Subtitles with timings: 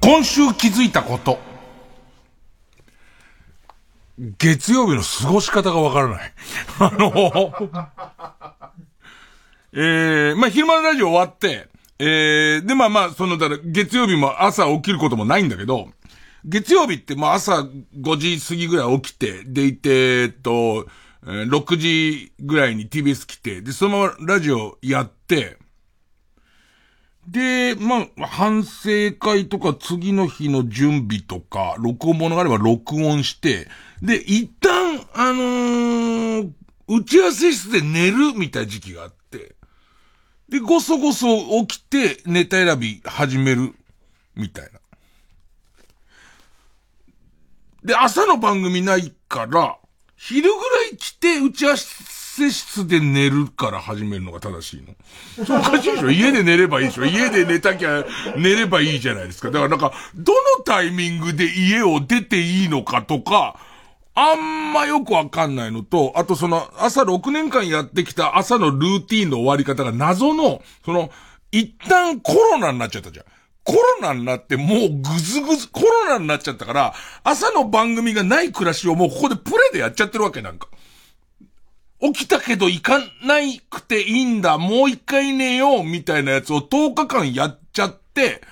[0.00, 1.53] 今週気づいたこと。
[4.18, 6.32] 月曜日の過ごし方がわからない。
[6.78, 7.52] あの、
[9.72, 11.68] えー、まあ、昼間のラジオ終わって、
[11.98, 15.88] えー、で、まあまあ、その、だ月曜日も朝起きることもないんだけど、
[16.44, 17.66] 月曜日ってまあ朝
[17.98, 20.86] 5時過ぎぐらい起きて、でいて、えっと、
[21.24, 25.56] 6時ぐらいに TBS 来て、で、そのままラジオやって、
[27.26, 33.68] で、まあ、反省会とか次の日の準備とか、録音物があれば録音して、
[34.02, 36.50] で、一旦、あのー、
[36.86, 39.54] 打ち合わせ室で寝るみたいな時期があって、
[40.48, 41.26] で、ごそごそ
[41.66, 43.74] 起きてネタ選び始める、
[44.36, 44.80] みたいな。
[47.82, 49.78] で、朝の番組ないから、
[50.16, 51.84] 昼ぐらい来て打ち合わせ
[52.50, 54.94] 室で寝るから始めるのが正しいの。
[55.44, 58.04] そおかしいでしょ家で寝ればいいでしょ家で寝たきゃ
[58.36, 59.50] 寝ればいいじゃないですか。
[59.50, 63.56] だからなんか、どのタイミングで家を出ていいのかとか、
[64.14, 71.10] あんまよくわかんないのと、あとその朝6年間やってきた朝のルーティンの終わり方が謎の、その、
[71.50, 73.26] 一旦コロナになっちゃったじゃん。
[73.64, 80.68] コロナになってもうぐずぐず、コロナになっちゃったから、朝の番組がない暮らしをもうここでプレイでやっちゃってるわけなんか。
[82.00, 88.42] 起きたけど行かないくていいんだ、もう一回寝よう、みたいなやつを10日間やっちゃって、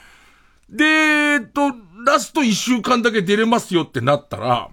[0.70, 1.72] で、えっと、
[2.06, 4.70] ラスト1週間だけ出れますよってなったら、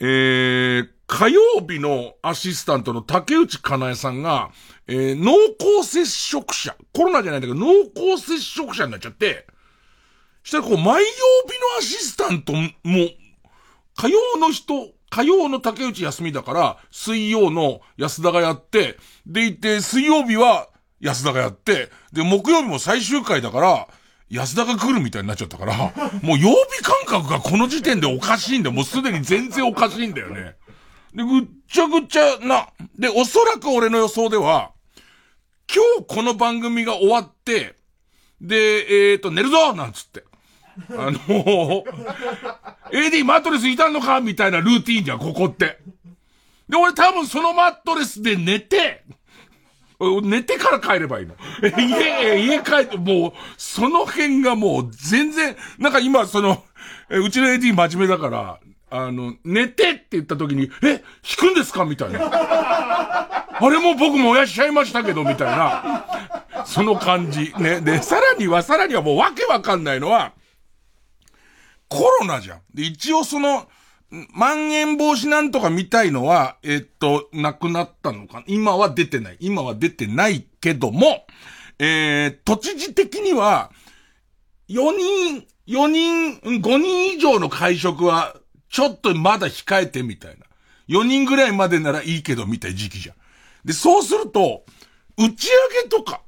[0.00, 4.50] えー、火曜日のアシスタントの竹内かなえさんが、
[4.86, 5.32] えー、濃
[5.80, 9.46] 厚接触者、コロナじゃないんだけど、濃厚接触者になっちゃって、
[10.42, 12.70] したらこう、毎曜日のアシスタントも、
[13.96, 20.68] 火曜の人、火曜の竹内休みだから、水曜の安田がやって、でいて、水曜日は
[21.00, 23.88] 安田がやって、で、木曜日も最終回だから、
[24.30, 25.74] 安田が来るみたいになっちゃったから、
[26.22, 28.74] もう曜日感覚がこの時点でおかしいんだよ。
[28.74, 30.54] もうすでに全然おかしいんだよね。
[31.12, 32.68] で、ぐっちゃぐちゃな。
[32.96, 34.70] で、おそらく俺の予想では、
[35.72, 37.74] 今日この番組が終わって、
[38.40, 40.24] で、えっ、ー、と、寝るぞなんつって。
[40.90, 41.84] あのー、
[42.90, 45.78] AD マットレスいたのかみたいなルーティーンじゃん、ここって。
[46.68, 49.04] で、俺多分そのマットレスで寝て、
[50.22, 51.34] 寝てから帰ればいいの。
[51.62, 56.64] 家、家帰って、もう、その辺がもう全然、なんか今その、
[57.10, 58.58] うちの AD 真面目だから、
[58.90, 61.02] あの、寝てって言った時に、え、弾
[61.38, 62.20] くんですかみたいな。
[62.32, 66.06] あれも僕もやしちゃいましたけど、みたいな。
[66.64, 67.52] その感じ。
[67.58, 67.80] ね。
[67.80, 70.32] で、さらには、さらにはもうわけわかんないのは、
[71.90, 72.60] コロナじゃん。
[72.72, 73.68] で、一応その、
[74.32, 79.36] まん延防止なんとか見たいのは、えっと、なくなったのか今は出てない。
[79.40, 81.26] 今は出てないけども、
[81.78, 83.70] えー、都知事的には、
[84.68, 88.36] 4人、4人、5人以上の会食は、
[88.68, 90.46] ちょっとまだ控えてみたいな。
[90.88, 93.16] 4人ぐらいまでならいいけど、みたい時期じゃん。
[93.64, 94.64] で、そうすると、
[95.18, 96.22] 打ち上げとか、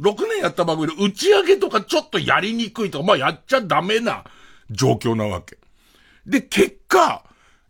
[0.00, 4.24] 6年やった番組で打ち上げとかちょっとやりにくいとか、まあやっちゃダメな
[4.70, 5.58] 状況なわけ。
[6.26, 7.24] で、結果、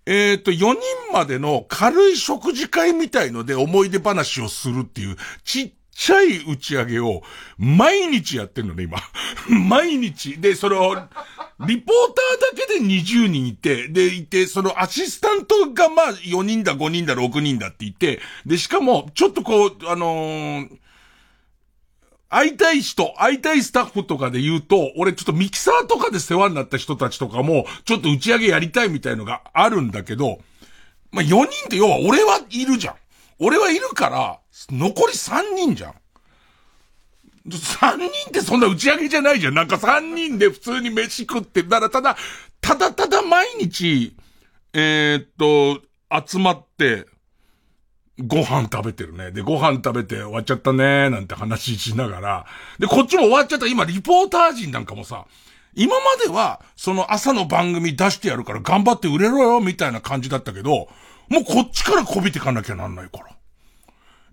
[0.05, 0.79] えっ、ー、と、4人
[1.13, 7.23] までの軽い食事会みたいので思い出話をするっていう、ちっちゃい打ち上げを、
[7.59, 8.99] 毎日やってんのね、今。
[9.69, 10.39] 毎日。
[10.39, 11.09] で、その、
[11.67, 20.69] リポーターだけで20人いて、で、いて、そのアシスタントがまあ4人だ、5人だ、6人だって言って、で、しかも、ちょっとこう、あのー、
[22.33, 30.39] 会いたい人、会いたいスタッフとかで言うと、俺ちょっとミキサーとかで世話になった人たちとかも、ちょっと打ち上げやりたいみたいのがあるんだけど、
[31.11, 32.95] まあ、4人って要は俺はいるじゃん。
[33.39, 34.39] 俺はいるから、
[34.71, 35.95] 残り3人じゃん。
[37.47, 39.55] 3人ってそんな打ち上げじゃないじゃん。
[39.55, 42.17] なんか3人で普通に飯食って、だからただ、
[42.63, 44.17] ただただ毎日、
[44.73, 45.83] えー、っと、
[46.27, 47.07] 集まって、
[48.19, 49.31] ご飯食べてるね。
[49.31, 52.47] で、ご飯食べて終わっちゃったねなんて話しながら。
[52.79, 53.67] で、こっちも終わっちゃった。
[53.67, 55.27] 今、リポーター陣なんかもさ、
[55.75, 60.89] 今までは、その朝の番組出してやるから頑張って売れろよ、みたいな感じだったけど、
[61.29, 63.37] もうこっちからこびてかなきゃなんないから。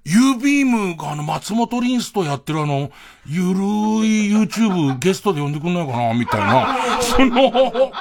[0.06, 2.92] ユービームがあの松本リンスとやってるあの、
[3.26, 6.78] ゆるい YouTube ゲストで呼んでくんないかなみたいな。
[7.02, 7.92] その、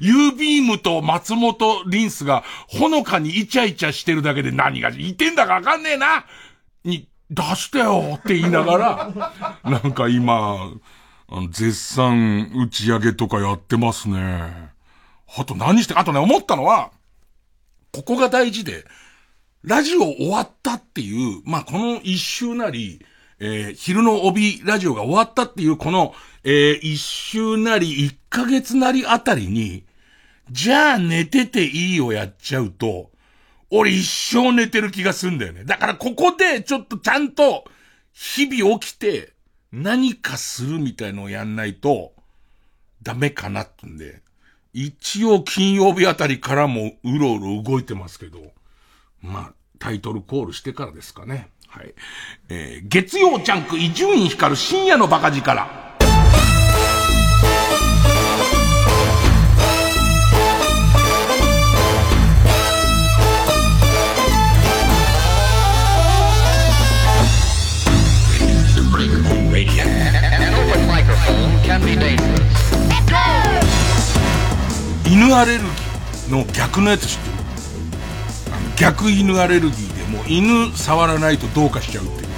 [0.00, 6.24] ユービームと松本リンスがほのかにイチャイチャしてるだけで何が言ってんだかわかんねえな
[6.84, 10.70] に、出してよって言いながら、 なんか今、
[11.50, 14.70] 絶賛打ち上げとかやってますね。
[15.34, 16.90] あと何して、あとね、思ったのは、
[17.90, 18.84] ここが大事で、
[19.62, 23.04] ラジオ終わったっていう、まあ、この一周なり、
[23.38, 26.14] えー、昼の帯ラジオが終わったっていう、この、
[26.44, 29.84] えー、一周なり一ヶ月なりあたりに、
[30.50, 33.10] じゃあ寝てていいをやっちゃうと、
[33.70, 35.64] 俺一生寝てる気がすんだよね。
[35.64, 37.64] だからここでちょっとちゃんと、
[38.12, 39.32] 日々起きて、
[39.72, 42.12] 何かするみたいのをやんないと、
[43.02, 44.20] ダメかなってんで、
[44.74, 48.52] 一応金曜日あたりからもうろうろ動いてますけど、
[49.20, 51.48] まあ、タイトルコールしてからですかね。
[51.68, 51.94] はい。
[52.50, 55.91] えー、月曜ジャンク伊集院光深夜のバカ力。
[75.22, 77.34] 犬アレルギーの逆のやつ知ってる
[78.76, 82.28] 逆犬アレルギーでもう犬触らないとどうかしちゃうっていう。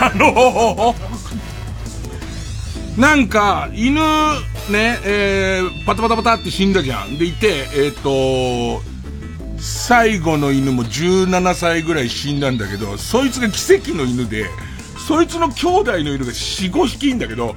[0.00, 4.00] あのー、なんか、犬、
[4.70, 7.18] ね、えー、パタパタパタって死んだじゃん。
[7.18, 8.82] でいて、えっ、ー、と、
[9.58, 14.46] 最後の犬も17歳ぐらい死んだんだけど、そいつが奇跡の犬で、
[15.06, 17.54] そいつの兄弟の犬が4、5匹いんだけど、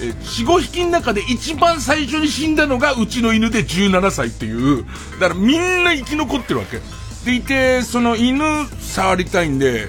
[0.00, 4.84] え4、5匹の中で一番最初に死んだのがうちの犬で17歳っていう、
[5.18, 6.80] だからみんな生き残ってるわけ。
[7.24, 8.44] でいて、その犬
[8.80, 9.88] 触りたいんで、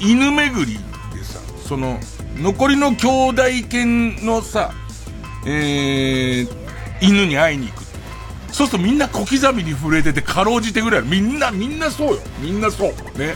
[0.00, 0.78] 犬巡り
[1.16, 1.38] でさ、
[1.68, 2.00] その、
[2.36, 4.72] 残りの兄弟犬のさ、
[5.46, 6.48] えー、
[7.00, 7.82] 犬に会いに行く。
[8.52, 12.22] そうするとみんな小刻みに震えてて、かろうじてぐらい、みんな、みんなそうよ。
[12.40, 13.18] みんなそう。
[13.18, 13.34] ね。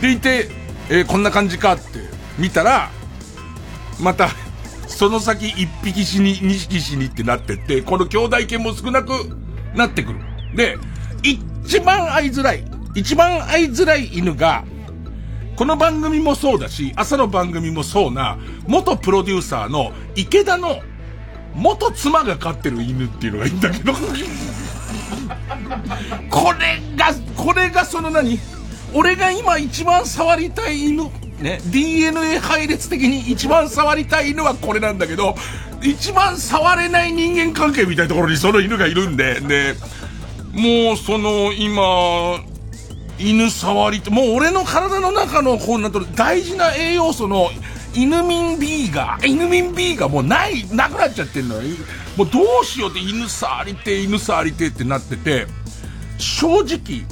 [0.00, 0.50] でいて、
[0.88, 2.00] えー、こんな感じかって
[2.38, 2.90] 見たら、
[4.00, 4.28] また
[5.02, 9.10] その先一匹死に、二匹死にってなってって、この兄弟犬も少なく
[9.74, 10.20] なってくる。
[10.54, 10.78] で、
[11.24, 12.64] 一番会いづらい、
[12.94, 14.62] 一番会いづらい犬が、
[15.56, 18.38] この番組もそうだし、朝の番組もそうな、
[18.68, 20.78] 元プロデューサーの池田の
[21.52, 23.94] 元妻が飼ってる犬っていうのがいいんだけど、
[26.30, 28.38] これが、これがその何？
[28.94, 31.10] 俺が今一番触りたい犬。
[31.42, 35.34] ね、DNA 配列的に一番触りたい犬はこれなんだけど、
[35.82, 39.74] 一番触れない人間関係みたいなところにその犬がいるんで、で、
[40.52, 42.40] もうその今、
[43.18, 47.50] 犬触りって、もう俺の体の中のこうなと大事な栄養素の
[47.94, 51.62] 犬ミン B が、犬ミン B がもうない、なくなっちゃってんのよ。
[52.16, 55.46] もうどうしようって犬触りて、犬触りてってなってて、
[56.18, 57.04] 正直、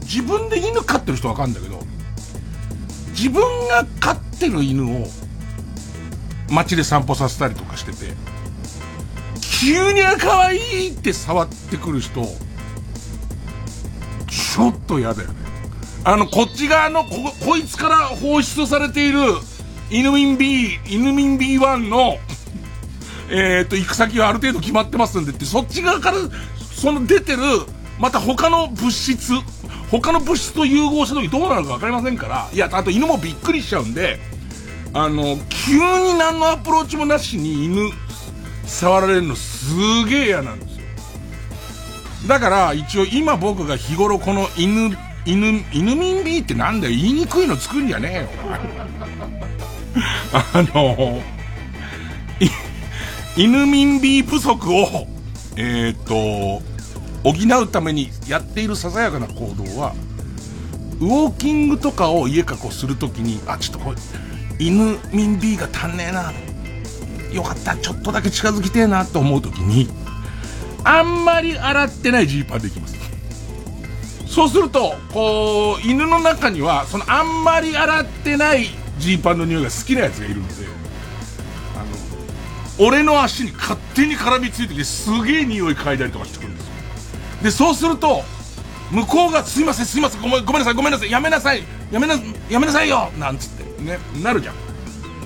[0.00, 1.81] 自分で犬飼ってる人わかるんだけど、
[3.22, 5.06] 自分が飼ってる犬を
[6.50, 8.14] 街で散歩させたりとかしてて、
[9.60, 12.24] 急に可愛いいって触ってくる人、
[14.28, 15.34] ちょっと嫌だよね。
[16.02, 19.20] あの、こっち側のこ、こいつから放出されている、
[19.88, 22.16] 犬民 B、犬民 B1 の、
[23.30, 26.16] えっと、行く先はある程度決まってますんでって、そっち側から、
[26.74, 27.42] その出てる、
[28.00, 29.32] また他の物質、
[29.92, 34.18] 他の物質と融合した時どうなるか分かりませんから、いや、あと犬もびっくりしちゃうんで、
[34.94, 37.90] あの、急に何のアプローチもなしに犬
[38.64, 40.82] 触られるのすげえ嫌なんですよ。
[42.26, 44.96] だから一応今僕が日頃この犬、
[45.26, 48.28] 犬、犬民 B ってなんだよ言いにくいの作るんじゃねえよ。
[50.32, 51.20] あの、
[53.36, 55.06] 犬民 B 不足を、
[55.56, 56.62] えっ、と、
[57.24, 59.94] 補うためにやっているささやかな行動は、
[61.00, 63.96] ウォーキングとかを家かこするときに、あ、ちょっとこれ、
[64.58, 66.32] 犬民 B が足んねえな。
[67.32, 69.88] よかった、ちょっとだけ近づきてえなと思うときに、
[70.84, 72.96] あんまり洗ってないジーパンできます。
[74.26, 80.54] そうすると、こう、犬の中には、そのあんまり洗ってないジーパンの匂いが好きなやつがいるので、
[81.76, 81.78] あ
[82.80, 86.51] の、俺の足に勝手に絡みついてきてすげえ匂い嗅いだりとかしてくる
[87.42, 88.22] で、そうすると、
[88.90, 92.14] 向こうがすいません、すいません、ごめんごめんなさい、ごめんなさい、やめなさい、やめな、
[92.50, 94.54] やめなさいよなんつって、ね、なるじゃん。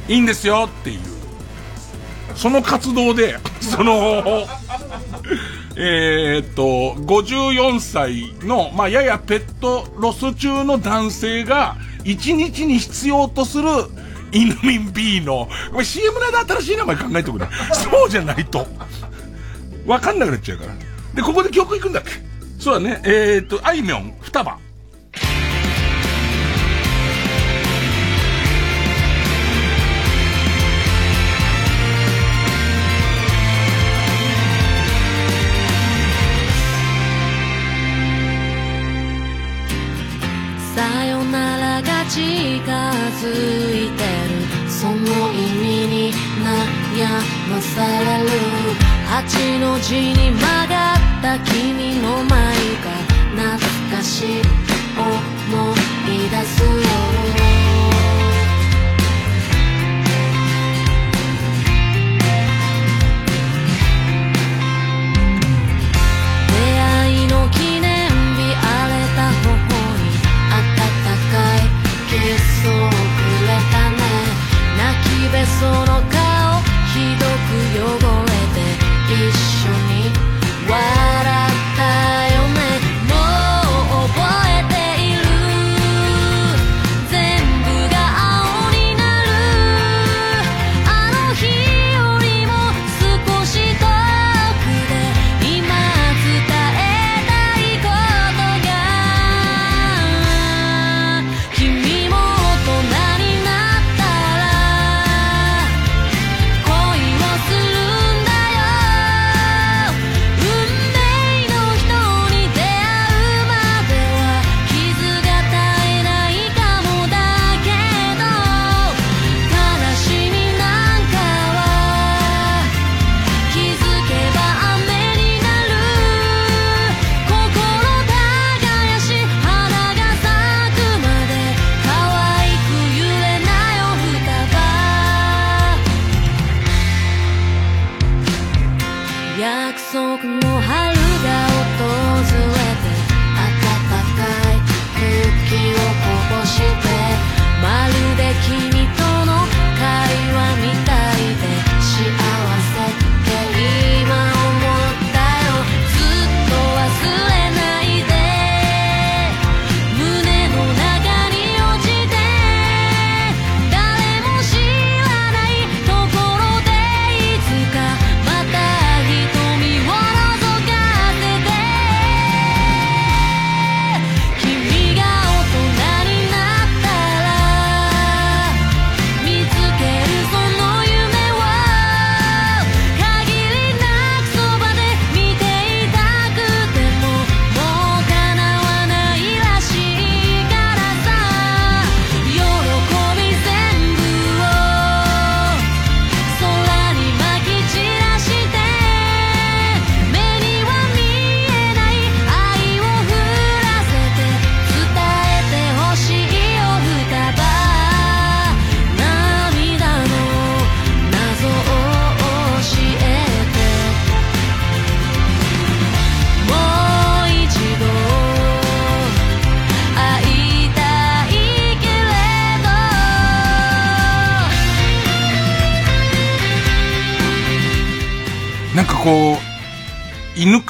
[0.08, 1.00] いいんですよっていう。
[2.36, 4.46] その活動で、 その、
[5.76, 13.68] えっと、54歳の、まあ、ややペットロス中の男性が、1日に必要とする、
[14.32, 17.48] 犬民 B の、これ CM の間新しい名前考えておくれ。
[17.72, 18.66] そうじゃないと。
[19.86, 20.72] わかんなくなっちゃうから。
[21.16, 22.10] で、ここで曲行くんだっけ？
[22.60, 23.00] そうだね。
[23.04, 24.58] えー、っと、あいみょん、双葉。
[40.74, 43.30] さよならが近づ
[43.86, 44.94] いてるその
[45.32, 46.12] 意味に
[46.44, 47.08] 悩
[47.48, 48.28] まされる
[49.08, 54.42] 八の字に曲がってた君の舞が懐かしい
[54.96, 55.74] 思
[56.06, 57.65] い出すよ。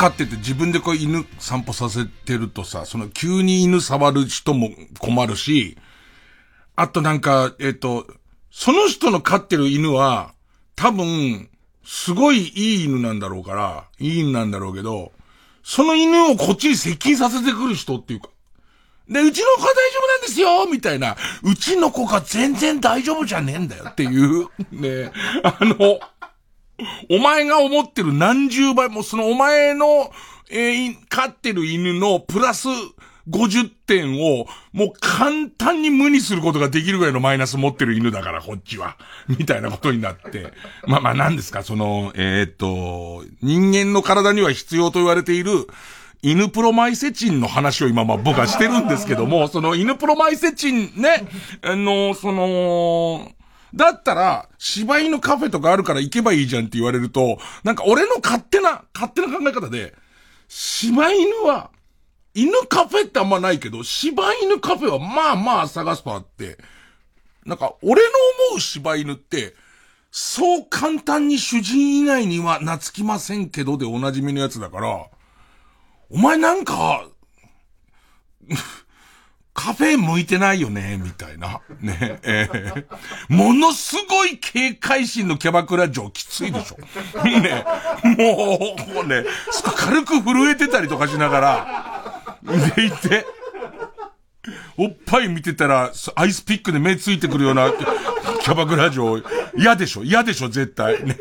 [0.07, 5.77] 飼ってて自分でこう犬散歩させてるとさ、その急に犬触る人も困るし、
[6.77, 8.07] あとなんか、えっ、と、
[8.51, 10.35] その人の飼ってる犬は、
[10.77, 11.49] 多分、
[11.85, 15.13] すごいいい犬なんだろうから、いい犬なんだろうけど、
[15.65, 18.29] その犬をこっちに接近させてくる人っていうか、
[19.09, 25.99] で、うちの子は大丈夫なんですよみたいな、うちの子が全然大丈夫じゃねえんだよっていう、ね、あの、
[27.11, 30.11] お前が思ってる何十倍も、そのお前の、
[30.51, 32.69] えー飼ってる犬のプラス
[33.29, 38.97] 50点を、もう簡単に無にすることができるぐらいのマイナス持ってる犬だから、こっちは。
[39.29, 40.53] みたいなことになって。
[40.87, 45.67] まあまあ何ですか、その、えーっと、人間の体には必要と言われている、
[46.23, 51.27] 犬プロマイセチンの話を今まあ僕はしてるんですけども、その犬プロマイセチンね、
[51.63, 53.33] あの、その、
[53.75, 59.95] だったら、柴犬カフェとかあるから行けばいいじゃんって言われると、なんか俺の勝手な、勝手な考え方で、
[60.49, 61.71] 柴犬は、
[62.35, 66.59] 犬カフェってあんまないけど、柴犬カフェはまあまあ探すとあって、
[67.45, 68.09] なんか俺の
[68.51, 69.55] 思う柴犬って、
[70.11, 75.07] そう簡単に主人以外には懐きませんけどでおなじみのやつだから、
[76.11, 77.09] お前なんか、
[79.57, 81.63] カフェ向いてないよね、みたいな。
[81.81, 82.85] ね、えー、
[83.35, 87.25] ものすごい警戒心のキャバクラ嬢きついでしょ。
[87.25, 87.65] ね、
[88.05, 89.25] もう、もうね、
[89.77, 92.37] 軽く震えてたりとかしながら、
[92.77, 93.25] でいて、
[94.77, 97.73] おっぱい見てたら、アイスピックで目ついてくるような、
[98.43, 99.23] キャバクラ嬢、
[99.57, 101.03] 嫌でしょ嫌でしょ絶対。
[101.03, 101.17] ね。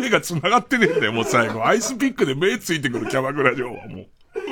[0.00, 1.64] 例えが繋がってねえんだよ、もう最後。
[1.64, 4.06] アイスピックで目ついてくるキャバクラ嬢はもう。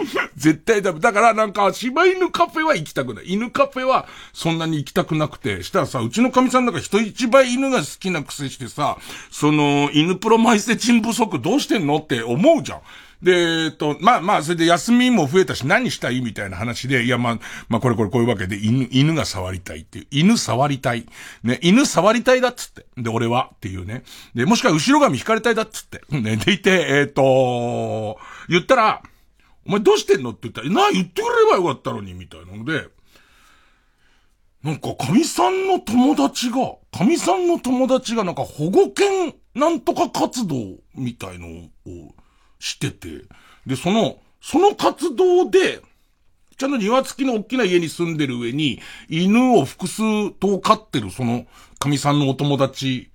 [0.37, 1.01] 絶対ダメ。
[1.01, 3.33] だからなんか、柴犬カフェは行きたくない。
[3.33, 8.99] 犬カフェはそんなに行きたくなくて、したらさ、うちの神さんなんか人一倍犬が好きなくせしてさ、
[9.31, 12.81] その、犬プロマイセチン不足どうしてんのって思うじゃん。
[13.23, 20.07] で、えっと、まあまあ、それで休みも増えたし何したいみたいな話で、いやまあ、まあこれこれこういうわけで犬、犬が触りたいっていう。
[20.11, 21.07] 犬触りたい。
[21.45, 22.85] ね、犬触りたいだっつって。
[22.97, 24.03] で、俺はっていうね。
[24.35, 26.03] で、もしくは後ろ髪引かれたいだっつって。
[26.11, 28.19] ね、でいて、えっ、と、
[28.49, 29.03] 言ったら、
[29.67, 30.31] お前どうしてんの？
[30.31, 32.89] って言ったら、な、言ってくれればよかったのに、みたいなので、
[34.63, 40.57] なんか、神さんの友達が、神さんの友達がなんか保護犬なんとか活動
[40.95, 42.15] みたいのを
[42.59, 43.25] してて、
[43.67, 45.81] で、その、その活動で、
[46.57, 51.47] ちゃんと庭付きの大きな家に住んでる上に、犬を複数頭飼ってるその、
[51.81, 53.11] 神さんのお友達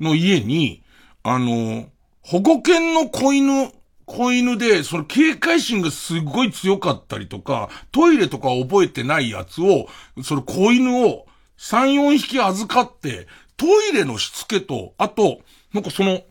[0.00, 0.82] の家に、
[1.22, 1.86] あの、
[2.22, 3.70] 保護犬の子犬
[4.06, 9.88] 子犬で、その警戒心がすごい強かったりとか、トイレとか覚えてないやつを、
[10.22, 11.26] その子犬を
[11.58, 15.40] 3、4匹預かって、トイレのしつけと、あと、
[15.72, 16.22] なんかその、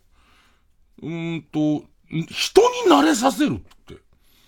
[1.02, 1.84] うーんと、
[2.30, 3.96] 人に慣れさせるって。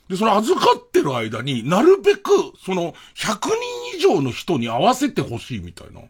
[0.07, 2.31] で、その預かってる間になるべく、
[2.63, 6.01] その、100人以上の人に合わせてほしいみたいな。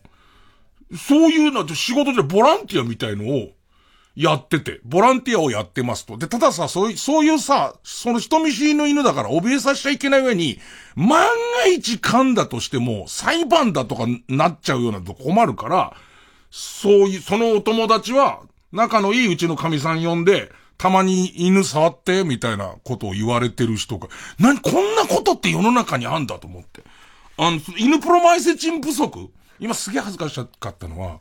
[0.97, 3.56] そういうの、仕事でボランティアみたいのを、
[4.19, 6.17] やってて、ボランティアをやってますと。
[6.17, 10.59] で、たださ、そういう、そういうさ、その人見知りの犬だから怯えさせちゃいけない上に、
[10.95, 15.95] 万が一噛んだとしても、裁判だとかなっちゃうようなと困るから、
[16.49, 18.39] そういう、そのお友達は、
[18.71, 24.07] 仲のいいうちの神さん呼んで、たまに犬触って、みたいなことを言われてる人が、
[24.39, 26.81] なに、こんなことって世の中にあんだと思って。
[27.37, 29.29] あの、犬プロマイセチン不足？
[29.59, 31.19] 今すげえ恥ずかしかったのは、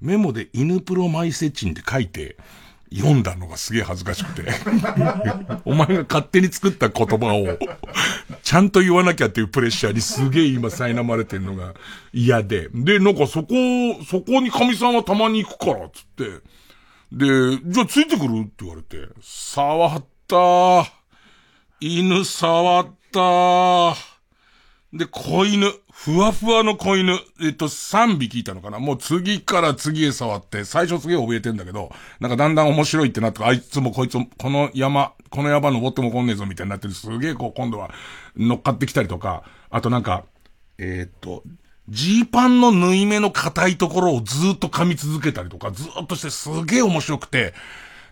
[0.00, 2.36] メモで犬プロマイセチンって書いて、
[2.94, 4.50] 読んだのがすげえ恥ずかしくて。
[5.64, 7.58] お前が勝手に作った言葉を、
[8.42, 11.74] ちゃんと言わなきゃっていうプレッシャーにすげえ今苛まれてんのが
[12.12, 12.68] 嫌で。
[12.72, 13.54] で、なんかそこ、
[14.08, 16.24] そこに神さんはたまに行くから、つって。
[17.12, 20.90] で、じゃあついてくるって言われて、触った
[21.80, 23.96] 犬触った
[24.92, 25.70] で、子犬。
[26.00, 28.78] ふわふわの子犬、えっと、3匹いたのかな。
[28.78, 37.90] もう次から次へ触って、最初すげえ怯えてんだけど、なんかだんだん面白いってなって、あいつもこいつも、この山、この山登っても来んねえぞみたいになってる、すげえこう今度は
[38.36, 40.22] 乗っかってきたりとか、あとなんか、
[40.78, 41.42] えー、っと、
[41.88, 47.54] ジーパンの縫い目の硬いところをずっと噛み続けたりとか、ずっとしてすげえ面白くて、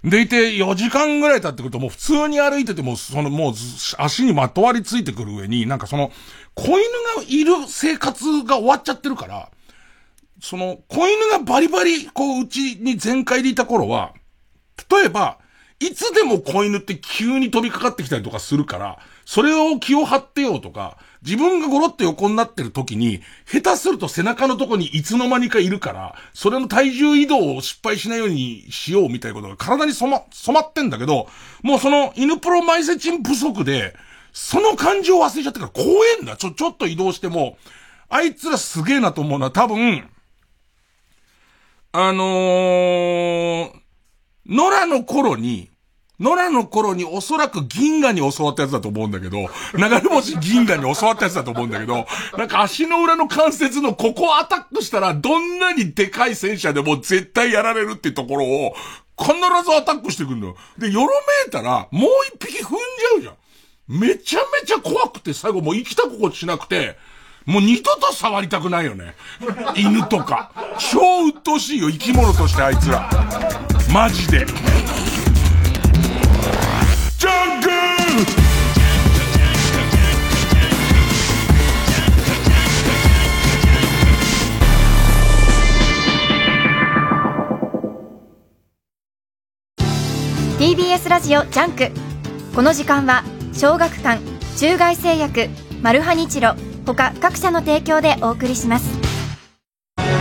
[0.02, 3.54] でいて、4時間ぐらい経ってくると、もう普通に歩いてても、そのもう
[3.98, 6.10] 足にまとわりついてくる上に、なんかその、
[6.56, 6.72] 子犬
[7.16, 9.50] がいる生活が終わっちゃってるから、
[10.40, 14.14] その、子犬がバリバリ、こう、うちに全開でいた頃は、
[14.90, 15.38] 例えば、
[15.78, 31.28] いつでも子犬って急に飛びかかってきたりとかするから、それを気を張ってようとか、自分がゴロって横になってる時に、下手すると背中のとこにいつの間にかいるから、それの体重移動を失敗しないようにしようみたいなことが体に染ま、染まってんだけど、
[31.62, 33.94] もうその犬プロマイセチン不足で、
[34.38, 35.86] その感情を忘れちゃってから怖
[36.20, 36.36] えんだ。
[36.36, 37.56] ちょ、ちょっと移動しても、
[38.10, 40.06] あいつらすげえなと思うのは多分、
[41.92, 43.70] あのー、
[44.46, 45.70] 野良の頃に、
[46.20, 58.74] 野良の頃におそらく銀河に教わったやつだと思うんだけど、流れ星銀河に教わったやつだと思うんだけど、なんか足の裏の関節のここをアタックしたらどんなにでかい戦車でも絶対やられるっていうところを
[59.18, 59.32] 必
[59.64, 60.56] ずアタックしてくんだよ。
[60.76, 63.34] で、よろめいたらもう一匹踏んじゃうじゃん。
[63.88, 66.96] めちゃめちゃ怖くて最後もう生きた心地しなくて、
[67.44, 69.14] もう二度と触りたくないよね。
[69.76, 70.50] 犬とか。
[70.90, 73.08] 超鬱陶しいよ、生き物としてあいつら。
[73.92, 74.44] マジで。
[77.18, 77.70] ジャンク
[90.58, 91.90] TBS ラジオジャンク
[92.54, 93.22] この時間は
[93.56, 94.20] 小学館
[94.58, 95.48] 中外製薬
[95.80, 98.98] マルハニチロ他各社の提供でお送りします。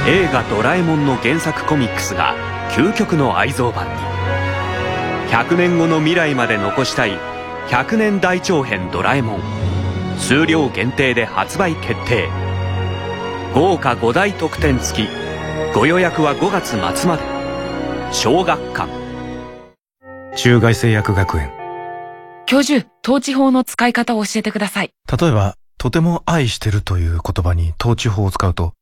[0.08, 2.34] 映画「ドラえもん」の原作コミックスが
[2.72, 3.92] 究極の愛蔵版に。
[5.32, 7.20] 100年後の未来まで残したい
[7.68, 9.42] 100年大長編ドラえもん。
[10.18, 12.30] 数量限定で発売決定。
[13.54, 15.10] 豪華5大特典付き。
[15.74, 17.24] ご予約は5月末まで。
[18.14, 18.90] 小学館。
[20.38, 21.65] 中外製薬学園
[22.48, 24.92] 教授、統治法の使い方を教えてください。
[25.20, 28.74] 例えばとても愛してるという言葉に統治法を使うと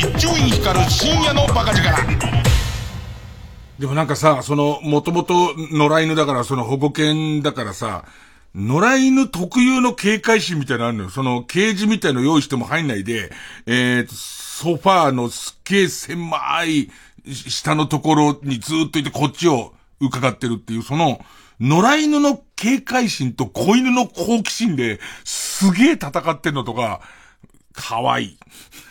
[0.00, 1.84] 一丁院光る深夜のバカ力
[3.78, 8.06] でもなんかさ、その、もともと野良犬だから、その保護犬だからさ、
[8.54, 11.10] 野良犬特有の警戒心みたいなのあるのよ。
[11.10, 13.30] その、ケージみたいの用意しても入んないで、
[13.66, 16.90] えー、ソファーのすっげえ狭い
[17.26, 21.20] 下のところにずっといてこっちを伺ってるっていう、その、
[21.60, 27.02] 野良犬の警戒心と子犬の好奇心ですげえ戦ってんのとか、
[27.72, 28.38] 可愛い。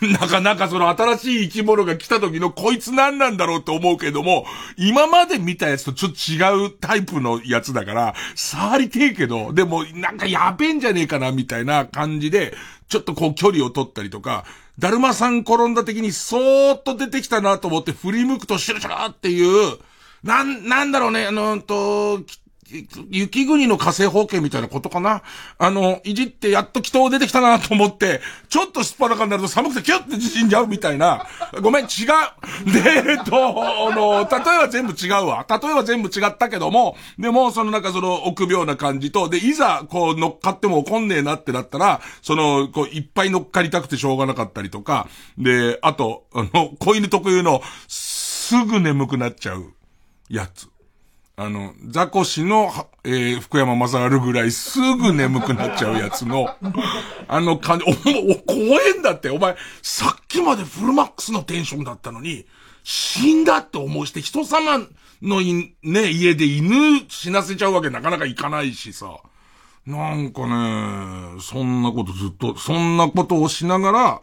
[0.00, 12.54] なかなかその新しい生き物が来た時のこいつ何なんだろうって思うけども、今まで見たやつとちょっと違うタイプのやつだから、触りてえけど、でもなんかやべえんじゃねえかなみたいな感じで、
[12.88, 14.44] ちょっとこう距離を取ったりとか、
[14.78, 19.78] だるまさん転んだ時にそーっと出てきたなと思って振り向くとシュルシュルっていう、
[20.22, 22.20] なん、なんだろうね、あの、と、
[23.10, 25.22] 雪国の火星方形みたいなことかな？
[25.58, 31.26] あの、いじってやっと祈祷出てきたなと思って、ちょっとすっぱらかになると寒くてキュッて縮んじゃうみたいな。
[31.62, 32.72] ごめん、違う。
[32.72, 35.44] で、えっと、あの、例えは全部違うわ。
[35.48, 49.74] 例えは全部違ったけども、でも、そのなんかその臆病な感じと、で、いざ、こう乗っかっても怒んねえなってなったら、その、こう、いっぱい乗っかりたくてしょうがなかったりとか、で、あと、あの、子犬特有の、すぐ眠くなっちゃう
[50.28, 50.69] やつ。
[51.42, 56.54] あの、ザコシの、はえー、福山雅治ぐらいすぐ眠くなっちゃうやつの、
[57.28, 62.44] あの感じ、お、お、怖えんだって、お前、さっきまでフルマックスのテンションだったのに、
[62.84, 64.86] 死んだって思いして人様
[65.22, 69.16] のい、ね、家で犬死なせちゃうわけなかなかいかないしさ。
[69.86, 74.20] なんかね、そんなことずっと、そんなことをしながら、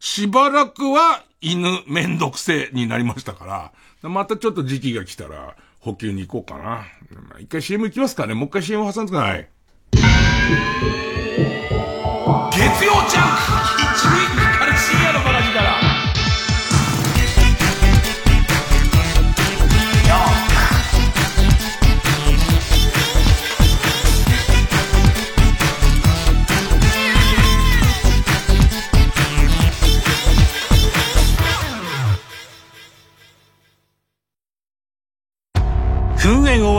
[0.00, 5.54] しばらくは犬めんどくせえになりましたから、またちょっと時期が来たら、
[5.86, 6.64] 補給に行こうかな。
[6.64, 8.34] まあ一回 CM 行きますかね。
[8.34, 9.48] もう一回 CM 挟んでください。
[12.50, 13.75] 月曜ジャンク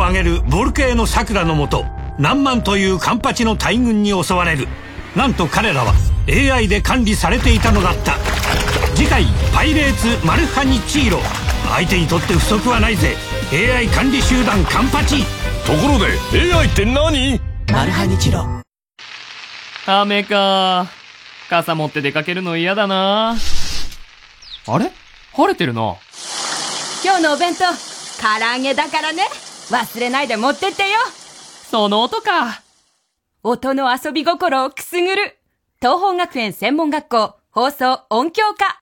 [0.08, 1.86] 上げるボルケーノ桜のもと
[2.18, 4.68] 何万というカンパチの大軍に襲われる
[5.16, 5.94] なんと彼らは
[6.30, 8.14] AI で管理されていたのだった
[8.96, 11.20] 次回「パイレーツマルハニチーロ」
[11.70, 13.16] 相手にとって不足はないぜ
[13.52, 15.24] AI 管理集団カンパチ
[15.66, 17.42] ところで AI って何？
[17.72, 18.46] マルハニチロ
[19.86, 20.88] 雨か。
[21.50, 23.38] 傘持って出かけるの嫌だな。
[24.68, 24.92] あれ？
[25.34, 25.96] 晴れてるな。
[27.04, 27.64] 今日のお弁当、
[28.22, 29.24] 唐揚げだからね。
[29.70, 30.90] 忘れないで持ってってよ。
[31.70, 32.62] その音か。
[33.44, 35.38] 音の遊び心をくすぐる。
[35.82, 38.82] 東方学園専門学校放送音響科。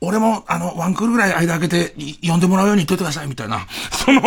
[0.00, 3.66] 俺も、あの、ワンクールぐらい間開けて、い呼んでもらうように言っといてください、みたいな。
[3.90, 4.22] その、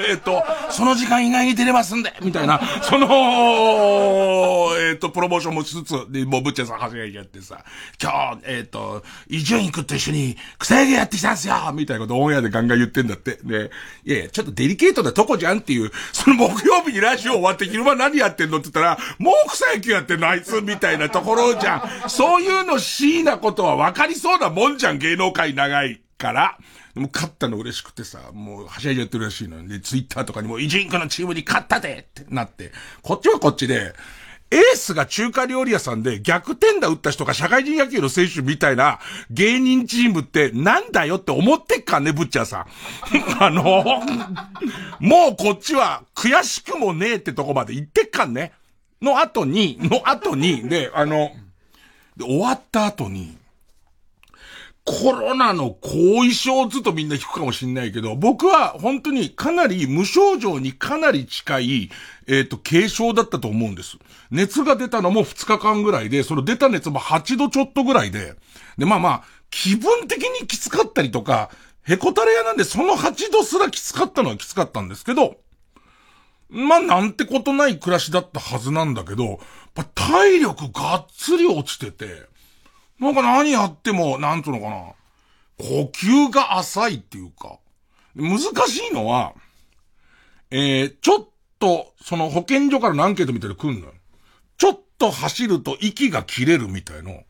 [0.00, 2.58] えっ、と、その時間以外に出れますんで、みたいな。
[2.82, 7.58] その、えっ、と、プロモーションもしつつ、で、もうブッチャーさん走りやってさ、
[8.02, 13.38] 今日、えっ、と、伊集院君と一緒に草野球やってきたんすよみたいなことオンエアでガンガン言ってんだって。
[13.44, 13.70] で、
[14.06, 22.08] いやいや、ちょっとデリケートなとこじゃんっていう、 その木曜日にラジオ終わって昼間何やってんのって言ったら、もう草野球やってんのあいつみたいなところじゃん。
[22.08, 26.58] そういうのしいなことは分かりそうなもんじゃん、芸能界長いから。
[26.94, 33.94] でも勝ったの嬉しくてさ、もうはしゃいじゃってるらしいので、ツイッターとかにも、イジンクのチームに勝ったでってなって、こっちはこっちで、
[34.50, 42.66] エースが中華料理屋さんで逆転打打った人が社会人野球の選手みたいな芸人チームってなんだよって思ってっかね、ブッチャーさん。
[43.42, 43.84] あの、
[45.00, 48.52] もうこっちは悔しくもねえってとこまで行ってっかんね。
[49.02, 51.32] の後に、の後に、で、あの、
[52.16, 53.36] で終わった後に、
[54.86, 61.90] コロナの後遺症ずっとみんな引くかもしんないけど、僕は本当にかなり無症状にかなり近い、
[62.26, 63.96] えっ、と、軽症だったと思うんです。
[64.30, 68.34] 熱が出たのも2日間ぐらいで、その出た熱も8度ちょっとぐらいで、
[68.76, 71.50] で、まあまあ、気分的にきつかったりとか、
[71.84, 75.36] へこたれ屋なんでその8度すらきつかったのはきつかったんですけど、
[76.50, 79.40] まあなんてことない暮らしだったはずなんだけど、
[79.94, 82.33] 体力がっつり落ちてて、
[83.00, 84.94] なんか何やっても、なんつうのかな。
[85.58, 87.58] 呼吸が浅いっていうか。
[88.14, 89.34] 難しいのは、
[90.50, 91.28] えー、ちょっ
[91.58, 93.92] と、その保健所からのアンケートみたいで来んのよ。
[94.56, 97.22] ちょっと走ると息が切れるみたいの。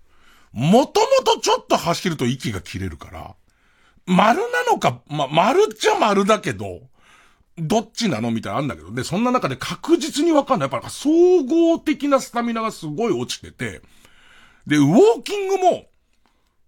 [0.52, 3.34] もともとちょっと走ると息が切れるから、
[4.06, 6.82] 丸なのか、ま、丸っちゃ丸だけど、
[7.56, 8.92] どっちなのみたいなあるんだけど。
[8.92, 10.70] で、そんな中で確実にわかんない。
[10.70, 13.80] やっぱ総合的なスタミナがすごい落ちてて、
[14.66, 15.86] で、ウォーキングも、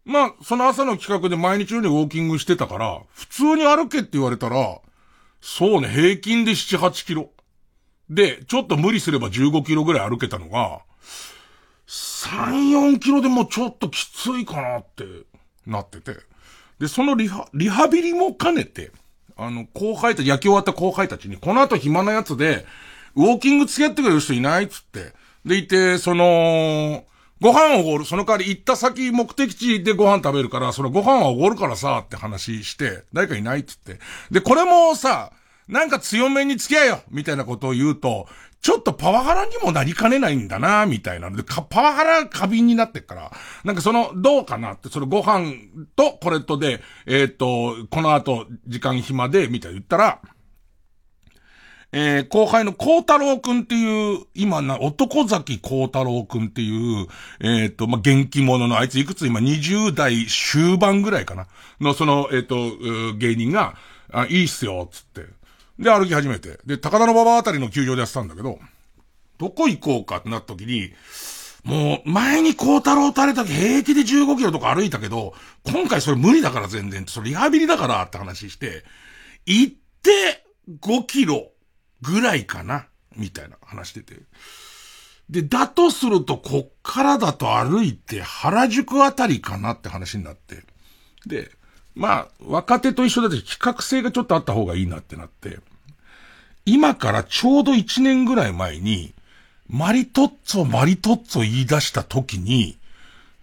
[0.05, 4.81] まあ、その朝の企画で毎日のようにウォーキングしてたから、普通に歩けって言われたら、
[5.41, 7.31] そうね、平均で7、8キロ。
[8.09, 10.81] で、ちょっと無理すれば15キロぐらい歩けたのが、
[11.87, 15.05] 3、4キロでもちょっときついかなって
[15.67, 16.17] なってて。
[16.79, 18.93] で、そのリハ、リハビリも兼ねて、
[19.37, 22.67] あの、後輩たち、野球終わった後輩たちに、この後暇なやつで、
[23.15, 25.13] ウォーキング付き合ってくれる人いないっつって。
[25.45, 27.05] で、いて、その、
[27.41, 28.05] ご飯をおごる。
[28.05, 34.05] その代わり行った先目的地でご飯食べるから、そのご飯はおごるからさ、って話して、誰かいないって言って。
[34.31, 35.33] で、これもさ、
[35.69, 38.27] なんか強めに付き合えよみたいなことを言うと、
[38.63, 43.33] ちょっとパワハラにもなりかねないんだなみたいなので、パワハラ過敏になってっから、
[43.65, 45.53] なんかその、どうかなって、そのご飯
[45.95, 50.21] とこれとで、えっ、と、この後、時間暇で、みたいな言ったら、
[51.99, 57.07] えー、後輩の孝太郎くんっていう、今な、男崎孝太郎くんっていう、
[57.41, 61.47] えっ、と、まあ、元気者の、あいついくつ今20代終盤ぐらいかな
[61.81, 62.55] の、その、えっ、と、
[63.17, 63.77] 芸人が、
[64.13, 65.23] あ、いいっすよ、つって。
[65.79, 66.59] で、歩き始めて。
[66.67, 68.59] で、高田の馬場あたりの球場でやってたんだけど、
[69.39, 70.93] どこ行こうかってなった時に、
[71.65, 75.33] もう、前に孝太郎とあれだけ平気で15キロとか歩いたけど、
[75.65, 78.85] 今回それ無理だから全然、それリハビリだからって話して、
[79.47, 80.45] 行って
[80.83, 81.53] 5キロ
[82.03, 84.17] ぐらいかなみたいな話してて。
[85.31, 90.63] で、だとすると、こっからだと歩いて原宿あたりかなって話になって。
[91.27, 91.51] で、
[91.95, 95.59] まあ、若手と一緒だと比較性がちょっとあった方がいいなってなって、
[96.65, 99.15] 今からちょうど1年ぐらい前に、
[99.69, 102.79] マリトッツォ、マリトッツォ言い出した時に、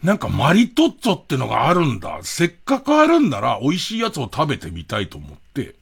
[0.03, 2.19] なんかマリトッツォってのがあるんだ。
[2.23, 5.75] せっかくあるんなら美味しいやつを食べてみたいと思って、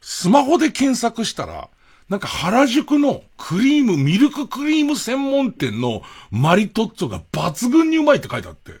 [0.00, 1.68] スマホで検索したら、
[2.12, 8.72] なんか原宿のクリーム、ミルククリーム専門店のマリトッツォが抜群にうまいって書いてあって、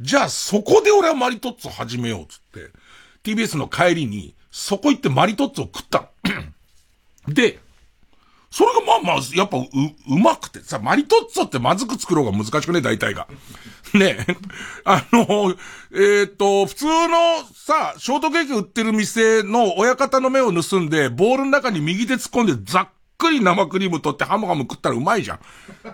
[0.00, 2.70] じゃあそこで俺はマリトッツォ始めようっつって、
[3.24, 6.08] TBS の帰りに、そこ行ってマリトッツォを食った
[7.26, 7.34] の。
[7.34, 7.58] で、
[8.52, 9.66] それがまあまあ、やっぱう、
[10.10, 13.26] うまくてさ、マリトッツォってまずく作ろうが難しくね、大体が。
[13.98, 14.26] ね
[14.84, 15.54] あの、
[15.92, 25.40] えっ、と、普通のさ、ショートケーキ売ってる店の親方の目を盗んで、ボールの中に右手突っ込んでざっくり生クリーム取ってハムハム食ったらうまいじゃん。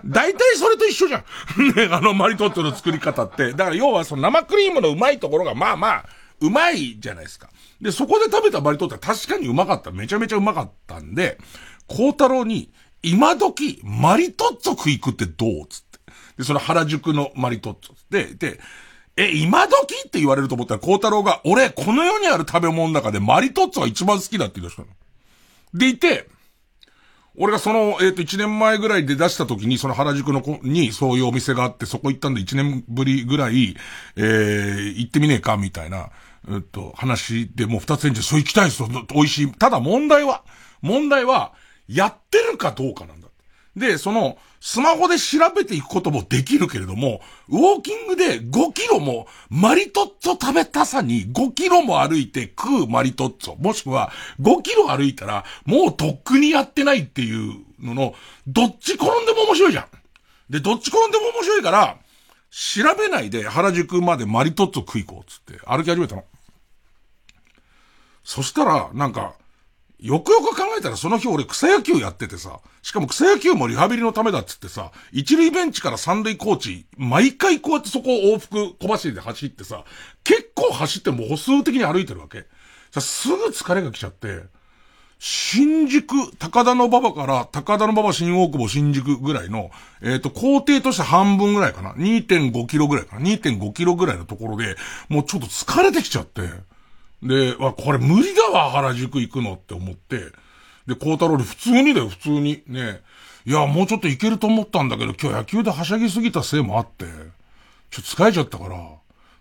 [0.03, 1.23] 大体それと一緒じゃん。
[1.75, 3.51] ね、あのマリトッツォの作り方って。
[3.51, 6.05] だから要はその生クリームのうまいところがまあまあ、
[6.39, 7.49] うまいじゃないですか。
[7.79, 9.91] で、そこで食べたマリトッツォは確かにうまかった。
[9.91, 11.37] めちゃめちゃうまかったんで、
[11.87, 12.71] 孝太郎に、
[13.03, 15.90] 今時、マリトッツォ食い食ってどうつって。
[16.37, 17.95] で、その原宿のマリトッツォ。
[18.09, 18.59] で、で、
[19.17, 24.87] え、今時って言われると思ったら、孝太郎が、俺、この世にある食べ物の中でマリトッツォが一番好きだって言い出したの。
[25.73, 26.27] でいて、
[27.35, 33.75] 俺がその、えっ、と、一年前ぐらいで出した時に、その原宿の子にそういうお店があって、そこ行ったんで一年ぶりぐらい、
[34.15, 36.09] えー、行ってみねえか、みたいな、
[36.49, 39.51] えっと、話でもう二つ返事、そう行きたいですよ、美味しい。
[39.51, 40.43] ただ問題は、
[40.81, 41.53] 問題は、
[41.87, 43.20] やってるかどうかなん。
[43.75, 59.85] で、その、スマホで調べていくこともできるけれども、ウォーキングで5キロも、マリトッツォ食べたさに5キロも歩いて食うマリトッツォ、もしくは5キロ歩いたら、もうとっくにやってないっていうのの、どっち転んでも面白いじゃん。
[60.49, 61.97] で、どっち転んでも面白いから、
[62.51, 66.25] 調べないで原宿までマリトッツォ食い行こうっつって歩き始めたの。
[68.23, 69.33] そしたら、なんか、
[70.01, 79.83] よくよく考えたらその日俺草野球やっててさ、しかも草野球もリハビリのためだっつってさ、一塁ベンチから三塁コーチ、毎回こうやってそこを往復小走りで走ってさ、
[80.23, 82.45] 結構走ってもう歩数的に歩いてるわけ。
[82.91, 84.41] さ、すぐ疲れが来ちゃって、
[85.19, 89.69] 新宿、高田の馬場から高田の馬場新大久保新宿ぐらいの、
[90.01, 91.93] えっ、と、工程として半分ぐらいかな。
[91.93, 93.21] 2.5キロぐらいかな。
[93.21, 94.77] 2.5キロぐらいのところで、
[95.09, 96.41] もうちょっと疲れてきちゃって、
[97.23, 100.31] で、わ、これ無理だわ、原宿行くのって思って。
[100.87, 102.63] で、孝太郎で普通にだよ、普通に。
[102.67, 103.01] ね。
[103.45, 107.15] いや、もうちょっと行けると思ったんだけど、今日野球ではしゃぎすぎたせいもあって、ちょっ
[107.91, 108.77] と疲れちゃったから、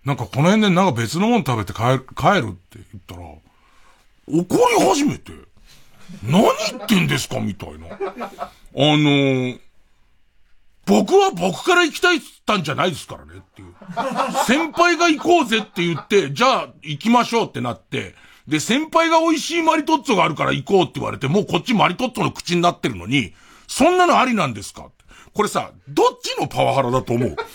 [0.04, 3.22] なんかこの辺でなんか別のもの食べて帰る、帰るって言ったら、
[4.26, 5.32] 怒り始めて、
[6.22, 7.86] 何言ってんですかみたいな。
[7.88, 9.60] あのー、
[10.90, 13.74] 僕は僕から行きたいったんじゃないですからねっていう。
[14.46, 18.14] 先輩が行こうぜって言って、じゃあ行きましょうってなって、
[18.48, 23.32] で、先輩が美味しいマリトッツォがあるから行こうって言われて、もうこっちマリトッツォの口になってるのに、
[23.68, 24.90] そんなのありなんですか？
[25.32, 27.36] これさ、どっちのパワハラだと思う？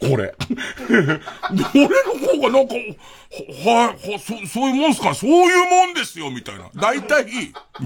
[0.00, 0.34] これ。
[0.80, 2.74] 俺の方がなんか、
[3.68, 5.14] は、は、そ、そういうもんすか？
[5.14, 6.70] そういうもんですよみたいな。
[6.74, 7.26] 大体、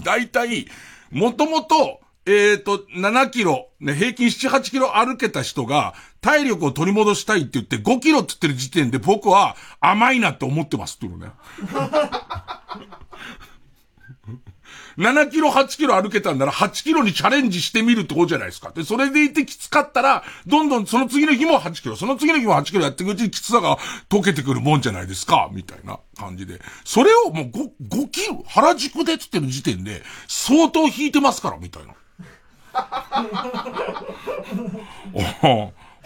[0.05, 0.69] 大体、
[1.11, 11.29] もともと、えっ、ー、と、7キロ、ね、平均7、8キロ歩けた人が、体力を取り戻したいって言って5キロって言ってる時点で僕は甘いなって思ってますっていうね。
[14.99, 18.73] 7キロ、8キロ歩けたんなら8キロにチャレンジしてみるってことじゃないですか。
[18.75, 23.77] で、それでいてきつかったら、どんどんその次の日も8キロ、その次の日も8キロやっていくうちにきつさが
[24.09, 26.61] 溶けてくるもんじゃないですか、みたいな感じで。
[26.85, 31.93] それをもう 5, 5キロ、原宿でつってる時点で、相当引いてますから、みたいな。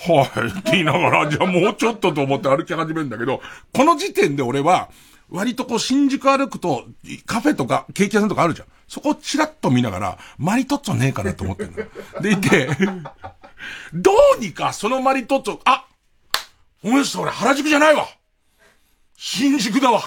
[0.03, 4.89] はい、って言いながら、じゃあもうちょっとと思って歩き始めるんだけど、この時点で俺は、
[5.29, 6.87] 割とこう新宿歩くと、
[7.27, 8.69] カフェとかケーキ屋さんとかあるじゃん。
[8.89, 11.77] そこをチラッと見ながら、マリトッツォねえかなと思ってんの。
[12.21, 12.69] でいて、
[13.93, 15.87] どうにかそのマリトッツォ、あ
[16.83, 18.09] お前それ原宿じゃないわ
[19.23, 20.01] 新宿だわ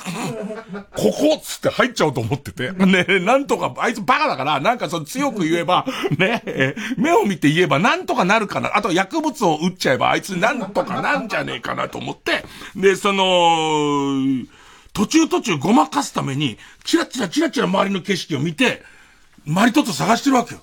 [0.95, 2.71] ここっつって入っちゃおうと思ってて。
[2.71, 5.85] ねなんとか、あいつバカだから、なんかその強く言えば、
[6.17, 6.41] ね
[6.97, 8.75] 目を見て言えばなんとかなるかな。
[8.75, 12.43] あと薬物を打っちゃえばあいつなんとかなんじゃねえかなと思って、
[12.75, 14.45] で、その、
[14.93, 18.81] 途中途中ごまかすために、チラチラチラチラ周りの景色を見て、
[19.45, 20.61] マリトッツォ探してるわけよ。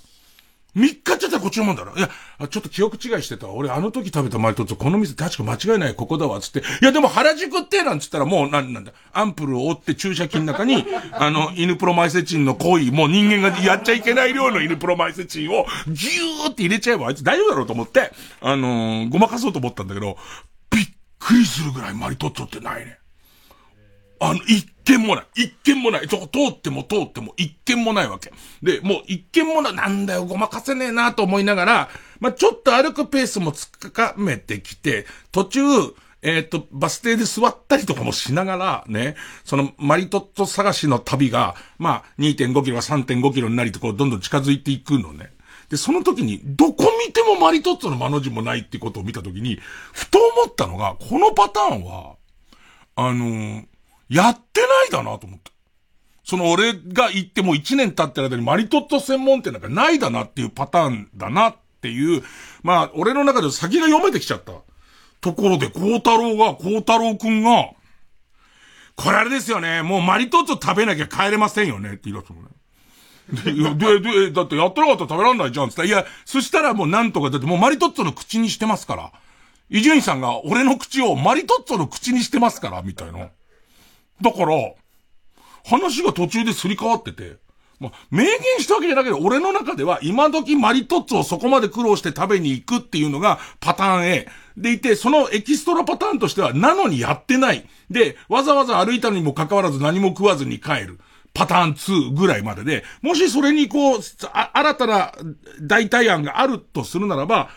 [0.76, 1.94] 3日ちゃったらこっちのもんだろ。
[1.96, 2.08] いや、
[2.48, 3.48] ちょっと記憶違いしてた。
[3.48, 6.60] 俺あの時食べたマリトッツォ、この店確か間違いないここだわ、つって。
[6.60, 8.92] いやでも原宿ってなんつったらもうなんなんだ。
[9.12, 20.16] アンプルを折って注射器の中に、 あの、犬プロマイセチンの行為、もう人間がやっちゃいけない量の犬プロマイセチンをギューって入れちゃえばあいつ大丈夫だろうと思って、あのー、ごまかそうと思ったんだけど、
[20.70, 20.86] びっ
[21.18, 22.99] くりするぐらいマリトッツォってないね。
[24.20, 25.26] あの、一件もない。
[25.34, 26.08] 一件もない。
[26.08, 28.32] そこ通っても通っても一件もないわけ。
[28.62, 29.74] で、もう一件もない。
[29.74, 31.88] なんだよ、ごまかせねえなと思いながら、
[32.20, 35.60] まあ、ちょっと歩くペースもつかかめてきて、途中、
[36.22, 45.32] えっ、ー、と、バス停で座ったりとかもしながら、ね、そのマリトッツォ探しの旅が、まあ、2.5キロが3.5キロになりとこう、どんどん近づいていくのね。
[45.70, 49.60] で、その時に、どこ見てもマリトッツォの間の字もないってことを見た時に、
[49.92, 52.16] ふと思ったのが、このパターンは、
[52.96, 53.64] あのー、
[54.10, 55.50] やってないだなと思って。
[56.24, 62.22] その俺が行ってもう1年経ってる間にマリトッツォ専門店なんかないだなっていうパターンだなっていう、
[62.62, 64.52] まあ、俺の中で先が読めてきちゃった。
[65.20, 67.70] ところで、孝太郎が、孝太郎くんが、
[68.96, 72.48] これあれですよね、もうマリトッツォ食べなきゃ帰れませんよねって言い出すのね。
[73.76, 79.12] で、で、で、だってやってなかったら食べらんないじゃんって言ったら、いや、そしたらもうなんとか、だってもうマリトッツォの口にしてますから、
[79.68, 83.28] 伊集院さんが俺の口をマリトッツォの口にしてますから、みたいな。
[84.22, 84.74] だから、
[85.64, 87.36] 話が途中ですり替わってて、
[87.78, 94.28] まあ、明言したわけじゃなくて、俺の中では今時マリトッツォをそこまで苦労して食べに行くっていうのがパターン A。
[94.56, 97.66] でいて、そのエキストラパターンとしては、なのにやってない。
[97.88, 101.00] で、わざわざ歩いたのにもかかわらず何も食わずに帰る。
[101.32, 105.12] パターン2ぐらいまでで、もしそれにこう、新たな
[105.62, 107.48] 代替案があるとするならば、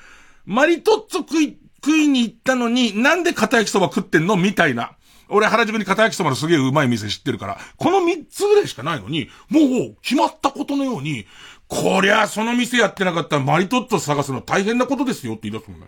[0.45, 4.37] マリトッツォ食い、食いに行ったのに、なんで片焼きそば食ってんの？
[4.37, 4.93] みたいな。
[5.29, 11.25] 俺原宿に片焼きそばのすげえうまい店知ってるから、この三つぐらいしかないのに、もう決まったことのように、
[11.67, 15.87] こりゃその店やってなかったらマリトッツォ探すの大変なことですよって言い出すもんね。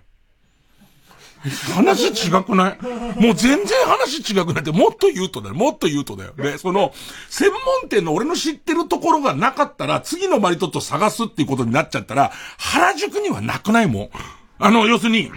[1.76, 2.78] 話違くない？
[3.22, 5.54] もう全然話違くないって、もっと言うとだよ。
[5.54, 6.34] もっと言うとだよ。
[6.36, 6.92] で、その、
[7.30, 14.10] 専門店の俺の知ってるところがなかったら、次のマリトッツォ探すっていうことになっちゃったら、原宿にはなくないもん。
[14.58, 15.32] あの、要するに、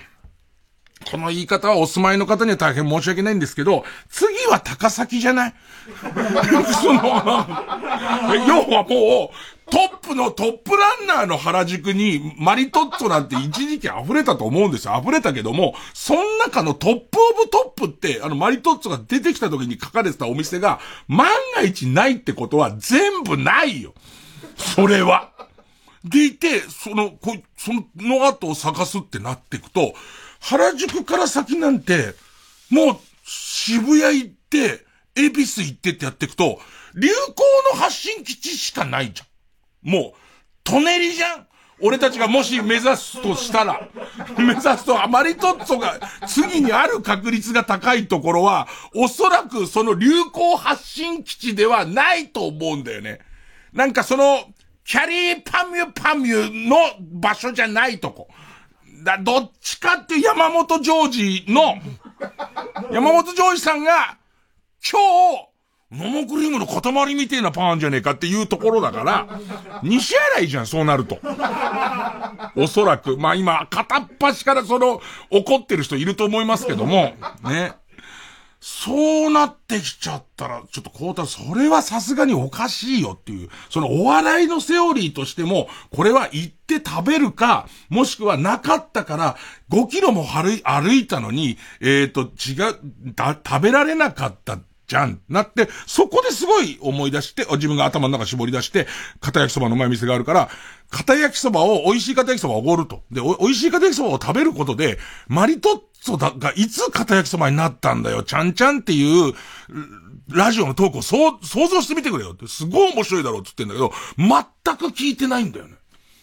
[1.11, 5.55] この言い方はお住まいの方には大変申し訳ないんですけど、次は高崎じゃない？
[6.83, 7.03] その、
[8.47, 14.99] 要はもう、トップのトップランナーの原宿にマリトッツォなんて一時期溢れたと思うんですよ。
[15.03, 23.93] 溢れたけども、その中の top of top って、あのマリトッツォが出てきた時に書かれてたお店が万が一ないってことは全部ないよ。
[24.57, 25.31] それは。
[26.05, 29.93] でいて、その、こその後を探すってなっていくと、
[30.41, 32.15] 原宿から先なんて、
[32.71, 34.87] もう渋谷行って、
[35.17, 36.61] 恵比寿行ってってやっていくと、
[36.95, 37.15] 流行
[37.75, 39.25] の発信基地しかないじゃ
[39.89, 39.91] ん。
[39.91, 40.19] もう、
[40.65, 41.49] トネリじゃん
[41.81, 43.89] 俺たちがもし目指すとしたら、
[44.37, 53.21] 目指すと、あまりトッツォが次にある確率が高いところは、おそらくその流行発信基地ではないと思うんだよね。
[53.73, 54.45] なんかその、
[54.85, 58.29] キャリーパミュパミュの場所じゃないとこ。
[59.05, 61.77] だ、どっちかっていう山本ジョージの、
[62.91, 64.19] 山本ジョージさんが、
[64.91, 65.01] 今
[65.37, 65.49] 日、
[65.91, 69.41] 桃クリームの塊みてえなパンじゃねえかっていうところだから、
[69.83, 71.19] 西新井じゃん、そうなると。
[72.57, 73.17] おそらく。
[73.17, 77.73] まあ今、片っ端からその、怒ってる人いると思いますけども、ね。
[78.61, 89.37] そうなってきちゃったら、ちょっとこうたそれはさすがにおかしいよっていう、そのお笑いのセオリーとしても、これは行って食べるか、もしくはなかったから、
[89.71, 92.79] 5キロも歩いたのに、えっ、ー、と、違う、
[93.15, 95.21] だ、食べられなかったじゃん。
[95.29, 98.87] なって、そこですごい思い出して、自分が頭の中絞り出して、
[99.21, 100.49] 片焼きそばのうまい店があるから、
[100.91, 103.03] 片焼きそばを、美味しい片焼きそばをおごると。
[103.13, 109.35] で、美味しい片焼きそばを食べることで、マリトッツォだがいつ片焼きそばになったんだよ、ちゃんちゃんっていう、
[110.31, 115.75] ラジオのトークをそう、想像してみてくれよって、すごい面白いだろうって言ってんだけど、全く聞いてないんだよね。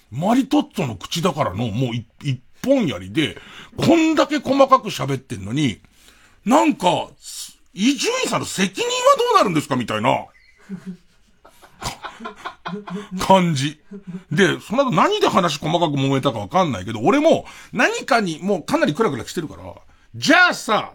[0.10, 3.38] マリトッツォの口だからの、もう一本やりで、
[3.78, 5.82] こんだけ細かく喋ってんのに、
[6.46, 7.10] なんか、
[7.76, 9.76] 伊集院さんの責任はどうなるんですか？
[9.76, 10.26] みたいな。
[13.20, 13.80] 感じ。
[14.32, 19.76] で、その後何で話細かく揉めたかわかんないけど、俺も何かにもうかなりクラクラしてるから、
[20.16, 20.94] じゃあさ、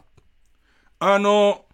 [0.98, 1.66] あの、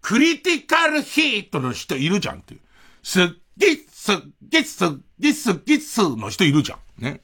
[0.00, 2.60] クリティカルヒートの人いるじゃんっていう。
[3.02, 3.26] すっ
[3.58, 4.16] げっすっ
[4.48, 4.88] げっすっ
[5.18, 7.02] げっすっげっすの人いるじゃん。
[7.02, 7.20] ね。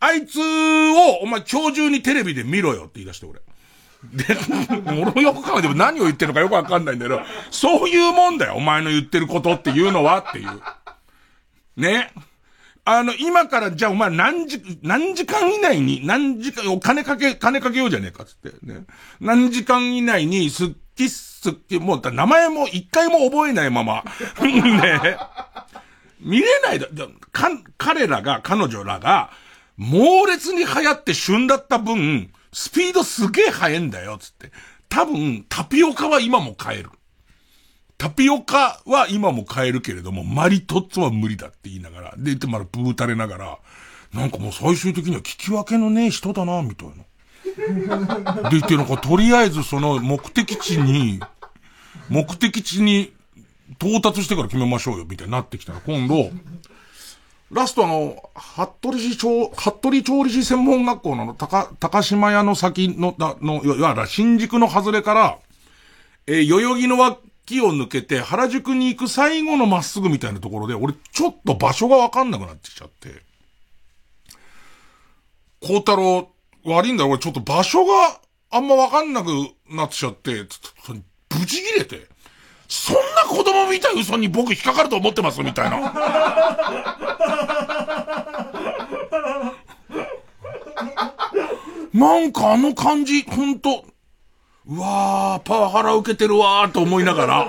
[0.00, 0.42] あいつを、
[1.22, 3.40] お前今日中にテレビで見ろよって言い出して俺。
[4.04, 4.24] で、
[4.86, 10.60] 俺もよく考えても何を言ってるのかよくわかんないんだけど、そういうもんだよ、お前の言ってることっていうのはっていう。
[11.76, 12.12] ね。
[12.84, 18.84] あの、今からじゃあお前何時、何時間以内に、何時間、お金かけ、金かけようじゃねえかっつってね。
[19.20, 24.02] 何時間以内にすっきすっき、もう名前も一回も覚えないまま、
[24.42, 25.16] ね。
[26.20, 26.88] 見れないだ、
[27.30, 29.30] か、彼らが、彼女らが、
[29.76, 34.52] 猛烈に流行って旬だった分、スピードすげえ速いんだよ、つって。
[34.88, 36.90] 多分、タピオカは今も買える。
[37.96, 43.58] タピオカは今も買えるけれども、マリトッツォは無理だって言いながら、で、言ってまだブー垂れながら、
[44.12, 46.94] なんかもう最終的には聞き分けのねえ人だな、みたいな。
[48.50, 51.20] で、言ってなんかとりあえずその目的地に、
[52.08, 53.12] 目的地に
[53.80, 56.30] 到達してから決めましょうよ、みたいになってきたら、今度、
[57.52, 65.38] ラストあの、服部市調、服部調理師専門学校の高、高島屋の先の、だの、いわゆる新宿の外れから、
[66.26, 73.22] えー、代々木の脇を抜けて原宿に行く最後のまっすぐみたいなところで、俺ちょっと場所がわかんなくなってきちゃって。
[75.60, 76.30] 孝太郎、
[76.64, 78.18] 悪いんだよ、俺ちょっと場所が
[78.50, 79.28] あんまわかんなく
[79.68, 80.42] なってきちゃって、
[81.28, 82.11] ブチ切れて。
[82.72, 85.78] そんな子供みたい嘘に僕引っかかると思ってますみたいな。
[91.92, 93.84] なんかあの感じ、ほんと、
[94.64, 97.46] うわー、パワハラ受けてるわーと思いながら。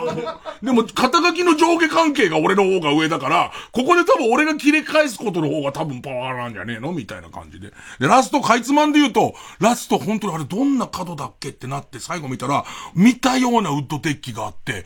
[0.63, 7.71] でも、肩書きの上下関係が俺の方が上だから、ここで多分俺が切れ返すことの方が多分パワハラなんじゃねえのみたいな感じで。
[7.99, 14.83] で、ラストかいつまんで言うと、ラスト本当にあれどんな角だっけってなって最後見たら、見たようなウッドデッキがあって、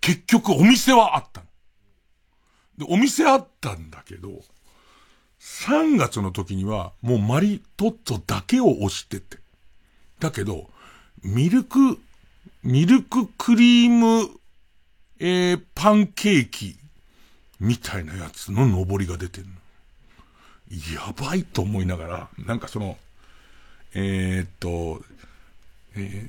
[0.00, 1.40] 結局お店はあった。
[2.78, 4.28] で、お店あったんだけど、
[5.40, 9.38] 3月の時にはもうマリトッツォだけを押してて。
[10.20, 10.70] だけど、
[11.24, 11.98] ミルク、
[12.62, 14.28] ミルククリーム、
[15.18, 16.76] えー、パンケーキ、
[17.58, 19.50] みたいなやつの上りが出てんの。
[20.94, 22.98] やばいと思いながら、なんかその、
[23.94, 25.02] えー、っと、
[25.96, 26.28] え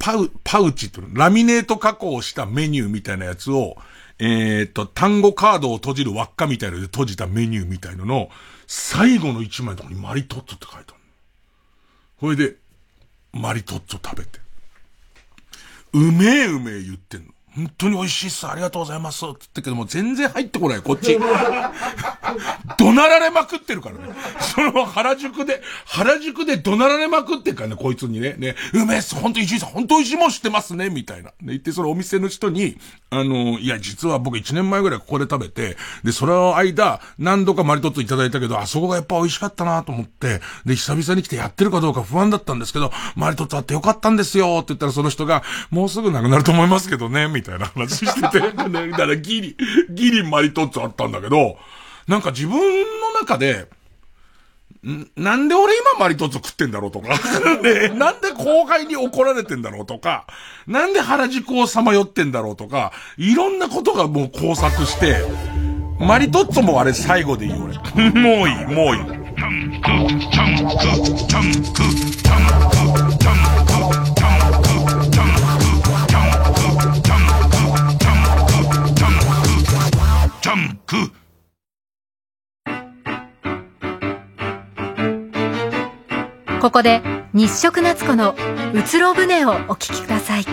[0.00, 3.76] パウ、パウチと、ラミネート加工したメニューみたいなやつを、
[4.18, 8.28] えー、っと、単語カードを閉じる輪っかみたいので閉じたメニューみたいのの、
[8.66, 11.00] 最後の一枚のところにマリトッツォって書いてある。
[12.18, 12.56] これで、
[13.34, 14.38] マリトッツォ食べて。
[15.92, 17.33] うめえうめえ言ってんの。
[17.54, 18.46] 本当に美味しいっす。
[18.46, 19.24] ありがとうございます。
[19.24, 21.18] って言ったけども全然入ってこない、こっち。
[22.78, 24.14] 怒鳴られまくってるからね。
[24.40, 28.34] その原宿で、原宿で怒鳴られまくってるからね、こいつにね。
[28.38, 29.14] ね、うめえっす。
[29.14, 31.30] 本当石井さん、本当美味しいもん知ってますね、みたいな。
[31.30, 32.76] で、言ってそのお店の人に、
[33.10, 49.56] あの、いや、実は僕1年前ぐらいここで食べて、で、その間、何度かマリトッツいただいたけど、あそこがやっぱ美味しかったなと思って、で、久々に来てやってるかどうか不安だったんですけど、マリトッツあってよかったんですよって言ったらその人が、もうすぐなくなると思いますけどね、みたいな話してて、 ねだからギリ、
[49.90, 51.58] ギリマリトッツォあったんだけど、
[52.06, 53.66] なんか自分の中で、
[54.86, 57.08] んなんで俺今マリトッツォ食ってんだろうとか、
[57.62, 60.26] ね、なんで後輩に怒られてんだろうとか、
[60.66, 65.24] なんで原宿をさまよってんだろうとか、いろんなことがもう交錯して、
[65.98, 67.74] マリトッツォもあれ最後でいい俺。
[68.20, 69.24] もういい、もういい。
[80.86, 80.96] ク。
[86.60, 87.02] ここで
[87.34, 88.34] 日食夏子の
[88.74, 90.44] うつろ船をお聞きください。
[90.44, 90.50] 考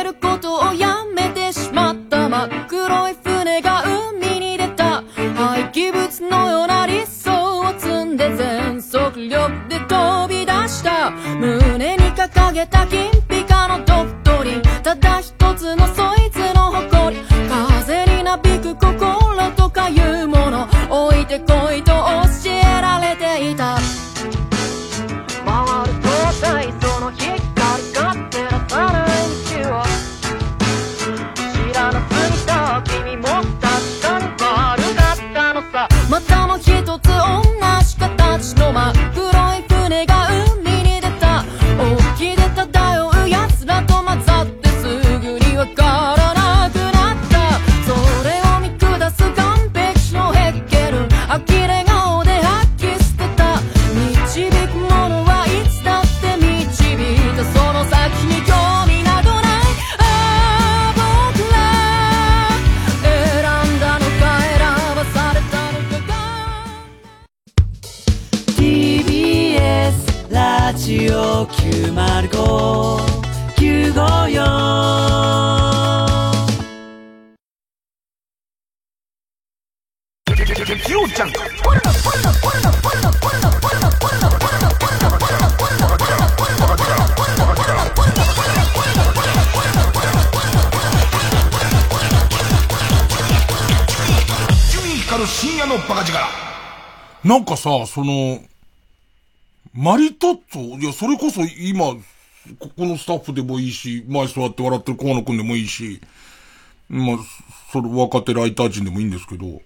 [0.00, 2.28] えることをやめてしまった。
[2.28, 5.02] 真っ黒い船が海に出た。
[5.36, 11.10] 廃棄物のような理想を積んで全速力で飛び出した。
[11.10, 13.10] 胸に掲げた金
[15.58, 16.07] つの空
[95.98, 96.18] カ力
[97.24, 98.40] なんかさ、その、
[99.74, 101.86] マリトッツォ、いや、それこそ今、
[102.58, 106.00] ここのスタッフでもいいし、前座って笑ってる河野くんでもいいし、
[106.88, 107.16] まあ、
[107.72, 109.60] それ若手ライター陣でもいいんですけど、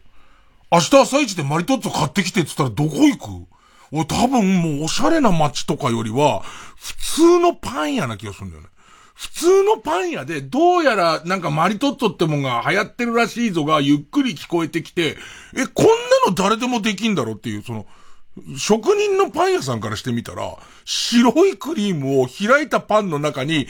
[0.70, 3.46] 明日朝一でマリトッツォ買ってきてって言ったらどこ行く？
[3.92, 6.40] 俺多分もうおしゃれな街とかよりは、
[6.76, 8.68] 普通のパン屋な気がするんだよね。
[9.14, 15.16] 普通のパン屋で、どうやらなんかマリトッツォってもんが流行ってるらしいぞがゆっくり聞こえてきて、
[15.54, 15.92] え、こんな
[16.26, 17.86] の誰でもできんだろっていう、その、
[18.56, 23.66] 職人のパン屋さんからしてみたら、白いクリームを開いたパンの中に、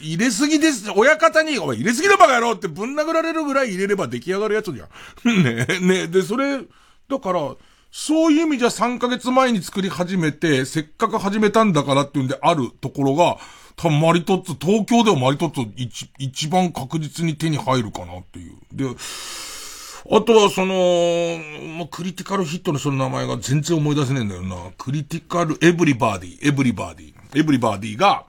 [0.00, 0.90] 入れすぎです。
[0.94, 4.88] 親方に、お前入れすぎだバカ野郎ってぶん殴られるぐらい入れれば出来上がるやつじゃん。
[5.42, 6.60] ねえ、ねえ、で、それ、
[7.08, 7.56] だから、
[7.90, 13.38] そういう意味じゃ3ヶ月前に作り始めて、せっかく始めたんだからっていうんであるところが、
[13.76, 18.56] 多分マリトッツォ、東京ではマリトッツォ一一番確実に手に入るかなっていう。
[18.72, 24.56] で、あとはその、もうクリティカルヒットの人の名前が全然思い出せねえんだよな。
[24.76, 28.26] クリティカル everybody、everybody、everybody が、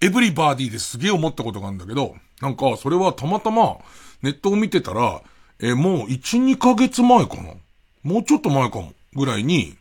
[0.00, 3.78] エブリバーディですげえ思ったことがあるんだけど、なんかそれはたまたま
[4.22, 5.22] ネットを見てたら、
[5.60, 7.54] えもう1、2ヶ月前かな
[8.02, 8.92] もうちょっと前かも。
[9.14, 9.76] ぐらいに、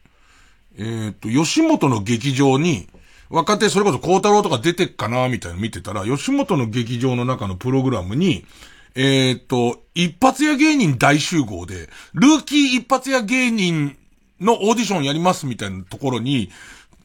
[0.77, 2.87] えーっと、吉本の劇場に、
[3.31, 8.45] 若手、それこそ孝太郎とか出てっかなみたいなの見てたら、吉本の劇場の中のプログラムに、
[8.93, 13.97] えーっと、一発屋芸人大集合で、ルーキー一発屋芸人
[14.41, 16.51] のオーディションやりますみたいなところに、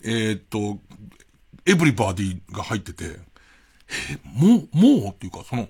[0.03, 0.81] えーっと、
[1.64, 3.05] エブリバディが入ってて、
[4.11, 5.68] え、もう、もうっていうか、その、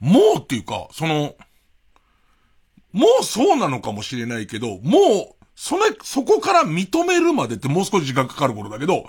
[0.00, 1.34] もうっていうか、その、
[2.92, 9.04] もうそうなのかもしれないけど、もう、それ、そこから認めるまでってもう少し時間かかる頃だけど、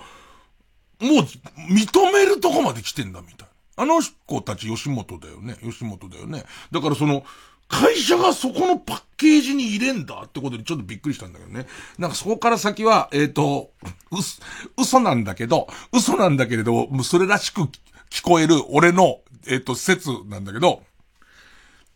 [0.99, 3.47] もう、認めるとこまで来てんだみたい
[3.77, 3.83] な。
[3.83, 5.55] あの子たち吉本だよね。
[5.63, 6.43] 吉本だよね。
[6.71, 7.23] だからその、
[7.69, 11.67] 会社がそこのパッケージに入れんだってことにちょっとびっくりしたんだけどね。
[11.97, 13.71] なんかそこから先は、えっ、と、
[14.11, 14.41] うす、
[14.77, 17.61] 嘘なんだけど、嘘なんだけれど、もうそれらしく
[18.09, 20.81] 聞こえる俺の、えっ、と、説なんだけど、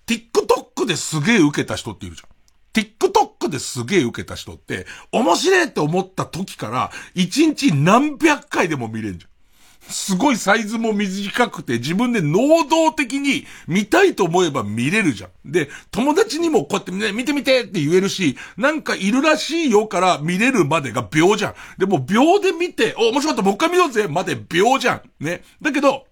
[0.06, 2.30] TikTok ですげえ受けた人っているじゃん。
[3.54, 9.34] ですげえ受けた人って、面白いって思った時から、一日何百回でも見れんじゃん。
[9.89, 15.51] すごいサイズも短くて、自分で能動的に見たいと思えば見れるじゃん。
[15.51, 21.54] で、友達にもこうやってね、見てみてって言えるし、なんかいるらしいよから見れるまでが秒じゃん。
[21.78, 25.01] でも秒で見て、お、面白かった、もう一回見ようぜまで秒じゃん。
[25.20, 25.43] ね。
[25.62, 26.06] だけど、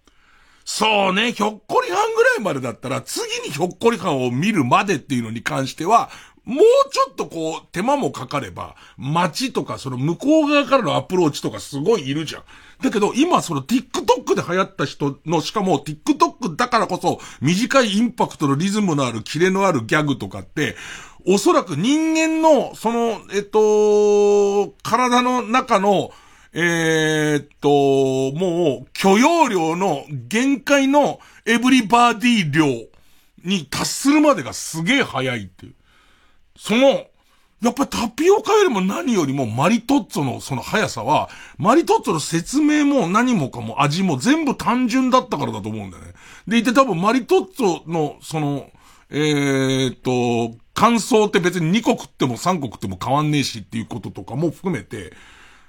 [0.64, 6.10] そうね、ひょっこりはんぐらいまでだったら、次にひょっこりはんを見るまでっていうのに関しては、
[6.44, 6.60] もう
[6.92, 12.44] ちょっとこう、手間もかかれば、街とかその向こう側からのアプローチとかすごいいるじゃん。
[12.82, 20.76] だけど今その TikTok で流行った人の、しかも TikTok だからこそ短いインパクトのリズムのあるキレのあるギャグとかって、
[21.28, 26.12] おそらく人間の、その、えっと、体の中の、
[26.54, 27.70] えーっと、
[28.38, 32.66] もう許容量の限界のエブリバーディ量
[33.46, 35.76] に達するまでがすげえ早いっていう。
[36.62, 37.08] その、
[37.62, 46.14] やっぱりタピオカよりも何よりもマリトッツォのその速さは、マリトッツォの説明も何もかも味も全部単純だったからだと思うんだよね。
[46.48, 48.70] でいて多分マリトッツォのその、
[49.10, 55.14] えーっと、感想って別に2個食っても3個食っても変わんねえしっていうこととかも含めて、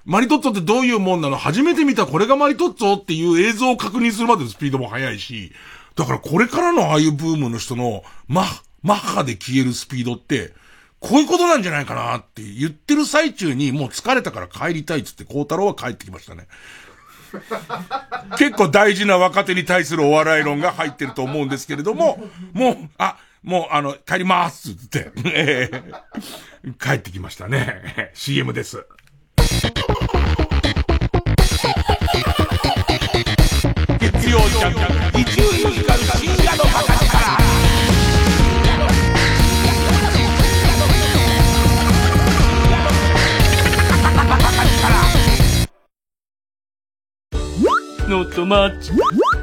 [0.04, 1.38] マリトッツォってどういうもんなの？
[1.38, 5.52] 初めて見たこれがマリトッツォっていう映像を確認するまでのスピードも速いし、
[5.96, 8.44] だからこれからのああいうブームの人のマ、
[8.82, 10.54] マッハで消えるスピードって、
[11.02, 16.46] こういうことなんじゃないかなって言ってる最中にもう疲れたから帰りたいっつって孝太郎は帰ってきましたね。
[18.38, 22.22] 結構大事な若手に対するお笑い論が入ってると思うんですけれども、
[22.52, 25.10] もう、あ、もうあの、帰りますっつって、
[26.80, 28.12] 帰ってきましたね。
[28.14, 28.86] CM です。
[33.98, 36.91] 月曜ジャンク、伊集院光深夜のバ
[48.12, 48.92] ノットマッチ。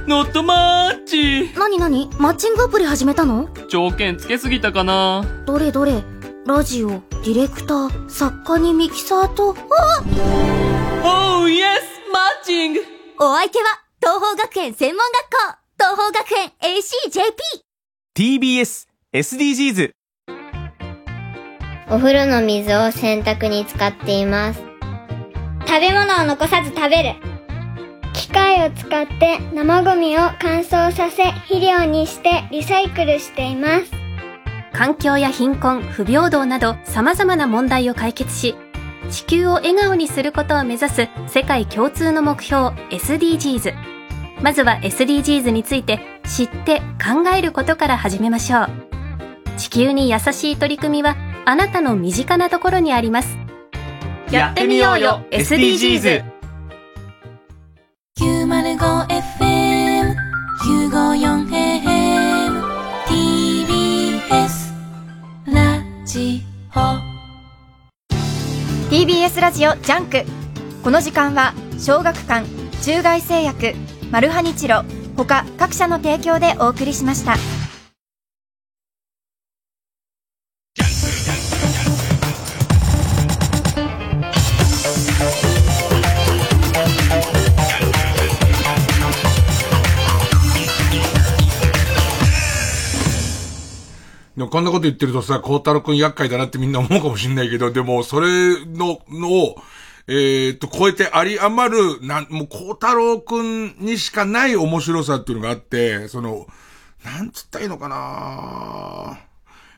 [0.05, 1.51] ノットマッチ。
[1.57, 3.49] なになにマッチングアプリ始めたの？
[3.67, 5.25] 条件つけすぎたかな？
[5.47, 6.03] どれどれ？
[6.45, 9.55] ラジオ、ディレクター、作家にミキサーと、
[11.03, 12.81] あおーイエスマッチング。
[13.17, 13.65] お相手は、
[13.99, 15.57] 東方学園専門学校。
[15.79, 17.39] 東方学園 ACJP
[18.15, 19.93] TBS SDGs
[21.89, 24.61] お風呂の水を洗濯に使っています。
[25.65, 27.28] 食べ物を残さず食べる。
[28.19, 33.91] 機械を使って生ゴミを乾燥させ肥料にしてリサイクルしています。
[34.73, 38.55] 環境や貧困、不平等など様々な問題を解決し、
[39.09, 43.73] 地球を笑顔にすることを目指す世界共通の目標 SDGs。
[44.41, 48.69] まずは SDGs について知って考えることから始めましょう。
[49.57, 51.15] 地球に優しい取り組みは
[51.45, 53.37] あなたの身近なところにあります。
[54.29, 56.28] やってみようよ SDGs!
[69.09, 70.23] TBS ラジオジャンク。
[70.83, 72.47] この時間は小学館
[72.83, 73.73] 中外製薬
[74.11, 74.83] マルハニチロ
[75.17, 77.35] 他各社の提供でお送りしました。
[94.49, 99.61] こんなこと言ってるとさ、孝太郎くん厄介だなってみんな思うかもしんないけど、でも、それの、のを、
[100.07, 106.47] えー、っと、超えてあり余る、なん、もう、孝太郎くんにしかない面白さっていうのがあって、その、
[107.05, 109.19] なんつったらいいのかな。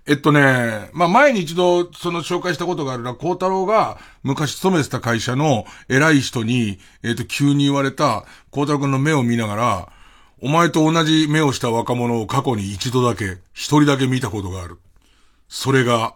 [0.08, 9.90] えっとね、まあ、前に一度、その紹介したことがあるのは、孝太郎が昔勤めてた会社の偉い人に、えっと、急に言われた、孝太郎くんの目を見ながら、
[10.44, 14.80] お前と同じ目をした若者を過去に一度だけ、一人だけ見たことがある。
[15.48, 16.16] それが、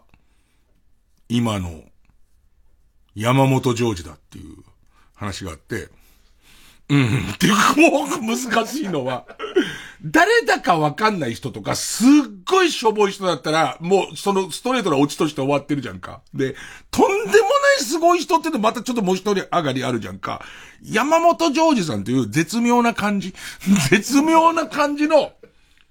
[1.30, 1.84] 今の、
[3.14, 4.56] 山本ジョージだっていう
[5.14, 5.90] 話があって、
[6.90, 9.26] うん、っていう、もう難しいのは、
[10.04, 12.08] 誰だかわかんない人とか、すっ
[12.48, 16.22] ごいしょぼい人だったら、もうそのストレートなオチとして終わってるじゃんか。
[16.34, 16.56] で、
[16.90, 20.43] とんでもないすごい人ってのまたちょっともう一人上がりあるじゃんか。
[20.84, 23.34] 山本ジョージさんという絶妙な感じ、
[23.89, 25.34] 絶妙な感じの、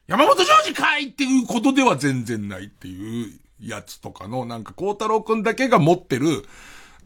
[0.06, 6.44] 山本ジョージかいっていうことでは全然ないっていうやつとかの、なんか孝太郎くんだけが持ってる、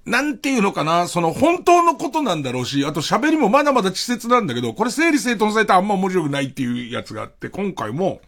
[0.04, 8.20] なんていうのかな、その本当のことなんだろうし、あと喋りもまだまだ稚拙なんだけど、これ整理整頓されたらあんま面白くないっていうやつがあって、今回も、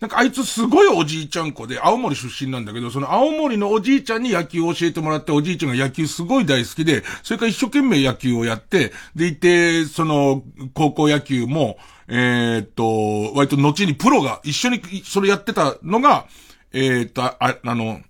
[0.00, 10.42] なんかあいつすごいおじいちゃん子で、青森出身なんだけど、その青森のおじいちゃんに野球を教えてもらって、おじいちゃんが野球すごい大好きで、それから一生懸命野球をやって、でいて、その、
[10.72, 11.76] 高校野球も、
[12.08, 16.26] えーっと、割と後にプロが一緒にそれやってたのが、
[16.72, 18.00] えーっと、あ、あの、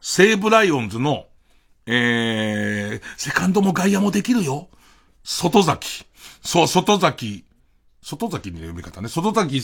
[0.00, 1.26] 西武ライオンズの、
[1.86, 4.68] えー、セカンドも外野もできるよ。
[5.24, 6.04] 外崎。
[6.42, 7.45] そう、外崎。
[8.06, 9.08] 外崎の読み方ね。
[9.08, 9.60] 外崎、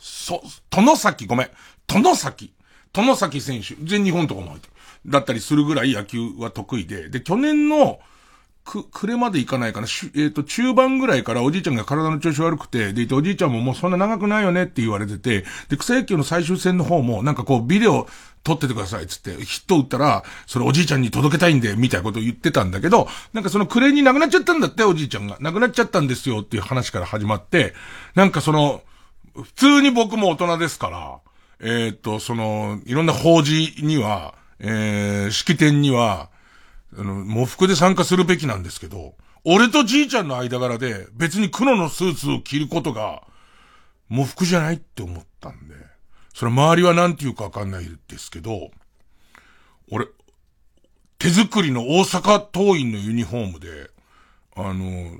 [0.00, 1.50] そ、殿崎、ごめん。
[1.86, 2.54] 殿崎。
[2.94, 3.74] 殿崎選手。
[3.84, 4.72] 全日本とかも入ってる。
[5.04, 7.10] だったりするぐらい野球は得意で。
[7.10, 8.00] で、去年の、
[8.64, 9.86] く、暮れまでいかないかな。
[10.16, 18.06] えっ、と、中盤ぐらいからおじいちゃんが体の調子悪くて、でいて、おじいちゃんももうそんな長くないよねって言われてて、で、草野球の最終戦の方も、なんかこう、ビデオ
[18.44, 25.36] 撮っててくださいっつって、ヒット打ったら、それおじいちゃんに届けたいんで、みたいなことを言ってたんだけど、なんかその暮れに亡くなっちゃったんだって、おじいちゃんが。
[25.40, 27.74] 亡くなっちゃったんですよっていう話から始まって、
[28.14, 28.82] なんかその、
[29.34, 31.18] 普通に僕も大人ですから、
[31.60, 36.28] えっ、と、その、いろんな法事には、えー、式典には、
[36.98, 39.14] あの、喪服で参加するべきなんですけど、
[39.44, 43.22] 俺とじいちゃんの間柄で別に黒のスーツを着ることが、
[44.08, 45.74] 喪服じゃないって思ったんで、
[46.34, 48.70] それ周りは何て言うかわかんないですけど、
[49.90, 50.06] 俺、
[51.18, 53.90] 手作りの大阪桐蔭のユニフォームで、
[54.56, 55.18] あの、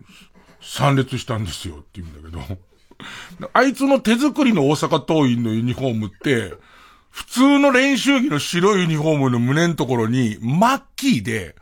[0.61, 2.59] 参列したんですよって言うんだけど、
[3.53, 6.55] あいつの手作りの大阪桐蔭のユニフォームって、
[7.11, 11.57] 普通の練習着の白いユニフォームの胸のところに、マッキーで、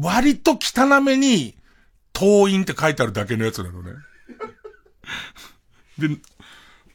[0.00, 1.54] 割と汚めに、
[2.12, 3.92] 桐蔭って書いてあるだけのやつなのね。
[5.98, 6.08] で、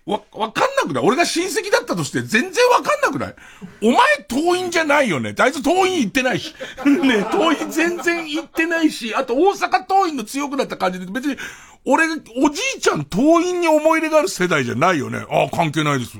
[0.06, 1.04] わ、わかんなくない？
[1.06, 3.36] 俺が親戚だったとして全然わかんなくない？
[3.84, 5.36] お前桐蔭じゃないよね？
[5.38, 6.56] あいつ桐蔭行ってないし。
[6.86, 11.38] ね、桐蔭全然行ってないし、あと大阪桐蔭の強くなった感じで別に、
[11.86, 15.20] 俺、おじいちゃん桐蔭に思い入れがある世代じゃないよね？
[15.30, 16.18] ああ、関係ないです。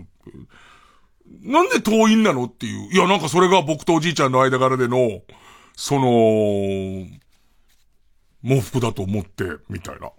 [1.42, 2.46] なんで桐蔭なの？
[2.46, 2.94] っていう。
[2.94, 5.22] いや、なんかそれが僕とおじいちゃんの間柄での、
[5.80, 7.08] その、
[8.44, 10.12] 喪服だと思って、みたいな。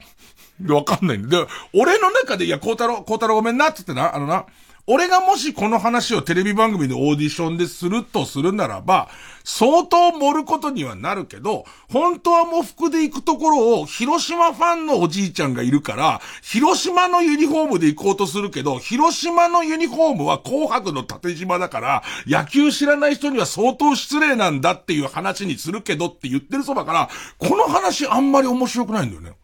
[0.58, 1.36] で、わかんないんで。
[1.36, 4.46] で、俺の中で、いや、孝太郎、孝太郎ごめんな、つってな、あのな、
[4.92, 9.08] 俺がもしこの話をテレビ番組でオーディションでするとするならば、
[9.44, 29.34] 相当盛ることにはなるけど、本当は喪服で行くところを、広島ファンのおじいちゃんがいるから、広島のユニフォームで行こうとするけど、広島のユニフォームは紅白の縦島だから、野球知らない人には相当失礼なんだっていう話にするけどって言ってるそばから、この話あんまり面白くないんだよね。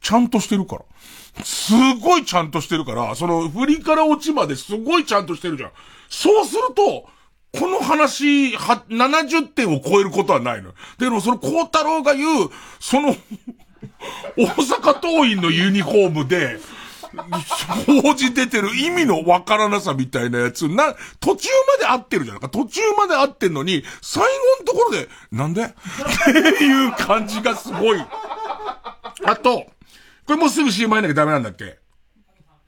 [0.00, 0.82] ちゃんとしてるから。
[1.44, 5.70] すごいちゃんとしてるから、その振りから落ちまですごいちゃんとしてるじゃん。
[6.08, 7.08] そうすると、
[7.58, 10.74] この話、は、70点を超えることはないの。
[10.98, 13.16] でもその孝太郎が言う、その、
[14.36, 16.58] 大阪桐蔭のユニフォームで、
[18.02, 21.48] 報じ出てる意味のわからなさみたいなやつ、な、途中
[21.80, 22.50] まで合ってるじゃんか。
[22.50, 24.28] 途中まで合ってんのに、最後
[24.60, 25.64] のところで、なんで？
[25.64, 25.68] っ
[26.58, 28.04] ていう感じがすごい。
[29.24, 29.66] あと、
[30.26, 31.78] これもうすぐ CM 入んなきゃダメなんだっけ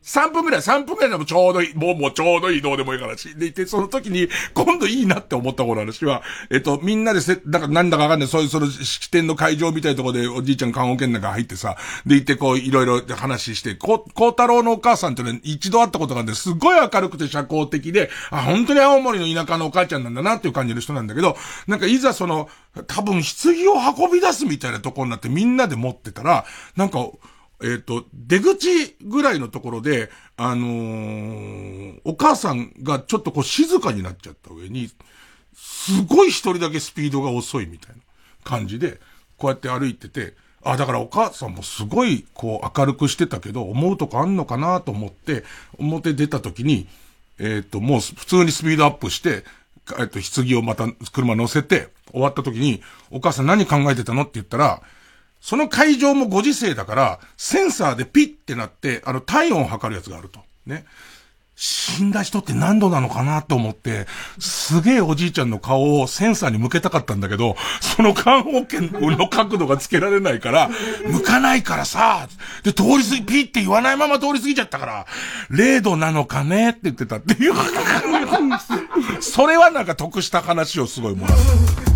[0.04, 3.34] ?3 分ぐらい、3分ぐらいでもちょうどいい、もうもうちょうどいいどうでもいいからし。
[3.34, 21.36] でいて、その時に、今度いいなって思った頃の話は、えっと、みんなでせ、だからなんだかわかんない、そういうその式典の会場みたいなところでおじいちゃん看護犬なんか入ってさ、でいてこういろいろ話して、こう、孝太郎のお母さんってね、一度会ったことがあって、すごい明るくて社交的で、あ、本当に青森の田舎のお母ちゃんなんだなっていう感じの人なんだけど、
[21.66, 22.48] なんかいざその、
[22.86, 26.44] 多分棺を運び出すみたいなところになってみんなで持ってたら、
[26.76, 27.08] なんか、
[27.62, 34.90] えっ、と、出口ぐらいのところで、あのーお母さんがちょっとこう静かになっちゃった上に、
[35.54, 38.02] すごい一人だけスピードが遅いみたいな
[38.44, 39.00] 感じで、
[39.36, 45.44] こうやって歩いてて、あ、だからお母さんもすごいこう明るくしてたけど、思うとこあんのかなと思って、
[45.78, 46.86] 表出た時に、
[47.38, 49.44] えっ、と、もう普通にスピードアップして、
[49.98, 54.82] えっ、と、棺をまた車乗せて、終わった時に、お母さん何考えてたのって言ったら、
[55.40, 60.40] その会場もご時世だから、センサーでピッてなって、あの、体温を測るやつがあると。
[60.66, 60.84] ね。
[61.60, 64.06] 死んだ人って何度なのかなと思って、
[64.38, 70.70] すげえおじいちゃんの顔をセンサーに向けたかったんだけど、その看護犬の角度がつけられないから、
[71.08, 72.28] 向かないからさ、
[72.62, 75.06] で、通り過ぎ、ピッて言わないまま通り過ぎちゃったから、
[75.50, 77.54] 0度なのかねって言ってたっていう。
[79.20, 81.87] それはなんか得した話をすごいもらった。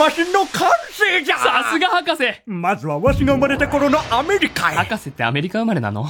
[0.00, 1.36] マシンの完成じゃ。
[1.36, 2.22] さすが博士。
[2.46, 4.76] まずはわしが生まれた頃のアメリカへ。
[4.76, 6.06] 博士ってアメリカ生まれなの？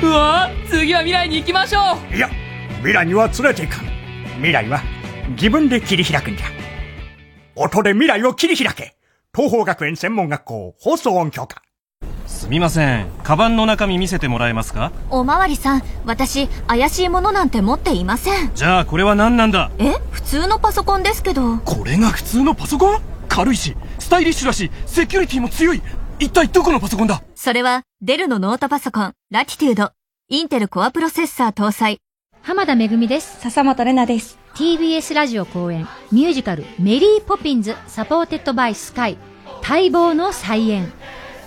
[0.00, 1.80] うわ次は未来に行きましょ
[2.12, 2.16] う。
[2.16, 2.30] いや
[2.76, 3.86] 未来には連れていかん。
[4.36, 4.80] 未来は
[5.30, 6.46] 自分で切り開くんじゃ。
[7.56, 8.94] 音で未来を切り開け。
[9.34, 11.60] 東邦学園専門学校放送音響科
[12.26, 13.06] すみません。
[13.22, 14.92] カバンの中身見せてもらえますか？
[15.10, 18.54] おまわりさん、私、怪しいものなんて持っていません。
[18.54, 19.70] じゃあこれは何なんだ？
[19.78, 19.92] え？
[20.10, 21.58] 普通のパソコンですけど。
[21.58, 23.00] これが普通のパソコン？
[23.28, 25.82] 軽いし、スタイリッシュだし、セキュリティも強い。
[26.18, 27.22] 一体どこのパソコンだ？
[27.34, 29.92] それは、デルのノートパソコン、 Latitude。
[30.28, 31.98] インテルコアプロセッサー搭載。
[32.42, 33.40] 浜田めぐみです。
[33.40, 34.38] 笹本玲奈です。
[34.54, 39.16] TBS ラジオ公演、ミュージカル、メリーポピンズ、 supported by Sky、
[39.66, 40.92] 待望の再演。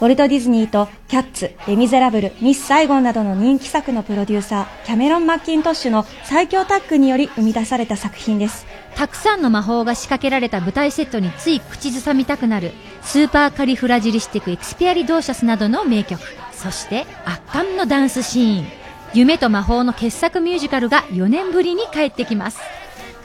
[0.02, 8.66] ウォルト・ディズニーとキャッツ、レ・ミゼラブル、ミス・サイゴンなどの人気作のプロデューサー、キャメロン・マッキントッシュの最強タッグにより生み出された作品です。
[8.96, 12.74] たくさんの魔法が仕掛けられた舞台セットについ口ずさみたくなる、
[13.04, 16.22] スーパーカリフラジリスティック・エクスピアリ・ドーシャスなどの名曲。
[16.52, 18.66] そして、圧巻のダンスシーン。
[19.14, 22.60] 夢と魔法の傑作ミュージカルが4年ぶりに帰ってきます。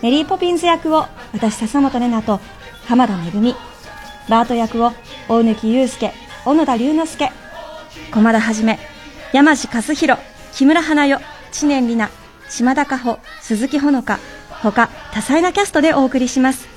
[0.03, 2.39] メリー・ポピンズ役を私、笹本玲奈と
[2.87, 3.57] 浜田めぐみ。
[4.29, 4.93] バート役を
[5.29, 6.13] 大貫祐介、
[6.45, 7.33] 小野田龍之介。
[8.13, 8.79] 駒田はじめ、
[9.33, 10.21] 山地和弘、
[10.53, 11.21] 木村花代、
[11.53, 12.11] 知念里奈、
[12.49, 14.19] 島田加穂、鈴木ほのか、
[14.63, 16.69] 他多彩なキャストでお送りします。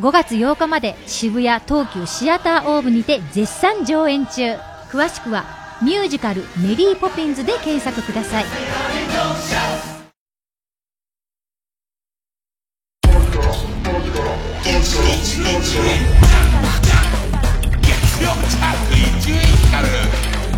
[0.00, 4.56] 5月8日まで渋谷東急シアターオーブにて絶賛上演中。
[4.90, 5.44] 詳しくは
[5.82, 8.44] ミュージカルメリーポピンズで検索ください。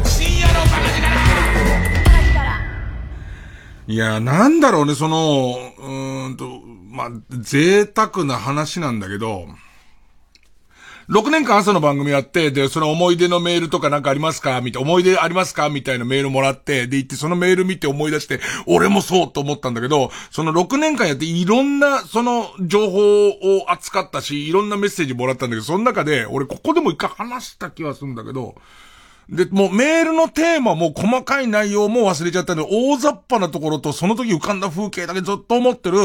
[0.05, 0.81] 深夜の番
[3.87, 6.61] 組いや、なんだろうね、その、うーんと、
[6.91, 9.47] まあ、贅沢な話なんだけど、
[11.11, 14.63] 6年間朝の番組やって、で、その思い出のメールとかなんかありますか？
[14.63, 15.69] みたいな、思い出ありますか？
[15.69, 28.55] みたいなメールもらって、で、行ってそのメール見て思い出して、俺もそうと思ったんだけど、その6年間やっていろんな、その情報を扱ったし、いろんなメッセージもらったんだけど、その中で、俺ここでも一回話した気はするんだけど、
[29.29, 35.99] で、もうメールのテーマも細かい内容も忘れちゃったんで、大雑把なところとその時浮かんだ風景だけずっと思ってる、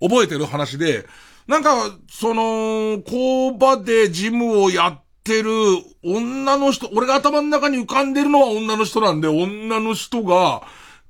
[0.00, 1.06] 覚えてる話で、
[1.46, 5.50] なんか、その、工場でジムをやってる
[6.04, 10.62] 女の人、俺が頭の中に浮かんでるのは女の人なんで、女の人が、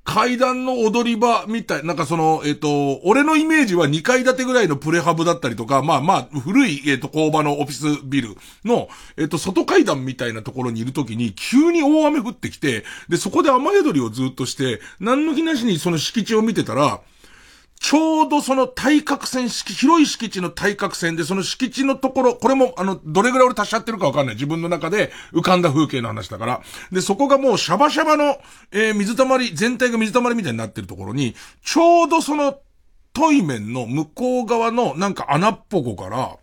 [0.07, 8.87] 階段の踊り場みたい、なんかその、えっ、と、俺のイメージは2階建てぐらいのプレハブだったりとか、まあまあ、古い、えっ、と、工場のオフィスビルの、
[9.17, 17.01] えっ、と、外階段みたいなところにいるときに、急に大雨降ってきて、で、そこで雨宿りをずっとして、何の気なしにその敷地を見てたら、
[17.79, 24.35] ちょうどその対角線敷、広い敷地の対角線で、その敷地のところ、これも、あの、どれぐらい俺足しちゃってるかわかんない。
[24.35, 26.61] 自分の中で浮かんだ風景の話だから。
[26.91, 28.37] で、そこがもうシャバシャバの、
[28.71, 32.59] えー水たまり、全体が水たまりみたいになってるところに、ちょうどその、
[33.13, 36.37] トイ面の向こう側のなんか穴っぽこから、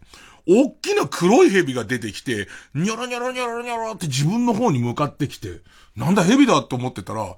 [0.46, 5.60] 大きな黒い蛇が出てきて、ニョロニョロニョロニョロって自分の方に向かってきて、
[5.96, 7.36] なんだ蛇だと思ってたら、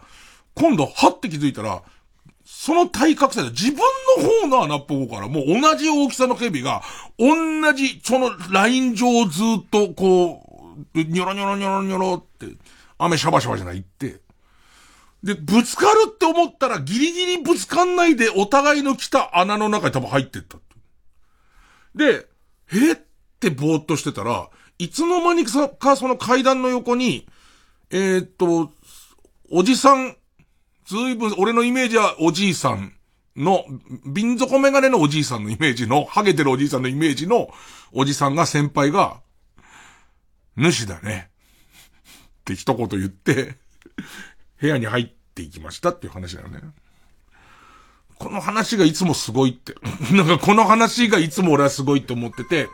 [0.55, 1.83] 今度、はって気づいたら、
[2.47, 3.79] その対角線で自分
[4.19, 6.81] の方の穴っぽこからもう同じ大きさの蛇が、
[7.19, 12.55] 同じ、そのライン上をずっとこう、ニョロニョロニョロニョロって、
[12.99, 14.21] 雨シャバシャバじゃないって。
[15.25, 20.67] で、ぶつかるって思ったらギリギリぶつかんないでお互いの来た穴の中に多分入ってったって。
[21.97, 22.27] で、
[22.73, 22.97] えっ
[23.41, 27.27] てぼーっとしてたら、いつの間にかその階段の横に、
[27.91, 28.71] えー、っと、
[29.51, 30.17] おじさん、
[30.87, 32.93] ずいぶん、俺のイメージはおじいさん
[33.37, 33.65] の、
[34.07, 37.49] 瓶底メガネのおじいさんのイメージの、ハゲてるおじいさんのイメージの、
[37.93, 39.21] おじさんが先輩が、
[40.57, 41.31] 主だね。
[42.41, 43.57] って一言言って、
[44.61, 46.61] 部屋に入っていきましたっていう話だよね。
[48.19, 49.75] この話がいつもすごいって。
[50.15, 52.69] なんかこの話がいつも俺はすごいって思ってて、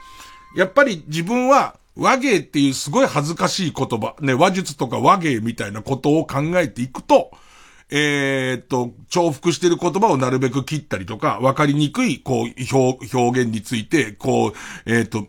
[0.55, 7.33] やっぱり自分は和芸っていうすごい恥ずかしい言葉、ね、話術とか和芸みたいなことを考えていくと、
[7.91, 14.53] えーっと、重複してる言葉をなるべく切ったりとか、わかりにくい、こう、表、表現について、こう、
[14.87, 15.27] えーっと、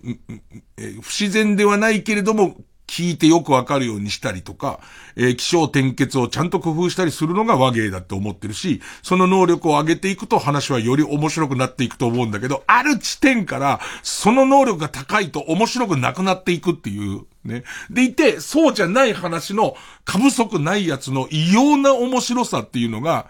[0.78, 2.58] えー不自然ではないけれども、
[2.94, 4.80] 聞いてよくわかるようにしたりとか、
[5.16, 17.64] えー気象転結をちゃんと工夫したりするのが和芸だって思ってるし、その能力を上げていくと話はより面白くなっていくと思うんだけど、ある地点から、その能力が高いと面白くなくなっていくっていう、ね。
[17.89, 19.76] でいて、そうじゃない話の
[20.06, 23.28] 過不足ないやつの異様な面白さっていうのが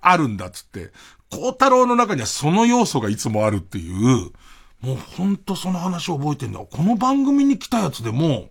[0.00, 0.90] あるんだっつって、
[1.30, 4.32] 孝太郎の中にはその要素がいつもあるっていう、
[4.80, 6.58] もうほんとその話を覚えてんだ。
[6.58, 8.48] この番組に来たやつでも、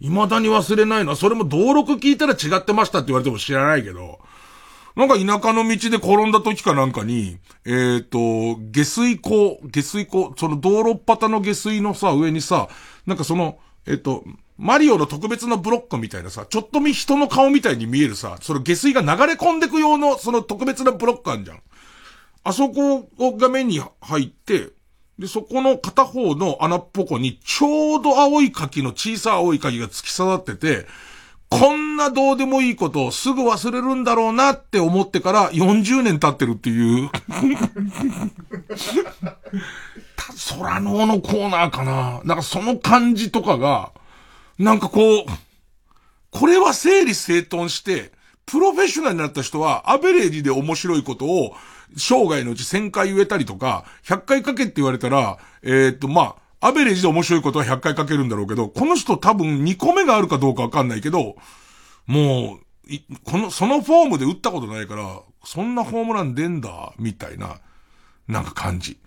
[0.00, 4.18] 未だに忘れないのは、それも登録聞いたら違ってましたって言われても知らないけど、
[4.94, 12.68] なんか田舎の道で転んだ時かなんかに、えっ、と、下水溝、下水溝、その道路っ端の下水のさ、上にさ、
[13.06, 14.24] なんかその、えっ、と、
[14.58, 21.62] マリオの特別なブロックみたいなさ、ちょっと見人の顔みたいに見えるさ、その下水が流れ込んでく用の、その特別なブロックあんじゃん。
[22.42, 24.70] あそこが目に入って、
[25.18, 30.86] で、そこの片方の穴っぽこに、ちょうど青い柿の小さい青い柿が突き刺さってて、
[31.48, 37.10] こんなどうでもいいことをすぐ忘れるんだろうなって思ってから40年経ってるっていう。
[40.58, 43.92] 空ののコーナーかななんかその感じとかが、
[44.58, 45.24] なんかこう、
[46.30, 48.12] これは整理整頓して、
[48.44, 51.54] プロフェッショナルになった人は、アベレージで面白いことを、
[51.96, 61.36] 生涯のうち1000回言えたりとか、100回書けって言われたら、えーっと、まあ、アベレージで面白いことは100回書けるんだろうけど、この人多分2個目があるかどうかわかんないけど、
[62.06, 62.58] も
[62.88, 62.90] う、
[63.24, 67.60] この、そのフォームで打ったことないから、そんなホームラン出んだ、みたいな、
[68.28, 68.98] なんか感じ。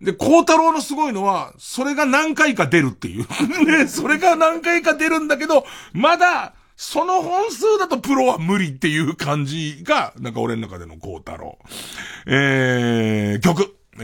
[0.00, 3.26] で、孝太郎のすごいのは、それが何回か出るっていう。
[3.64, 11.58] ね、それが何回か出るんだけど、まだ、その本数だとプロは無理っていう感じが、なんか俺の中での孝太郎。
[12.26, 13.76] えー、曲。
[13.98, 14.02] え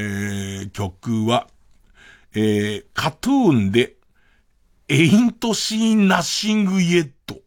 [0.64, 1.48] ー、曲は、
[2.34, 3.96] えー、カトゥーンで、
[4.88, 7.41] エイントシーナッシングイエット。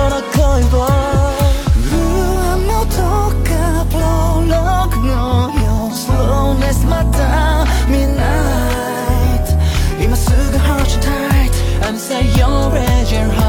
[0.00, 0.40] 最後の恋
[0.78, 1.36] をあ
[2.56, 2.96] のど
[3.28, 3.50] っか
[3.90, 4.00] プロ
[4.48, 5.12] ローグの
[5.60, 9.44] よう Slowness また Midnight
[10.02, 13.39] 今すぐ Hold you tight I'm say you're raise your heart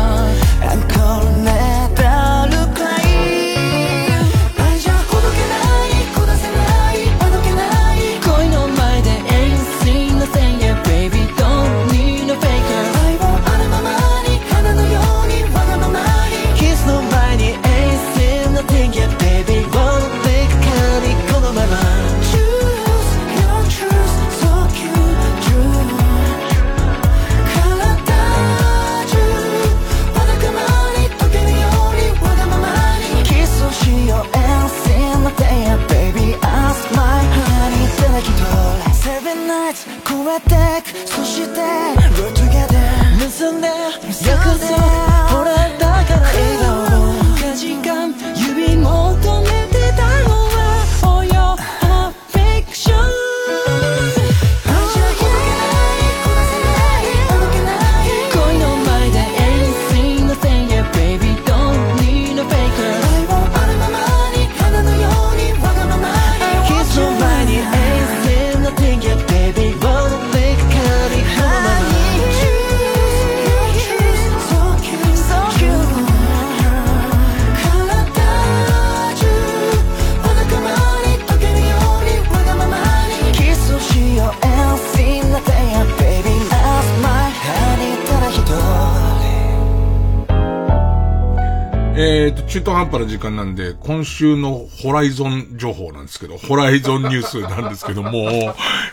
[92.52, 98.12] 中途半端な時間なんで、今週のホライゾン情報なんですけど、ホライゾンニュースなんですけども、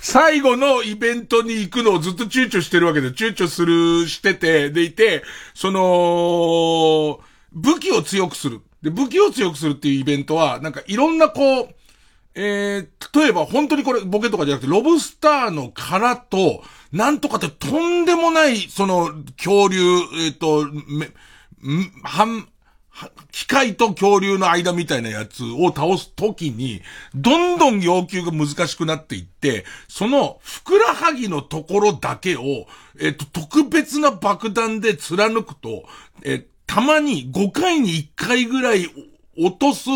[0.00, 7.18] 最後のイベントに行くのをずっと躊躇してるわけで、躊躇する、してて、でいて、その、
[7.50, 8.60] 武器を強くする。
[8.80, 11.68] で、武器を強くするっていうイベントは、なんかいろんなこう、
[12.36, 19.80] えー、例えば本当にこれボケとかじゃなくて、ロブスターの殻と、なんとかってとんでもない、その、恐竜、
[20.26, 22.46] えっ、と、め、ん、半、は
[23.30, 26.82] 機械と恐竜の間みたいなやつを倒すときに、
[27.14, 32.66] どんどん要求が難しくなっていって、その、ふくらはぎのところだけを、
[33.00, 35.84] えっ、と、特別な爆弾で貫くと、
[36.24, 38.86] えたまに5回に1回ぐらい
[39.38, 39.88] 落とす、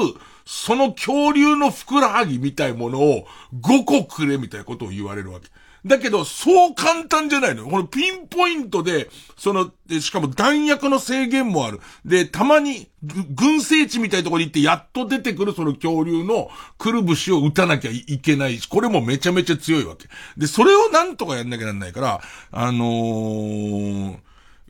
[0.44, 3.26] その恐竜のふくらはぎみたいものを
[3.61, 5.48] 5個くれみたいなことを言われるわけ。
[5.84, 7.68] だけど、そう簡単じゃないのよ。
[7.68, 11.80] このピンポイントで、その、でしかも弾薬の制限もある。
[12.04, 20.08] で、たまに、軍政地みたいなところに行って、やっと出てくるその恐竜のくるぶしを撃たなきゃいけないし、これもめちゃめちゃ強いわけ。
[20.36, 22.20] で、それをなんとかやんなきゃなんないから、
[22.52, 24.18] あのー、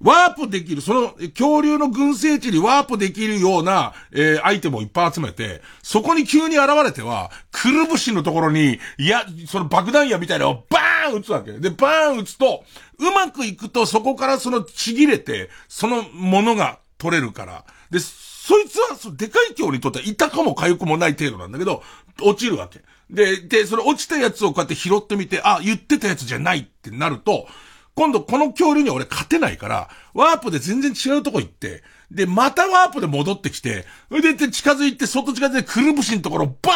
[0.02, 11.52] ワープできる、その恐竜の群生地にワープできるような、えー、アイテムをいっぱい集めて、そこに急に現れては、くるぶしのところに、いや、その爆弾矢みたいなのをバーン撃つわけ。
[11.52, 12.64] で、バーン撃つと、
[12.98, 17.64] うまくいくとそこからそのちぎれて、そのものが取れるから。
[17.90, 21.82] で、そいつは、そのでかい恐竜にとっては痛かも痒くもない程度なんだけど、
[22.20, 22.80] 落ちるわけ。
[23.08, 27.46] で、で、その落ちたやつをこうやって拾ってみて、あ、言ってたやつじゃないってなると、
[27.94, 36.72] 今度この恐竜に俺勝てないから、ワープで全然違うとこ行って、で、またワープで戻ってきて、でで近づいて、外近づいて、くるぶしのところバ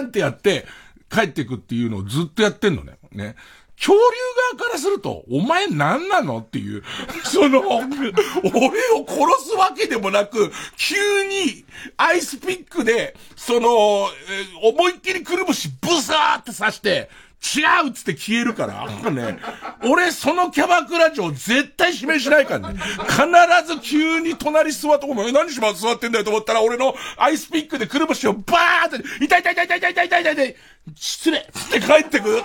[0.00, 0.66] ーンってやって、
[1.10, 2.98] 帰っていくっていうのをずっとやってんのね。
[3.12, 3.36] ね。
[3.78, 3.98] 恐竜
[4.58, 6.82] 側からすると、お前何なのっていう、
[7.24, 10.96] その、俺を殺すわけでもなく、急
[11.26, 11.64] に
[11.98, 14.08] アイスピックで、その、
[14.62, 17.10] 思いっきりくるぶしブサーって刺して、
[17.54, 19.38] 違うっつって消えるから、ね、
[19.84, 22.80] 俺そのキャバクラ嬢絶対指名しないからね。
[22.80, 30.56] 必ず急に隣座って、お前何しま座ってんだよと思ったら、俺のアイスピックでくるぶしをバーって、痛い痛い痛い痛い痛い痛い痛い痛い痛い
[30.94, 32.42] 失礼つって帰ってくる。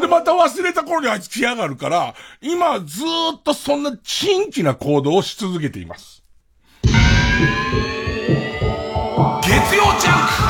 [0.00, 6.22] で、また忘れた頃にあいつ来やがるから、今ずーっとそんな珍奇な行動をし続けています。
[9.42, 10.45] 月曜ジャンク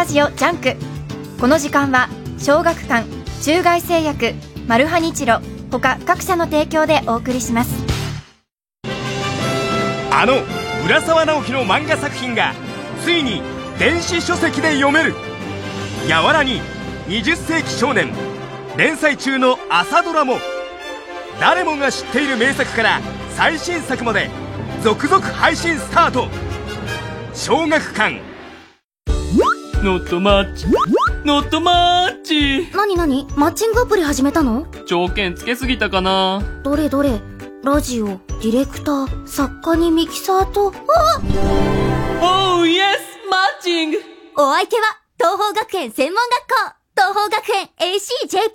[0.00, 0.76] ラジオ JUNK。
[1.38, 3.06] この時間は小学館
[3.42, 4.32] 中外製薬
[4.66, 5.40] マルハニチロ
[5.70, 7.74] 他各社の提供でお送りします。
[10.10, 10.36] あの
[10.86, 12.54] 浦沢直樹の漫画作品が
[13.04, 13.42] ついに
[13.78, 15.14] 電子書籍で読める
[16.08, 16.44] 「YAWARA!
[16.44, 16.62] に
[17.08, 18.10] 20世紀少年」
[18.78, 20.38] 連載中のあさドラも。
[21.38, 23.02] 誰もが知っている名作から
[23.36, 24.30] 最新作まで
[24.82, 26.26] 続々配信スタート。
[27.34, 28.29] 小学館。
[29.82, 30.66] ノットマッチ。
[31.24, 32.70] ノットマッチ。
[32.76, 34.66] なになにマッチングアプリ始めたの？
[34.86, 36.42] 条件つけすぎたかな？
[36.62, 37.18] どれどれ？
[37.64, 40.74] ラジオ、ディレクター、作家にミキサーと、
[42.20, 42.68] あおー！
[42.68, 42.98] イエス
[43.30, 43.98] マッチング
[44.36, 44.82] お相手は、
[45.18, 46.54] 東方学園専門学校
[46.94, 48.52] 東方学園 ACJP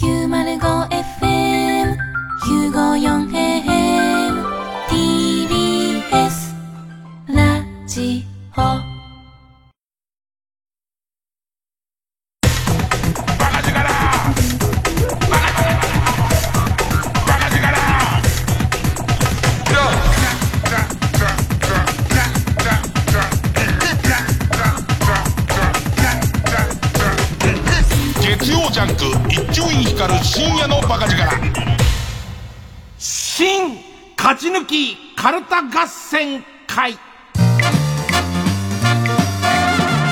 [0.00, 1.96] 905FM
[2.42, 4.42] 954AM
[4.88, 6.54] TBS
[7.28, 8.24] ラジ
[8.56, 8.60] オ
[28.86, 31.22] 月曜ジャンク一丁院光る深夜のバカ力。
[32.98, 33.78] 新
[34.16, 36.98] 勝ち抜きカルタ合戦会。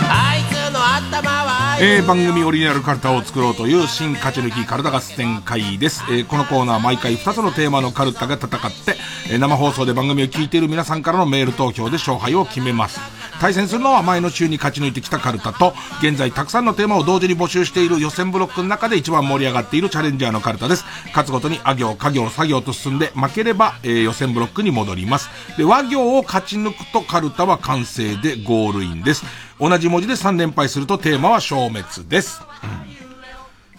[0.08, 1.51] あいつの頭は
[1.84, 8.94] えー、番組オリジナルカルタを作ろうという新勝ち抜きカルタ合戦会です、えーこのコーナー毎回2つのテーマのカルタが戦って、
[9.28, 13.00] えー生放送で番組を聞いている皆さんからのメール投票で勝敗を決めます。
[13.40, 20.84] 対戦するのは前の週に勝ち抜いてきたカルタと現在たくさんのテーマを同時に募集している予選ブロックの中で一番盛り上がっているチャレンジャーのカルタです。
[21.08, 25.28] 勝つごとにあ行家行作業と進んで負ければ、えー予選ブロックに戻ります。
[25.58, 29.24] で和行を勝ち抜くとカルタは完成でゴールインです。
[29.62, 32.42] 同じ文字で3連敗するとテーマは消滅です、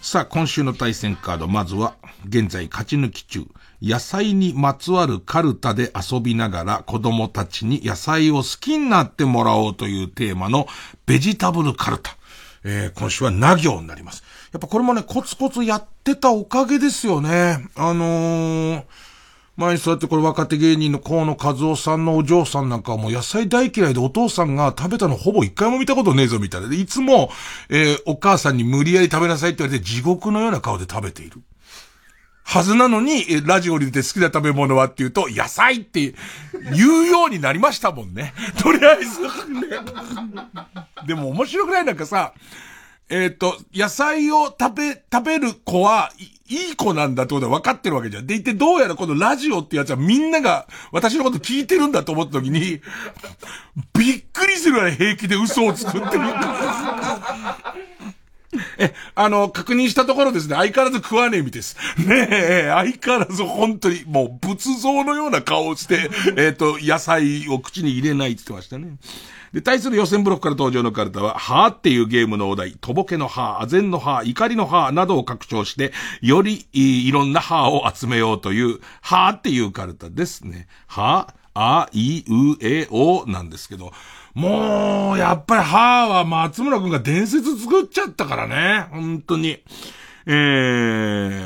[0.01, 1.95] さあ、今週の対戦カード、まずは、
[2.25, 3.47] 現在勝ち抜き中、
[3.81, 10.67] 野菜にまつわるカルタで遊びながら子供たちに野菜を好きになってもらおうというテーマの
[11.05, 12.15] ベジタブルカルタ。
[12.63, 14.23] えー、今週はな行になります。
[14.53, 17.67] やっぱこれもね、コツコツやってたおかげですよね。
[17.75, 18.83] あのー、
[19.55, 26.69] 前にそうやってこれ若手芸人の河野和夫さんのお嬢さんなんかはもう野菜大嫌いでお父さんが食べたのほぼ一回も見たことねえぞみたいな。
[26.69, 27.29] で、いつも、
[27.69, 31.41] えー、お母さんに無理やり食べなさいって言われて地獄のような顔で食べている。
[32.43, 36.13] はずなのに、えラジオに出て好きな食べ物はって言うと、野菜って
[36.75, 38.33] 言うようになりましたもんね。
[38.61, 39.27] とりあえず、ね。
[41.07, 42.33] でも面白くないなんかさ、
[43.09, 46.11] えっ、と、野菜を食べ、食べる子は、
[46.53, 48.27] いい子なんだってことは分かってるわけじゃん。
[48.27, 52.81] でいて、どうやらこのラジオってやつはみんなが私のこと聞いてるんだと思った時に、
[53.97, 56.23] びっくりするぐらい平気で嘘を作ってる。
[58.77, 61.75] え、あの、確認したところですね、相変わらず食わねえみです。
[61.97, 68.97] ねえ、相変わらず本当に、もう仏像のような顔をして、えっ、と、野菜を口に入れないって言ってましたね。
[69.53, 80.67] で、対する予選ブロックから登場のカルタは、はーっていうゲームのお題、とぼけのはー、あぜんのはー、怒りのはーなどを拡張して、よりいいろんなはーを集めようという、はーっていうカルタですね。
[80.87, 83.91] はー、あ、い、う、え、おなんですけど、
[84.33, 88.87] もう、やっぱりはーは松村くんが伝説作っちゃったからね。
[88.89, 89.59] 本当に。
[90.25, 90.31] え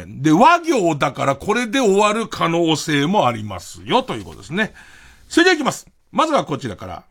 [0.07, 4.73] ー、で、和行だからこれで終わる可能性もありますよ、ということですね。
[5.27, 5.87] それでは行きます。
[6.13, 7.03] まずはこちらから。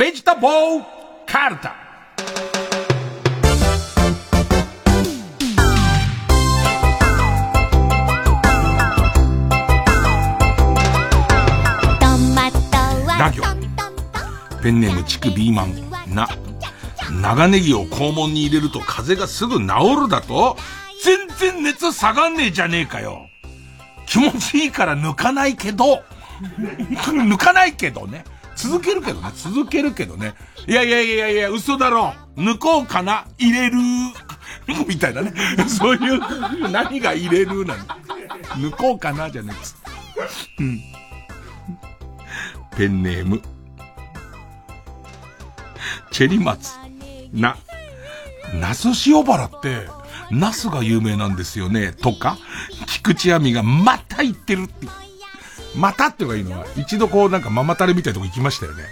[0.00, 0.84] ベジタボー
[1.26, 1.74] カルタ。
[13.18, 13.42] ラ行。
[14.62, 16.14] ペンネームチクビーマン。
[16.14, 16.26] な。
[17.20, 20.56] 長ネギを肛門に入れると風邪がすぐ治るだと
[21.04, 23.28] 全然熱下がんねえじゃねえかよ。
[24.06, 26.02] 気持ちいいから抜かないけど、
[26.88, 28.24] 抜かないけどね。
[28.62, 29.30] 続けるけどね。
[29.34, 30.34] 続けるけどね。
[30.66, 32.12] いやいやいやいや、嘘だろ。
[32.36, 33.78] 抜こうかな入れる。
[34.86, 35.32] みたいなね。
[35.66, 37.84] そういう、何が入れるなの。
[38.56, 39.54] 抜こうかなじゃね
[40.58, 40.62] え。
[40.62, 40.80] うん。
[42.76, 43.40] ペンネーム。
[46.10, 46.72] チェリマツ。
[47.32, 47.56] な。
[48.54, 49.86] ナス塩原って、
[50.30, 51.92] ナスが有名なんですよね。
[51.92, 52.36] とか、
[52.86, 54.86] 菊池亜美がまた言ってるって。
[55.74, 58.84] またっていうかいいのは、一度こうなんかママタレみたいなとこ行きましたよね。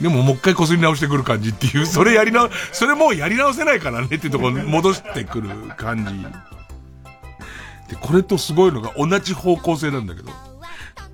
[0.00, 7.94] でももう一回擦り直してくる感じっていう、それやりな、それもうやり直せないからねっていうところに戻してくる感じ。
[7.94, 10.32] で、これとすごいのが同じ方向性なんだけど、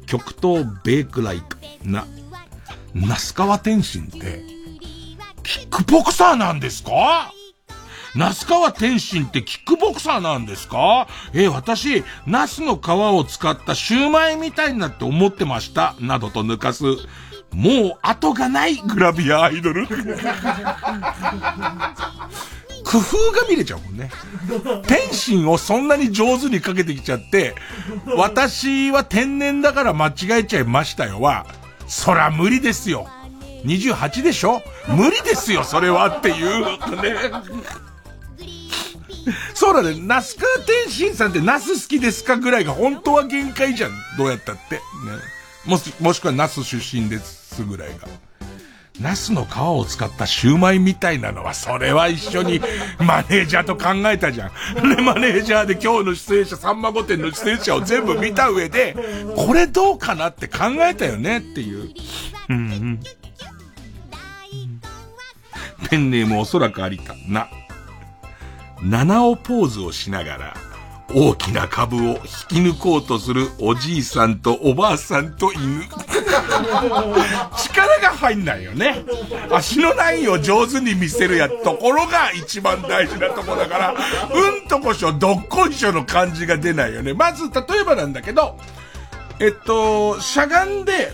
[0.06, 2.06] 極東ベークライトな、
[2.94, 4.42] 那須川天心って、
[5.42, 7.32] キックボクサーなんですか？
[8.16, 11.06] 那須川天心ってキックボクサーなんですか？
[11.34, 15.94] えー、私、ナスの皮を使ったシューマイみたいになって思ってました。
[16.00, 16.84] などと抜かす、
[17.52, 19.86] もう後がないグラビアアイドル。
[22.84, 24.10] 工夫が見れちゃうもんね。
[24.86, 27.54] 天心をそんなに上手にかけてきちゃって、
[28.16, 31.46] 私は天然だから間違えちゃいましたよは、
[31.88, 33.08] そら無理ですよ。
[33.64, 34.62] 28でしょ？
[34.88, 36.64] 無理ですよ、それはっていう、
[37.02, 37.16] ね。
[39.54, 43.92] そうだね、ナスカ天心さんってナス好きですかぐらいが本当は限界じゃん。
[44.16, 44.76] どうやったって。
[44.76, 44.80] ね。
[45.64, 48.08] もし、もしくはナス出身ですぐらいが。
[49.00, 52.60] ナスの皮を使ったシューマイみたいなのは、それは一緒に
[52.98, 54.50] マネージャーと考えたじゃん。
[54.96, 58.96] で、マネージャーで今日の出演者、さんま御殿の出演者を全部見た上で、
[59.36, 61.90] これどうかなって考えたよねっていう。
[62.48, 63.00] うんうん。
[65.90, 67.14] ペンネームおそらく有田。
[67.28, 67.48] な。
[68.82, 70.54] 七尾ポーズをしながら、
[71.14, 72.18] 大きな株を引き
[72.56, 75.84] 抜こうとするおじいさんとおばあさんと犬。
[77.56, 79.04] 力が入んないよね。
[79.50, 83.94] 足のラインを上手に見せるやところが一番大事なとこだから、
[84.34, 87.14] うんとこしょ、どっこいしょの感じが出ないよね。
[87.14, 88.58] まず、例えばなんだけど、
[89.38, 91.12] えっと、しゃがんで、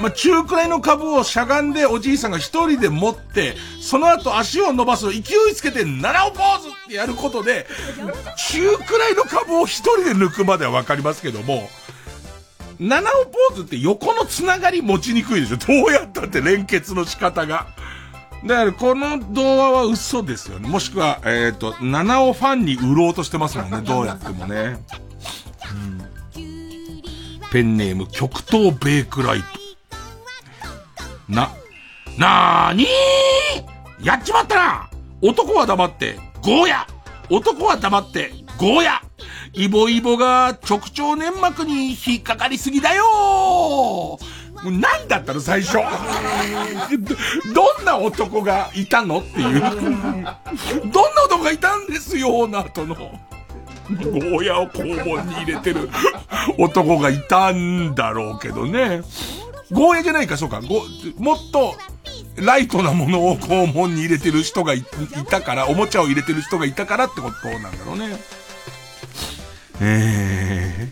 [0.00, 5.22] まあ、中くらいの株をしゃがんでおじいさんが一人で持って、その後足を伸ばす勢い
[5.54, 7.66] つけて、七尾ポーズってやることで、
[8.36, 11.68] 中くらいの株を一人で抜くまではわかりますけども、
[12.78, 17.66] 七尾ポーズって横のつながり持ちにくいでしょどうやったって連結の仕方が。
[18.46, 20.66] だからこの動画は嘘ですよね。
[20.66, 23.82] もしくは、えっ、ー、と、七尾ファンに売ろうとしてますもんね。
[23.82, 24.78] どうやってもね。
[26.36, 29.59] うん、ペンネーム極東ベークライト。
[31.30, 31.54] な、
[32.18, 34.04] なーにー？
[34.04, 34.90] やっちまったな
[35.22, 36.86] 男は黙って、ゴーヤ
[37.28, 39.02] 男は黙って、ゴーヤ
[39.52, 44.18] イボイボが直腸粘膜に引っかかりすぎだよも
[44.66, 45.78] う何だったの最初？
[47.54, 49.60] どんな男がいたのっていう。
[49.60, 52.94] どんな男がいたんですよ、の後の。
[52.94, 55.88] ゴーヤを肛門に入れてる
[56.58, 59.02] 男がいたんだろうけどね。
[59.72, 60.60] ゴーヤじゃないか、そうか。
[60.60, 60.84] ご
[61.18, 61.76] もっと、
[62.36, 64.84] ライトなものを肛門に入れてる人がいい
[65.28, 68.16] たから、おもちゃを入れてる人がいたからってことなんだろうね。
[69.82, 70.88] え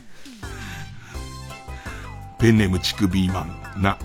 [2.39, 3.41] ー、ペンネームチクビーマ
[3.77, 3.83] ン。
[3.83, 3.99] な。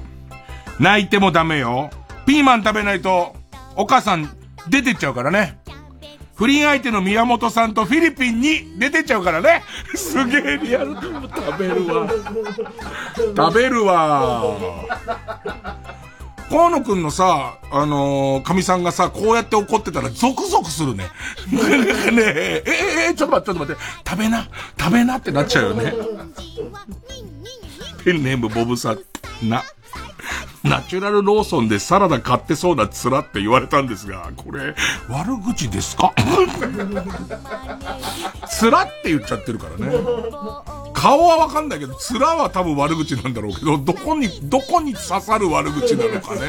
[0.80, 1.90] 泣いてもダメよ。
[2.26, 3.36] ピーマン食べないと、
[3.76, 4.30] お母さん
[4.70, 5.60] 出てっちゃうからね。
[6.36, 9.64] 不倫相手の宮本さんとフィリピンに出てっちゃうからね。
[9.96, 10.96] すげえリアル。
[10.96, 12.10] 食べるわ。
[13.38, 14.56] 食べるわ。
[16.50, 21.06] 河野くんのさ、あのー、神さんがさ、こうやって怒ってたらゾクゾクするね。
[21.52, 23.82] ねえ、ええちょっと待って、ちょっと待って。
[24.08, 24.48] 食べな、
[24.80, 25.94] 食べなってなっちゃうよね。
[28.04, 29.64] ペンネームボブさん、な。
[30.64, 34.76] ナチュラルローソンでサラダ買ってそうな面って言われたんですが、これ、
[35.10, 36.14] 悪口ですか？
[38.62, 39.92] 面って言っちゃってるからね。
[40.94, 46.42] 顔はわかんないけど、面は多分悪口なんだろうけど、どこに、どこに刺さる悪口なのかね。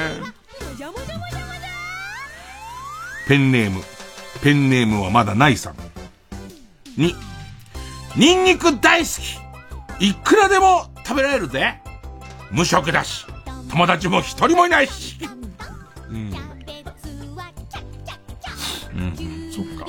[3.26, 3.82] ペンネーム。
[4.42, 5.74] ペンネームはまだないさん。
[6.96, 7.16] に、
[8.14, 9.06] ニンニク大好
[9.98, 11.80] きいくらでも食べられるぜ
[12.52, 13.26] 無職だし、
[13.74, 15.18] 友達も一人もいないし。
[16.09, 16.16] うん。
[18.94, 19.84] うん、そっか。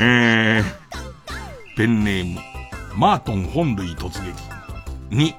[0.00, 0.64] えー、
[1.76, 2.40] ペンネーム、
[2.94, 4.32] マートン本類突撃。
[5.10, 5.34] に、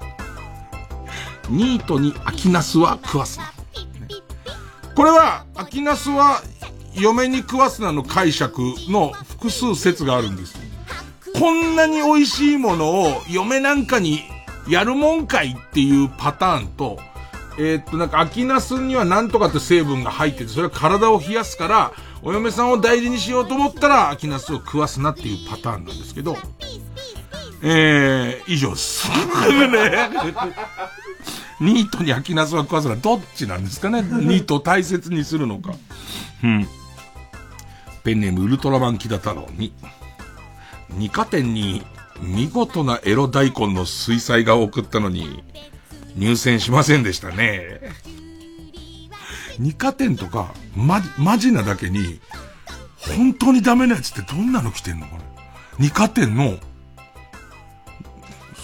[1.48, 3.54] ニートに秋ナスは食わすな。
[4.96, 6.42] これは、秋ナスは
[6.94, 10.60] 嫁に食わすなの解釈の複数説があるんです。
[11.40, 14.24] こんなに美味しいものを嫁なんかに
[14.70, 17.00] やるもんかいっていうパターンと、
[17.60, 21.92] えーっと、なんか、秋ナスにはなんとかって成分が入ってて、それは体を冷やすから、
[22.22, 26.38] お嫁さんを大事にしようと思ったら、秋ナスを食わすなっていうパターンなんですけど、
[27.64, 29.10] えー、以上です。
[29.10, 29.16] ね。
[31.60, 34.04] ニートに秋ナスは食わすのはどっちなんですかね？
[34.04, 35.74] ニートを大切にするのか。
[36.44, 36.68] うん。
[38.04, 39.74] ペンネームウルトラマンキダ太郎に、
[40.92, 41.84] 二課店に
[42.22, 45.44] 見事なエロ大根の水彩画を送ったのに、
[46.16, 47.80] 入選しませんでしたね。
[49.60, 52.20] 二課店とか、ま、マジなだけに、
[52.98, 55.22] 本当にダメなやつってどんなの来てんのかな
[55.80, 56.58] 二課店の、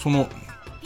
[0.02, 0.28] その、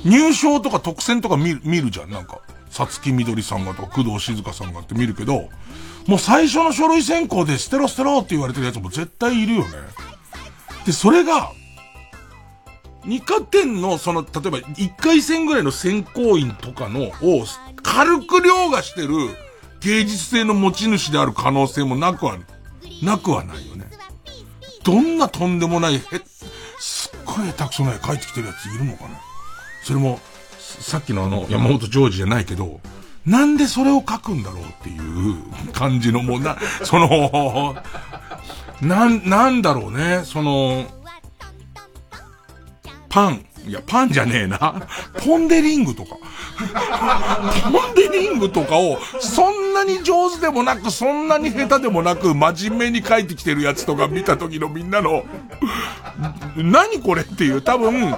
[0.05, 2.11] 入賞とか特選とか見る、見るじゃん。
[2.11, 2.41] なんか、
[2.71, 5.49] さつきみどりさんがとか、工藤静香さんがって見るけど、
[6.07, 9.69] もう最初の書類選考で捨てろ捨てろって言われてるやつも絶対いるよね。
[10.87, 11.53] で、それが、
[13.09, 17.47] 二課店の、その、例えば、一回戦ぐらいの選考員とかの、を、
[17.83, 19.09] 軽く凌駕してる
[19.81, 22.37] 芸術性の持ち主である可能性もなくは、
[23.03, 23.87] なくはないよね。
[24.85, 26.01] どんなとんでもない、へ、
[26.79, 29.19] すっごい下手くそな絵描いてきてるやついるのかね。
[29.83, 30.21] それも、
[30.59, 32.81] さっきのあの、山本ジョージじゃないけど、
[33.25, 37.75] なんでそれを書くんだろうっていう感じのもな、その、
[38.83, 40.87] なん、なんだろうね、その、
[43.09, 43.45] パン。
[43.67, 44.89] いや、パンじゃねえな。
[45.25, 46.17] ポンデリングとか。
[47.71, 55.25] ポンデリングとかを、そんなに上手でもなく、そんなに下手でもなく、真面目に書いてきてるやつとか見た時のみんなの、
[56.57, 58.15] 何これっていう、多分、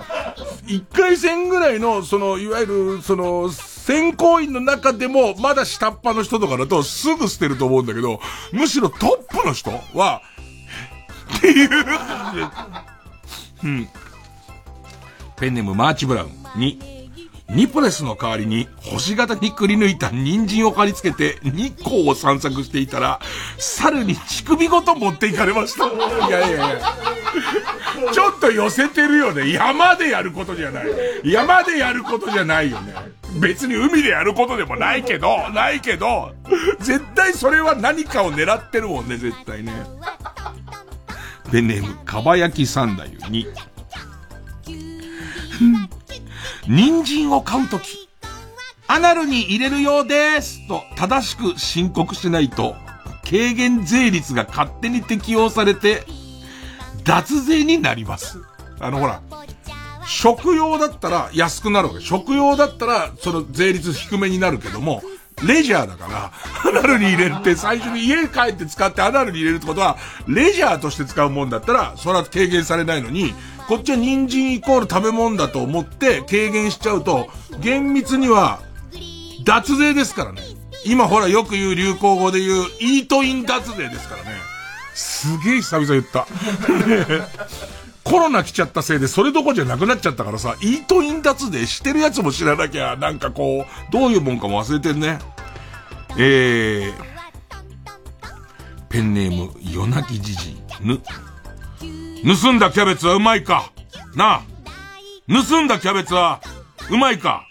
[0.66, 8.20] 一回戦ぐらいの、その、いわゆる、その、選考員の中でも、まだ下っ端の人とかだと、すぐ捨てると思うんだけど、
[8.52, 10.22] むしろトップの人は、
[11.38, 11.70] っていう、
[13.64, 13.88] うん。
[15.40, 16.78] ペンネームマーチブラウンに、
[17.48, 23.20] ニプレスの代わりに星型にくり抜いた人参を借り付けて日光を散策していたら、
[23.58, 25.86] 猿に乳首ごと持っていかれました。
[26.28, 26.80] いやいやいや。
[28.12, 29.52] ちょっと寄せてるよね。
[29.52, 30.86] 山でやることじゃない。
[31.24, 32.94] 山でやることじゃないよね。
[33.40, 36.34] 別に海でやることでもないけど、ないけど、
[36.80, 39.72] 絶対それは何かを狙ってるもんね、絶対ね。
[41.50, 43.46] ペンネーム、かば焼き三太夫に、
[46.68, 48.08] 人参を買うとき、
[48.86, 52.74] アナルに入れるようですと正しく申告しないと、
[53.24, 56.04] 軽減税率が勝手に適用されて、
[57.04, 58.38] 脱税になります。
[58.78, 59.22] あのほら、
[60.06, 62.00] 食用だったら安くなるわけ。
[62.00, 65.02] 食用だったら、その税率低めになるけども、
[65.46, 66.32] レジャーだか
[66.64, 69.96] ら、アナルに入れるって最初に家帰って使ってアナルに入れるってことは、
[70.26, 73.34] レジャーとして使うもんだったら、それは軽減されないのに、
[73.68, 77.28] こっちは人参イコール食べ物だと思って軽減しちゃうと、
[77.60, 78.60] 厳密には、
[79.44, 80.42] 脱税ですからね。
[80.84, 84.30] 今ほらよく言う流行語で言う、イートイン脱税ですからね。
[84.94, 86.26] すげえ久々言った。
[88.04, 95.18] コロナ来ちゃったせいでそれどこじゃなくなっちゃったからさ、イートイン脱税してるやつも知らなきゃ、なんかこう、どういうもんかも忘れてんね。
[96.18, 96.92] えー、
[98.88, 101.00] ペンネーム、夜泣きじじ、ぬ。
[102.38, 103.72] 盗んだキャベツはうまいか
[104.14, 104.42] なあ。
[105.28, 106.40] 盗んだキャベツは、
[106.90, 107.46] うまいか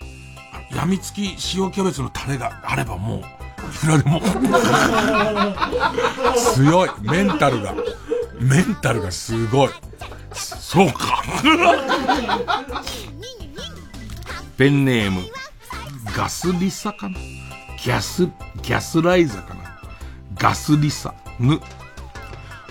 [0.76, 3.24] やみつき塩キャベツのタレがあればもう、い
[3.80, 4.22] くらでも。
[6.54, 6.90] 強い。
[7.02, 7.74] メンタルが。
[8.40, 9.70] メンタルがすごい。
[10.34, 11.24] そうか。
[14.58, 15.24] ペンネーム、
[16.16, 17.18] ガスリサかな？
[17.18, 18.26] ギャス、
[18.62, 19.80] ギャスライザかな？
[20.36, 21.60] ガスリサ、ぬ。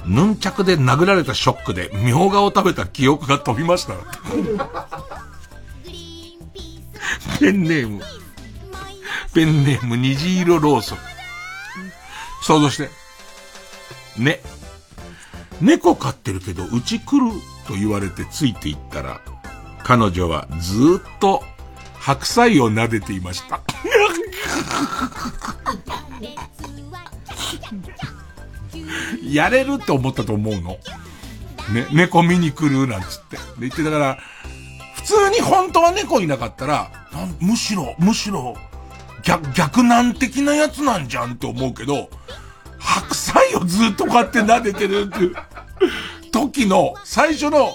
[0.06, 3.94] ヌンチャクで殴られたショックで、みょうがを食べた記憶が飛びました。
[7.40, 8.02] ペンネーム、
[9.34, 10.98] ペンネーム虹色ローソン。
[12.42, 12.90] 想像して。
[14.16, 14.40] ね。
[15.60, 17.32] 猫飼ってるけど、うち来る
[17.66, 19.20] と言われてついていったら、
[19.82, 21.42] 彼女はずっと
[21.94, 23.60] 白菜を撫でていました。
[29.22, 30.78] やれるって思ったと思うの。
[31.72, 33.36] ね、猫見に来るなんつって。
[33.36, 34.18] で言ってだから、
[34.94, 36.90] 普通に本当は猫いなかったら、
[37.40, 38.56] むしろ、むしろ、
[39.22, 42.08] 逆、逆難的なやつなんじゃんって思うけど、
[42.78, 45.34] 白菜をずっとこうやって撫でてるっていう
[46.32, 47.72] 時の最初の、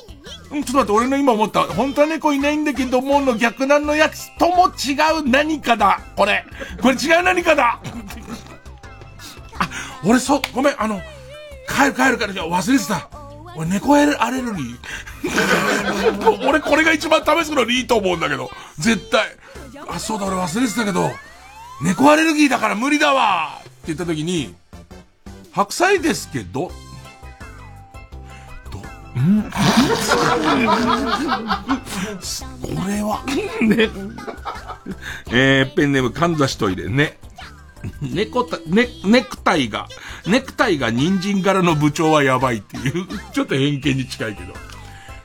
[0.51, 5.99] ちょっと待って、俺の今思った、本当は猫いないんだけど思うの逆難のやつとも違う何かだ。
[6.15, 6.45] これ。
[6.81, 7.79] これ違う何かだ。
[9.59, 9.69] あ、
[10.05, 11.01] 俺そう、ごめん、あの、
[11.67, 13.09] 帰る帰るから、忘れてた。
[13.55, 16.47] 俺猫アレルギー。
[16.49, 18.49] 俺これが一番試すのにいいと思うんだけど。
[18.79, 19.35] 絶対。
[19.87, 21.11] あ、そうだ、俺忘れてたけど、
[21.81, 24.55] 猫アレルギーだから無理だわって言った時に、
[25.53, 26.71] 白菜ですけど、
[28.71, 28.79] ど、
[29.19, 29.43] ん？
[32.59, 33.23] これは、
[33.61, 33.89] ね。
[35.31, 37.19] えー、ペンネーム、かんざしトイレ、ね。
[38.01, 39.87] 猫た、ね、ネクタイが、
[40.25, 44.53] ネクタイが人参柄の部長はやばいっていう、ちょっと偏見に近いけど。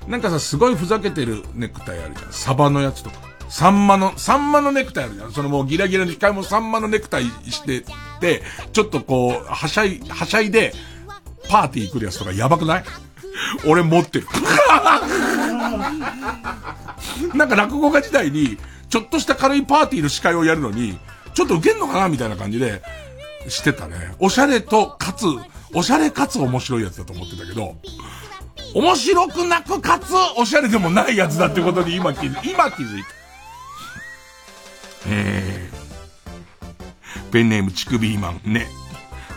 [0.09, 2.33] なんかさ、すごいふざけてるネクタイあるじゃん。
[2.33, 3.28] サバのやつとか。
[3.49, 5.33] サンマの、サンマのネクタイあるじゃん。
[5.33, 7.85] そのもうギラギラの機械もサンマのネクタイして
[8.21, 8.43] て、
[8.73, 10.75] ちょっとこう、はしゃい、はしゃいで、
[11.49, 12.85] パーティー来るやつとかやばくない？
[13.67, 14.27] 俺持ってる。
[17.35, 18.59] なんか落語家時代に、
[18.91, 20.99] ちょっとした軽いパーティーの司会をやるのに、
[21.35, 22.83] ちょっと受けんのかなみたいな感じで、
[23.49, 24.15] してたね。
[24.19, 25.25] おしゃれと、かつ、
[25.73, 27.77] おしゃれかつ面白いやつだと思ってたけど、
[28.75, 33.09] 面白くなくかつ、おしゃれでもないやつだってことに今気づ、今気づいた。
[35.07, 38.67] えー、ペンネームチクビーマン、ね。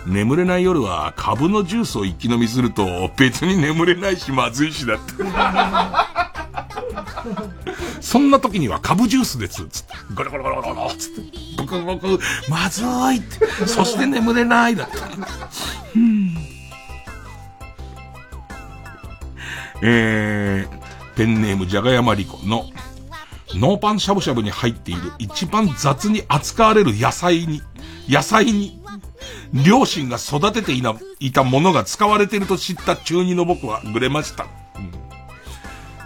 [0.06, 5.14] 眠れない夜は株のジュースを一気飲みすると別に眠れないしまずいしだって。
[8.02, 9.94] そんな時には株ジュースです、つって。
[10.16, 11.22] ゴロゴロゴロゴロ、つって。
[11.58, 12.20] ブクブク、
[12.50, 13.46] まずいって。
[13.68, 14.98] そして眠れないだって。
[15.96, 16.36] うん
[19.84, 22.66] えー、ペンネームじゃがやまりこの、
[23.56, 27.62] ノーパンしゃぶしゃぶに入っている一番雑に扱われる野菜に、
[28.10, 28.80] 野菜に、
[29.66, 34.48] 両親が育てていないたものが使われていると知った中二の僕はぐれました。
[34.78, 35.02] うん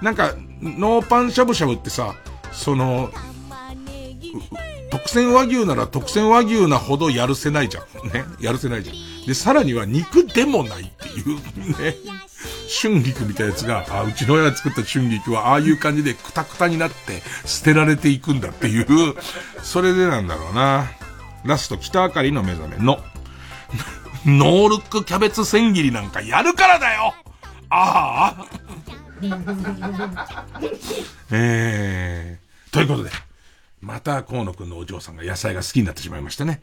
[0.02, 2.16] なんか、ノーパンしゃぶしゃぶってさ、
[2.52, 3.12] その、
[4.92, 8.10] 特選和牛なら特選和牛なほどやるせないじゃん。
[8.10, 8.24] ね。
[8.40, 8.96] やるせないじゃん。
[9.26, 11.38] で、さらには肉でもないっていう、
[11.80, 11.96] ね。
[12.82, 19.16] 春菊みたいなやつが、あ、うちの親が作った春菊は、ああいう感じでクタクタになって捨てられていくんだっていう、
[19.64, 20.86] それでなんだろうな。
[21.44, 23.00] ラスト、北あかりの目覚めの、
[24.26, 27.14] ノールックキャベツ千切りなんかやるからだよ
[27.70, 28.46] ああ
[31.32, 33.12] えー、ということで、
[33.82, 36.62] また河野くんのお嬢さんが野菜が好きになってしまいましたね。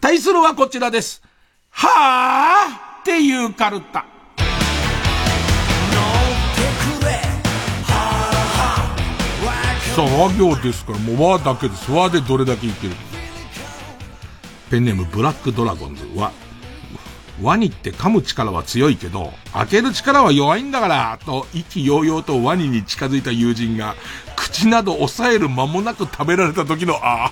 [0.00, 1.22] 対するはこちらです。
[1.76, 4.06] はぁっていうカルタ。
[9.94, 11.90] さあ、和行ですから、もう和だけです。
[11.92, 12.94] 和でどれだけいける
[14.70, 16.32] ペンネームブラックドラゴンズは、
[17.42, 23.94] ワニって噛む力は強いけど、開ける力は弱いんだから、と意気揚々とワニに近づいた友人が、
[24.36, 27.30] 口など抑える間もなく食べられた時のああ。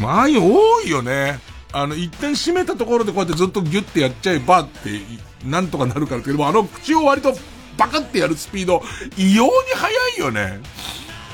[0.00, 1.55] まあ、多いよね。
[1.72, 5.00] あの、一旦閉めたところでこうやってずっとギュッてやっちゃえばって、
[5.44, 7.36] なんとかなるからけども、あの口を割と
[7.76, 8.82] バカってやるスピード、
[9.16, 10.60] 異様に速いよね。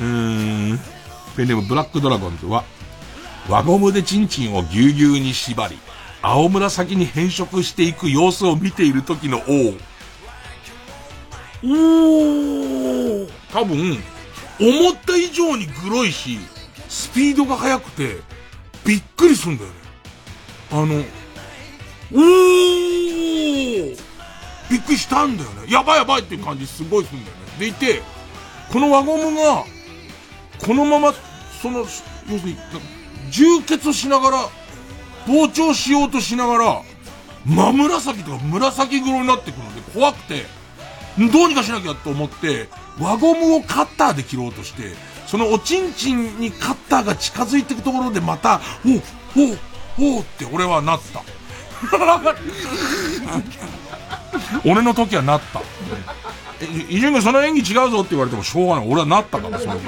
[0.00, 0.80] うーん。
[1.36, 2.64] ペンネームブラックドラゴンズは、
[3.48, 5.78] 輪ゴムでチンチンをぎゅうぎゅうに縛り、
[6.20, 9.74] 青紫に変色していく様子を見ている時の王。
[11.64, 14.02] おー多分、
[14.60, 16.38] 思った以上にグロいし、
[16.88, 18.20] スピードが速くて、
[18.84, 19.81] びっくりすんだよね。
[20.73, 21.05] あの、
[22.15, 23.99] おー
[24.70, 25.70] びっくりしたんだよね。
[25.70, 27.43] やばいやばいっていう感じすごいするんだよね。
[27.59, 28.03] でいて、
[28.73, 29.65] この輪ゴムが、
[30.65, 31.12] このまま、
[31.61, 32.57] その、要するに、
[33.31, 34.49] 充血しながら、
[35.27, 36.82] 膨張しようとしながら、
[37.44, 40.47] 真紫とか紫黒になってくるので怖くて、
[41.19, 42.69] どうにかしなきゃと思って、
[42.99, 44.94] 輪ゴムをカッターで切ろうとして、
[45.27, 48.61] そのおちんちんにカッターが近づいていくところでまた、
[49.36, 49.57] おお
[49.98, 51.23] おおって俺はなった。
[54.64, 55.60] 俺の時はなった。
[56.89, 58.89] 伊集院君その演技違うぞって言われてもしょうがない。
[58.89, 59.81] 俺はなったから、それで。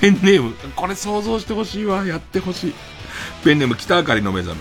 [0.00, 2.06] ペンネーム、これ想像してほしいわ。
[2.06, 2.74] やってほしい。
[3.44, 4.60] ペンネーム、北あかりの目覚め。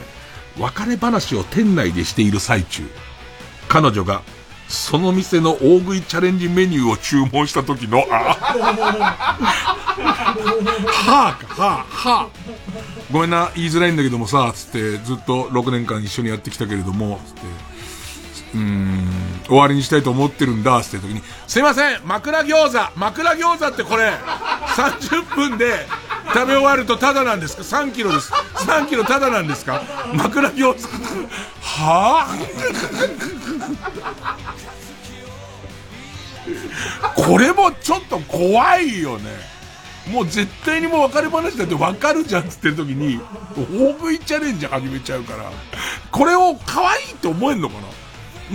[0.60, 2.84] 別れ話を店内でしている最中。
[3.68, 4.24] 彼女が、
[4.68, 8.38] その店の大食いチャレンジメニューを注文した時の、あは
[11.30, 12.28] あか、はあ、はあ。
[13.12, 17.42] ごめんな、言いづらいんだけどもさ、つって、ずっと6年間一緒にやってきたけれども、つって、
[18.56, 24.12] うーん、終わりにしたいと思ってるんだ、つって時に、すいません、枕餃子、枕餃子ってこれ、
[24.76, 25.88] 30分で
[26.34, 28.34] 食べ終わるとタダなんですか ?3 キロです。
[28.34, 29.82] 3キロタダなんですか？
[30.14, 30.90] 枕餃子。
[31.62, 33.37] はぁ、
[37.16, 39.32] これもちょっと怖いよね。
[40.12, 43.20] もう絶対にもう別れ話だって分かるじゃんっつってる時に、
[43.58, 45.52] 大食いチャレンジ始めちゃうから、
[46.12, 47.88] これを可愛いって思えんのかな？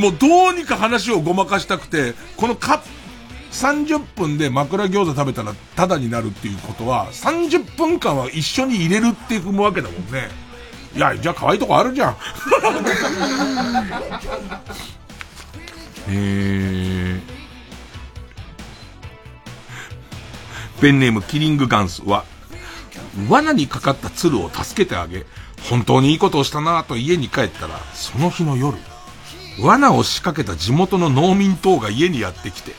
[0.01, 2.81] もうどうにか話をごまかしたくて、このカッ、
[3.51, 10.31] 30分で枕餃子食べたらタダになるっていうことは、30分間は一緒に入れるって踏むわけだもんね。
[10.97, 12.17] いや、じゃあ可愛いとこあるじゃん。
[16.15, 17.21] え、
[20.81, 22.25] ペンネームキリングガンスは、
[23.29, 25.27] 罠にかかった鶴を助けてあげ、
[25.69, 28.79] 本当にいいことをしたなぁと家に帰ったら、その日の夜、
[29.61, 32.73] 罠を仕掛けた地元の農民等が家にやってきて、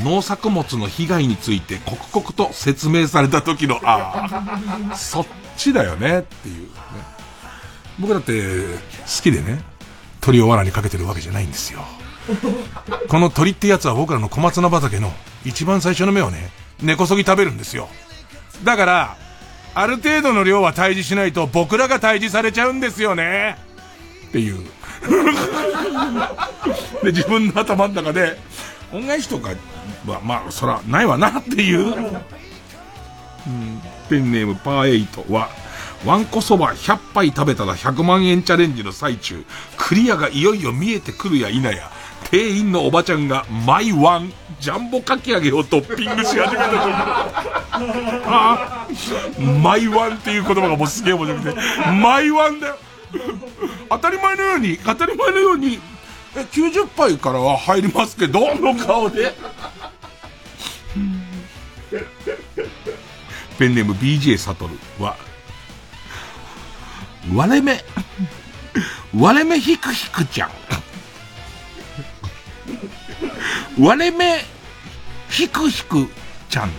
[0.00, 4.28] 農作物の被害について刻々と説明された時の、あ
[4.92, 6.70] あ、そっちだよねっていう、ね。
[7.98, 9.62] 僕だって好きでね、
[10.20, 11.80] 鳥を罠にかけてるわけじゃないんですよ。
[13.08, 15.12] この鳥ってやつは僕らの小松菜畑の
[15.44, 16.50] 一番最初の芽をね、
[16.82, 17.88] 根こそぎ食べるんですよ。
[18.64, 19.16] だから、
[19.74, 23.56] ある程度の量は退治しないと僕らが退治されちゃうんですよね。
[24.28, 24.58] っていう。
[27.02, 28.38] で、自分の頭の中で、
[28.92, 29.50] 恩返しとか
[30.06, 31.94] は、まあ、そら、ないわなっていう。
[33.46, 33.80] うん、
[34.10, 35.48] ペンネームパーエイトは、
[36.04, 39.44] わんこそば100杯食べたら100万円チャレンジの最中、
[39.76, 41.90] クリアがいよいよ見えてくるや否や、
[42.30, 46.78] 店員のおばちゃんが、マイワン、ジャンボかき揚げをトッピングし始めた時
[48.26, 48.86] あ
[49.62, 51.60] マイワンっていう言葉がもうすげえ面白くて、
[52.00, 52.78] マイワンだよ。
[53.88, 55.80] 当たり前のように、当たり前のように、
[56.36, 59.34] え、90杯からは入りますけど、の顔で。
[63.58, 65.16] ペンネーム BJ サトルは、
[67.34, 67.84] 割れ目、
[69.16, 70.50] 割れ目ひくひくちゃん。
[73.78, 74.44] 割れ目、
[75.30, 76.08] ひくひく
[76.48, 76.70] ちゃん。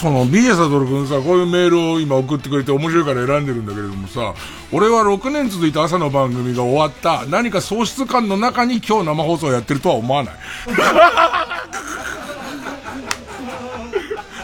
[0.00, 4.34] その、BA サトル君さ、こういうメールを今送ってくれて面白いから選んでるんだけれどもさ、
[4.72, 10.34] 俺は6年続いた朝の番組が終わった何か喪失感の中に今日生放送やってるとは思わない。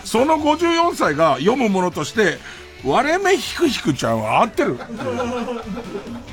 [0.04, 2.38] その54歳が読むものとして、
[2.86, 4.78] 割れ目ひくひくちゃんは合ってる。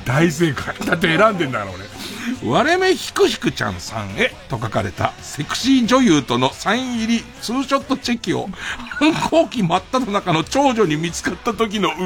[0.06, 0.76] 大正解。
[0.86, 1.84] だって選んでんだから俺。
[2.50, 8.48] 割れ目ひくひくちゃんさんへと書かれたセクシー女優とのサイン入りツーショットチェキを
[8.90, 11.94] 反抗期真っ只中の長女に見つかった時のう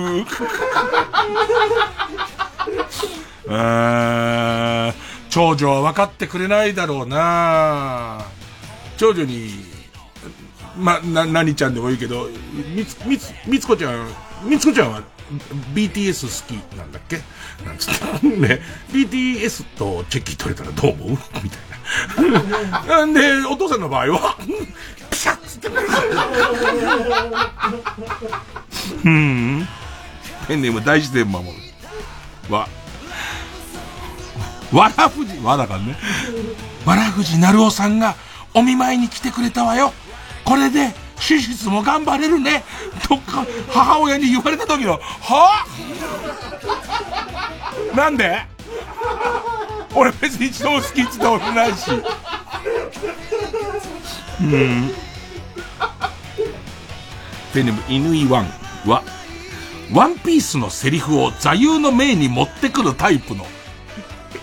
[3.47, 3.49] ー。
[3.49, 4.93] あ
[5.29, 8.25] 長女は分かってくれないだろうな
[8.97, 9.51] 長女に、
[10.77, 12.29] ま、な、何ちゃんでもいいけど、
[12.75, 14.07] みつ、みつ、みつこちゃん、
[14.43, 15.01] みつこちゃんは
[15.73, 17.21] BTS 好きなんだっけ？
[17.65, 18.27] なんつって。
[18.27, 18.61] ね、
[18.91, 21.09] BTS とチェキ取れたらどう思う？
[21.43, 23.05] みたいな。
[23.05, 24.37] んで、お父さんの場合は、
[25.09, 25.67] ピシャッつって。
[29.05, 29.67] うん。
[30.47, 31.53] ペンネーム大自然守る。
[32.49, 32.67] わ、
[34.71, 35.97] わらふじ、わだからね。
[36.85, 38.15] わらふじなるおさんが
[38.53, 39.91] お見舞いに来てくれたわよ。
[40.45, 42.63] これで手術も頑張れるね。
[43.07, 45.65] とか、母親に言われた時の、は？
[47.93, 48.45] ぁなんで？
[49.95, 51.91] 俺別に一度も好きって言ったことないし。
[54.41, 54.91] うん。
[57.53, 58.45] ペンネーム犬井ワン
[58.85, 59.01] は、
[59.91, 63.45] ワンピースのセリフを座右の銘に持ってくるタイプの、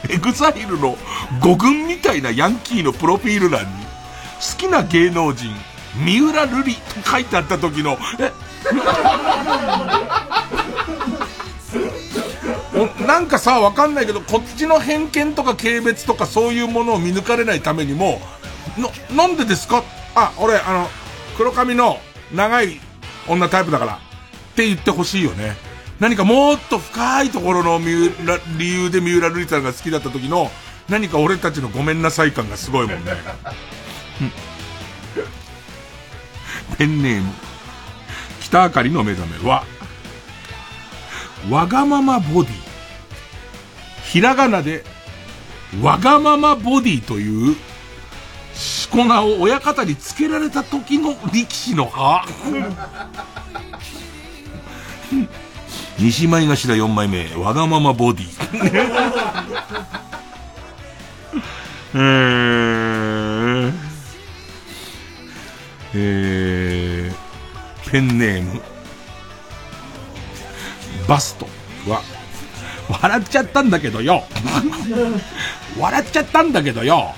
[0.08, 0.98] EXILE の
[1.40, 5.54] 五軍みたいなヤンキーのプロフィール欄に、好きな芸能人、
[5.96, 8.32] 三浦瑠麗と書いてあった時の、え、
[13.06, 18.20] なんかさ、わかんないけど、こっちの偏見とか軽蔑とかそういうものを見抜かれないためにも、
[19.10, 19.82] な、なんでですか？
[20.14, 20.88] あ、俺、あの、
[21.36, 22.00] 黒髪の
[22.32, 22.80] 長い
[23.28, 23.92] 女タイプだから。
[23.94, 23.98] っ
[24.56, 25.56] て言ってほしいよね。
[26.00, 30.50] 何かもっと深いところの三浦、理由で三浦瑠麗さんが好きだった時の、
[30.88, 33.12] 何か俺たちのごめんなさい感がすごいもんね。
[34.20, 34.32] うん
[36.78, 37.32] ペンネーム、
[38.40, 39.64] 北あかりの目覚めは、
[41.50, 42.52] わがままボディ。
[44.04, 44.84] ひらがなで、
[45.82, 47.56] わがままボディという、
[48.54, 52.24] しこ名を親方につけられた時の力士の歯。
[55.98, 59.04] 西前頭4枚目、わがままボディ。
[61.96, 63.72] えー、
[65.96, 68.60] えー、ペンネーム、
[71.06, 71.46] バスト
[71.88, 72.02] は、
[72.88, 74.24] 笑っちゃったんだけどよ。
[75.78, 77.14] 笑っちゃったんだけどよ。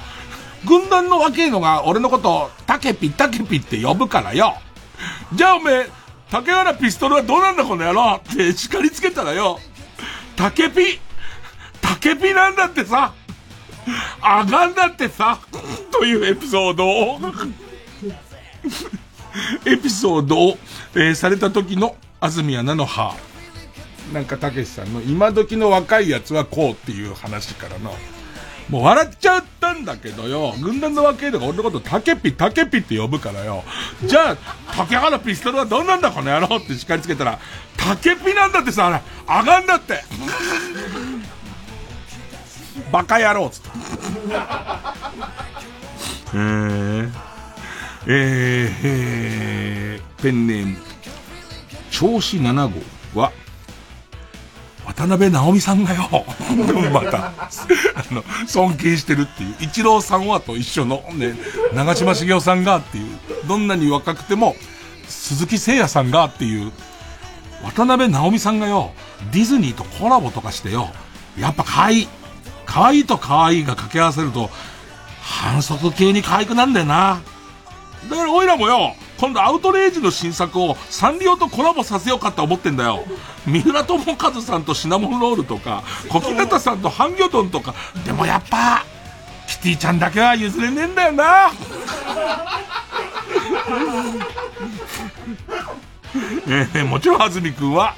[0.64, 4.56] 軍団の若えのが俺のこと、タケピタケピって呼ぶからよ。
[5.32, 5.90] じゃあおめえ、
[6.30, 9.58] 竹原ピストルはどうなんだこの野郎って叱りつけたらよ。
[10.34, 10.98] タケピ、
[11.80, 13.12] タケピなんだってさ。
[14.20, 15.38] あがんだってさ。
[15.92, 17.20] というエピソードを、
[19.66, 20.58] エピソードを、
[20.94, 23.14] えーされた時の安住アナの歯。
[24.12, 27.94] なんかたけしさんの今時の若いやつはこうっていう話からの、
[28.70, 33.64] もう笑っちゃったんだけどよ、軍団の若いのが俺のことタケピタケピって呼ぶからよ。
[34.04, 34.36] じゃあ、
[34.76, 37.38] 竹原ピストルはどうなんだこの野郎って叱りつけたら、
[37.76, 40.04] タケピなんだってさ、あがんだって。
[42.92, 43.68] バカ野郎っつって。
[43.68, 43.72] へ
[46.34, 47.08] え、
[48.08, 50.76] えー、えー、ペンネーム、
[51.90, 52.72] 調子7
[53.14, 53.32] 号は、
[54.86, 56.24] 渡辺直美さんがよ、
[56.92, 57.50] また、あ
[58.12, 61.34] の、尊敬してるっていう、一郎さんはと一緒の、ね、
[61.74, 63.18] 長嶋茂雄さんがっていう、
[63.48, 64.54] どんなに若くても、
[65.08, 66.70] 鈴木誠也さんがっていう、
[67.64, 68.92] 渡辺直美さんがよ、
[69.32, 70.90] ディズニーとコラボとかしてよ、
[71.36, 72.08] やっぱ可愛い。
[72.66, 74.50] 可愛いと可愛いが掛け合わせると、
[75.20, 77.20] 反則系に可愛くなんだよな。
[78.08, 83.04] だから、おいらもよ、今度アウトレイジの新作をサンリオとコラボさせようかって思ってんだよ。
[83.46, 87.74] 三浦友和さんとシナモンロールとか、小日向さんとハンギョドンとか、
[88.04, 88.84] でもやっぱ、
[89.46, 91.50] キティちゃんだけは譲れねえんだよな。
[96.48, 97.94] えーもちろん安住くんは、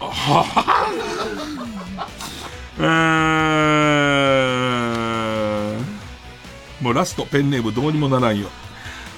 [0.00, 2.04] はぁ、
[2.78, 8.48] えー、もうラストペンネームどうにもならんよ。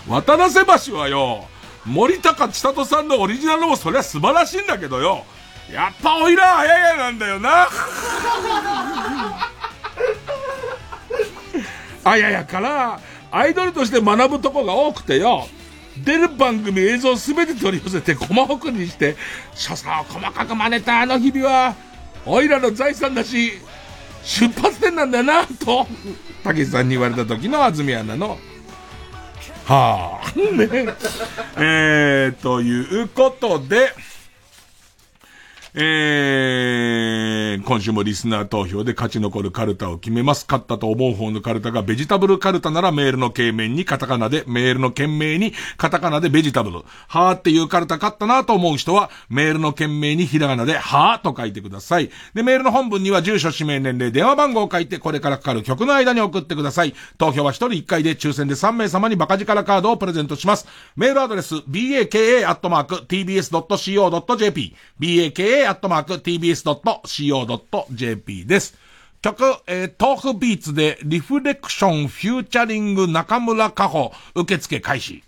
[0.09, 1.47] 渡良瀬橋はよ、
[1.85, 5.25] 森高千里さんのオリジナルもそりゃ素晴らしいんだけどよ、
[5.71, 7.69] やっぱおいらあややなんだよな。
[12.05, 12.99] あややから、
[13.31, 15.47] アイドルとして学ぶとこが多くてよ、
[15.99, 19.17] 出る番組映像すべて取り寄せて細かくにして、
[19.55, 21.75] 所作を細かく真似たあの日々は、
[22.27, 23.53] おいらの財産だし、
[24.25, 25.87] 出発点なんだよな、と、
[26.43, 28.39] たけしさんに言われた時の安住アナの、
[29.67, 30.69] はあ、ね。
[31.57, 33.93] えー、ということで、
[35.75, 40.45] えー、今週もリスナー投票で勝ち残るカルタを決めます。
[40.47, 46.83] 勝ったと思う方のカルタがベジタブルカルタならメールの件名にカタカナで、メールの件名にカタカナでベジタブル。
[47.09, 52.11] はーっていうカルタ勝ったなと思う人は、メールの件名にひらがなで、はーと書いてください。
[52.35, 56.93] で、メールの本文には住所、氏名、年齢、電話番号を書いて、これからかかる曲の間に送ってください。
[57.17, 60.67] 投票は1人1回で抽選で3名様にバカ力カードをプレゼントします。
[60.97, 62.37] メールアドレス、baka.tbs.co.jp、
[65.01, 68.79] baka a アットマーク tbs.co.jp です。
[69.23, 75.23] 曲、えー、豆腐ビーツでリフレクションフューチャリング中村加穂受付開始。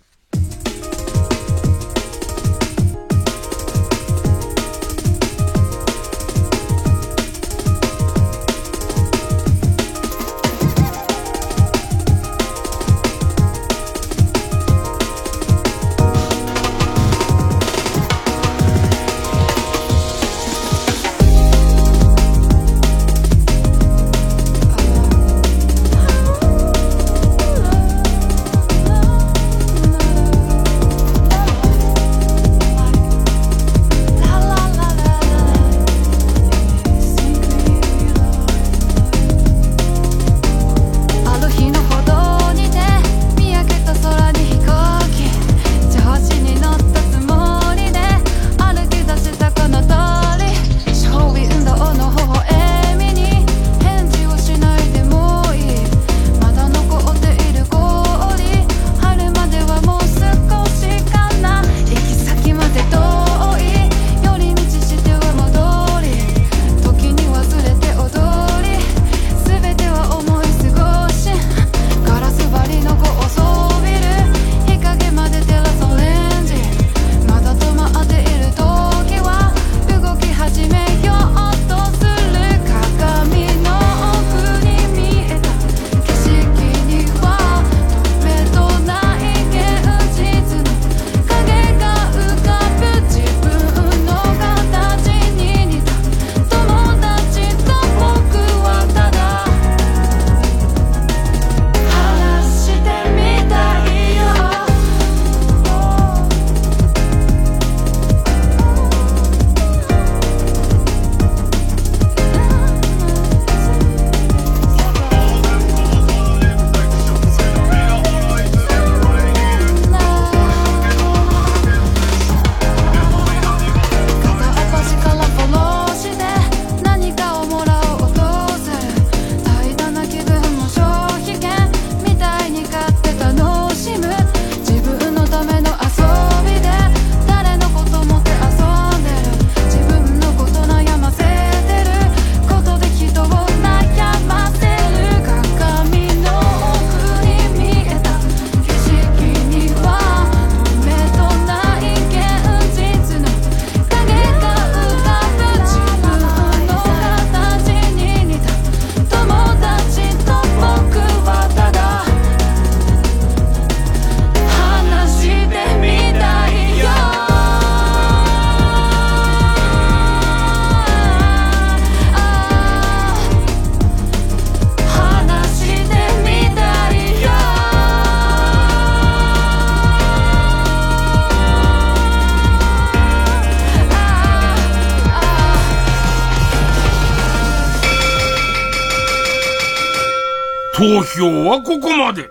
[191.15, 192.27] 投票はここまで。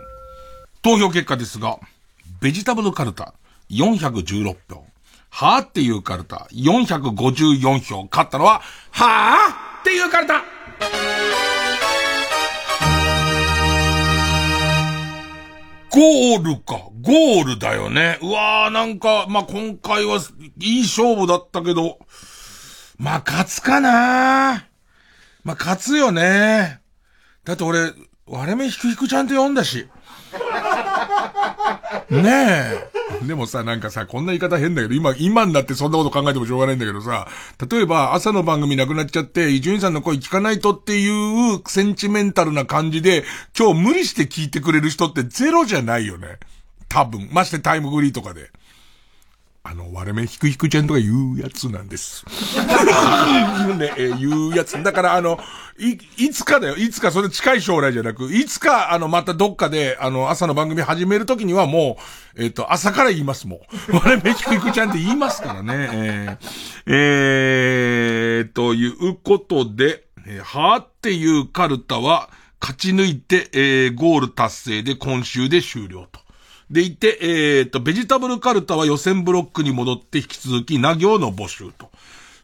[0.82, 1.78] 投票結果ですが、
[2.42, 3.32] ベジタブルカルタ
[3.70, 4.84] 416票。
[5.30, 8.06] はぁっていうカルタ454票。
[8.10, 10.44] 勝ったのは、はぁっていうカルタ
[15.90, 16.90] ゴールか。
[17.00, 18.18] ゴールだよね。
[18.20, 20.20] うわーなんか、まあ、今回は
[20.58, 21.98] いい勝負だったけど、
[22.98, 24.68] まあ、勝つかな
[25.42, 26.80] まあ、勝つよね。
[27.44, 27.92] だって俺、
[28.26, 29.86] 割れ目ひくひくちゃんと読んだし。
[32.10, 32.22] ね
[33.22, 33.26] え。
[33.26, 37.28] でもさ、なんかさ、こんな言い方変だけど、今、今になってそんなこと考えてもしょうがないんだけどさ、
[37.70, 43.24] 例えば朝の番組なくなっちゃって、伊集院さんの声聞かないとっていうセンチメンタルな感じで、
[43.58, 46.38] 今日無理して聞いてくれる人ってゼロじゃないよね。
[46.88, 47.28] 多分。
[47.32, 48.50] ましてタイムフリーとかで。
[49.66, 52.26] あの、割れ目ひくひくちゃんとか言うやつなんです。
[53.78, 54.80] ね、えー言うやつ。
[54.82, 55.40] だからあの、
[55.78, 56.76] い、いつかだよ。
[56.76, 61.96] いつか、それ近い将来じゃなく、いつか、あの、またどっかで、あの、朝の番組始めるときにはも
[62.36, 63.60] う、えっ、と、朝から言いますもん。
[63.96, 65.88] 割れ目ひくひくちゃんって言いますからね。
[65.92, 66.48] えー、
[66.86, 72.28] えー、ということで、えーはーっていうカルタは、
[72.60, 76.23] 勝ち抜いて、えー、ゴール達成で今週で終了と。
[76.70, 81.90] でいて、えっ、と、ベジタブルカルタは予選ブロックに戻って引き続き、な行の募集と。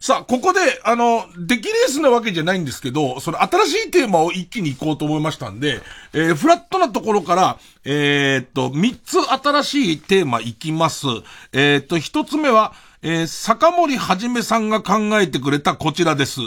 [0.01, 5.79] さあ、ここで、あの、出来レースなわけじゃないんですけど、その新しいテーマを一気に行こうと思いましたんで、
[6.13, 11.05] えーフラットなところから、えーっと、三つ新しいテーマ行きます。
[11.53, 12.73] えーっと、一つ目は、
[13.03, 16.39] えー坂森はじめさんが考えてくれたこちらです。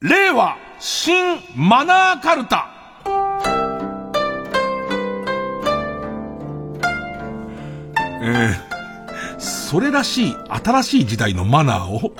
[0.00, 2.70] 令和新マナーカルタ。
[8.20, 8.78] えー
[9.40, 12.12] それらしい新しい時代のマナーを、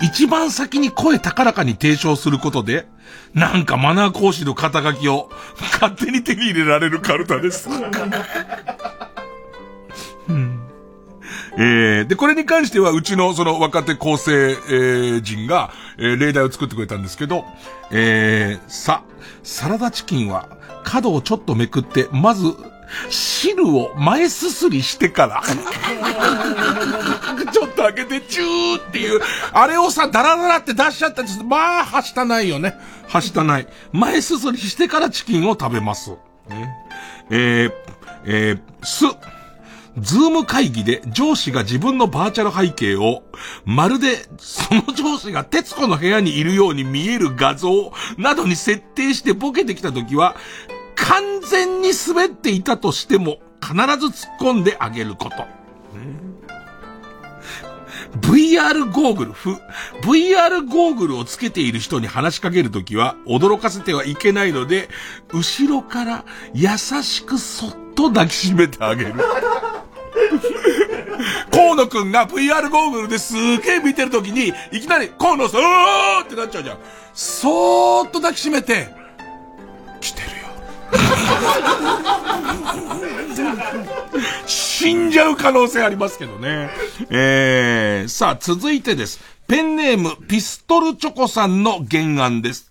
[0.00, 2.86] 一番先に声高らかに提唱することで、
[3.34, 5.28] なんかマナー講師の肩書きを
[5.80, 7.68] 勝手に手に入れられるカルタです。
[10.28, 10.60] うん。
[11.58, 17.44] えーで、これに関しては、うちのその若手構成、えー人が、えー例題を作ってくれたんですけど、
[17.90, 19.02] えーさ、
[19.42, 20.48] サラダチキンは、
[20.84, 22.54] 角をちょっとめくって、まず、
[23.08, 25.42] 汁を前すすりしてから、
[27.52, 29.20] ちょっと開けて、チューっていう、
[29.52, 31.42] あれをさ、ダラダラって出しちゃったんです。
[31.42, 32.74] まあ、はしたないよね。
[33.08, 33.66] はしたない。
[33.92, 36.10] 前すすりしてからチキンを食べます。
[36.48, 36.68] ね
[37.30, 37.72] えー、
[38.24, 39.04] えー、す。
[39.98, 43.22] Zoom 会議で上司が自分のバーチャル背景を、
[43.64, 50.36] まるでその上司が徹子の部屋にいるように見える画像などに設定してボケてきたときは、
[51.00, 55.60] 完全に滑っていたとしても必ず突っ込んであげること。
[58.18, 59.52] VR ゴーグル、ふ、
[60.02, 64.88] VR ゴーグルをつけている人に話しかけるときは驚かせてはいけないので、
[65.32, 66.68] 後ろから優
[67.02, 69.14] しくそっと抱きしめてあげる。
[71.52, 76.78] 河野くんが VR ゴーグルですげえ見てるときに、いきなり河野さん、うーってなっちゃうじゃん。
[77.14, 78.99] そーっと抱きしめて、
[84.46, 86.70] 死んじゃう可能性ありますけどね。
[87.10, 89.20] えー、さあ、続いてです。
[89.46, 92.69] ペンネーム、ピストルチョコさんの原案です。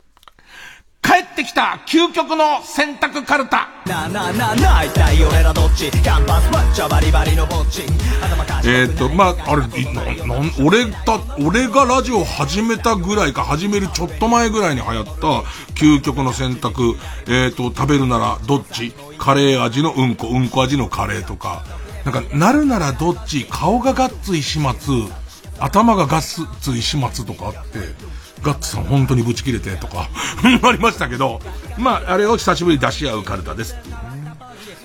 [1.02, 3.70] 帰ってきた究極の選択カルタ。
[3.88, 5.90] なななな一体俺らどっち？
[5.90, 7.84] キャンパスマッチョバリバリのぼっち。
[8.22, 15.12] 頭かえーっと、まあ、あれ、いな、なん、俺だ、俺がラジオ始めたぐらいか、始めるちょっと前ぐらいに流行った、
[15.74, 16.96] 究極の選択、
[17.28, 18.94] えーっと、食べるならどっち？
[19.18, 21.64] カレー味のうんこ、うんこ味のカレーとか、
[22.06, 23.46] なんか、なるならどっち？
[23.50, 24.92] 顔がガッツ石松、
[25.60, 27.80] 頭がガッツ石松とかあって、
[28.42, 30.08] ガッツさん本当にブチ切れてとか、
[30.64, 31.42] ありましたけど、
[31.78, 33.76] まあ、あれを久しぶり出し合うカルタです。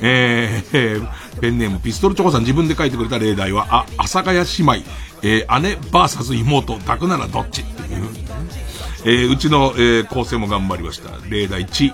[0.01, 1.09] えーえー
[1.41, 4.75] ペンネームピストルチョコさん自分で書いてくれた例題は、あ、阿佐ヶ谷姉妹、
[5.23, 7.63] えー姉バーサス妹、抱くならどっち？
[7.63, 8.09] っていう。
[9.05, 11.11] えーうちの、えー構成も頑張りました。
[11.29, 11.93] 例題1、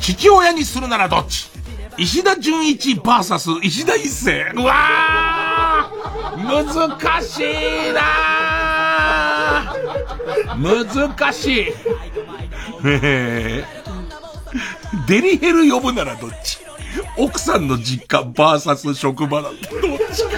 [0.00, 1.48] 父親にするならどっち？
[1.98, 4.52] 石田純一バーサス石田一世。
[4.54, 9.87] うわー難しいなー
[10.56, 11.66] 難しい。
[15.06, 16.58] デリヘル呼ぶならどっち？
[17.16, 20.24] 奥さんの実家バーサス職場だってどっち？
[20.24, 20.30] か。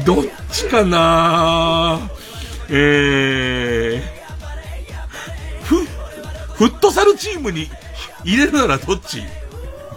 [0.04, 2.00] どっちかな？
[2.70, 5.84] えー、フ、
[6.54, 7.70] フットサルチームに
[8.24, 9.22] 入れるならどっち？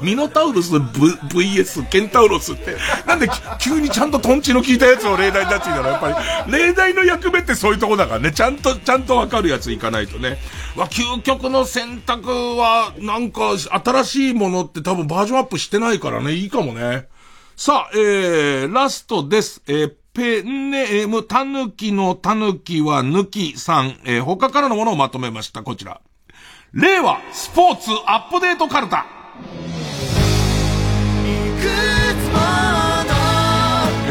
[0.02, 2.76] ミノタウルス VS ケンタウロスって、
[3.08, 3.28] なんで
[3.60, 10.38] 急にちゃんとトンチの効いたやつを例題になっていたら、やっぱり、例題の役目ってそういうとこだからね、ちゃんと、ちゃんとわかるやついかないとね。
[10.76, 17.08] わ、究極の選択は、なんか、新しいものって多分バージョンアップしてないからね、いいかもね。
[17.56, 19.62] さあ、えー、ラストです。
[19.68, 25.64] えー、ペンネーム、たぬきのたぬきはぬきさん、えー、他からのものをまとめました。
[25.64, 26.02] こちら。
[26.74, 29.06] 令和スポーツアップデートカルタ。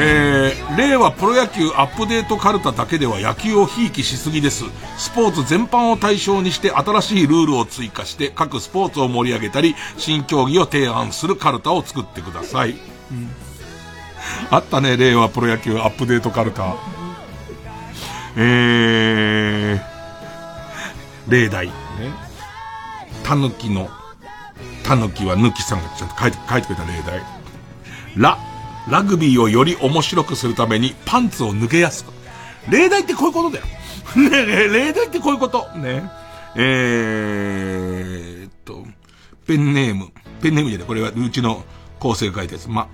[0.03, 4.65] えー、令和プロ野球アップデートカルタだけでは野球をひいきしすぎです。
[4.97, 12.77] スポーツ全般を対象にして新しいルールを追加して各スポーツを盛り上げたり、新競技を提案するカルタを作ってください。
[14.51, 16.77] あったね、令和プロ野球アップデートカルタ。
[18.37, 21.67] えー、例題。
[21.67, 21.73] ね。
[23.23, 23.91] たぬきの、
[24.83, 27.40] たぬきはぬきさんがちゃんと書いて、書いてくれた例題。
[28.17, 28.39] ラ、
[28.89, 32.13] ラグビーをより面白くするためにパンツを脱げやすく。
[32.71, 33.65] 例題ってこういうことだよ。
[34.17, 34.29] ね
[34.69, 35.69] 例題ってこういうこと。
[35.77, 36.11] ね。
[36.57, 38.85] えーっと、
[39.47, 40.09] ペンネーム。
[40.43, 40.89] ペンネームじゃない。
[40.89, 41.65] これはうちの
[41.99, 42.69] 構成が書いたやつ。
[42.69, 42.89] ま、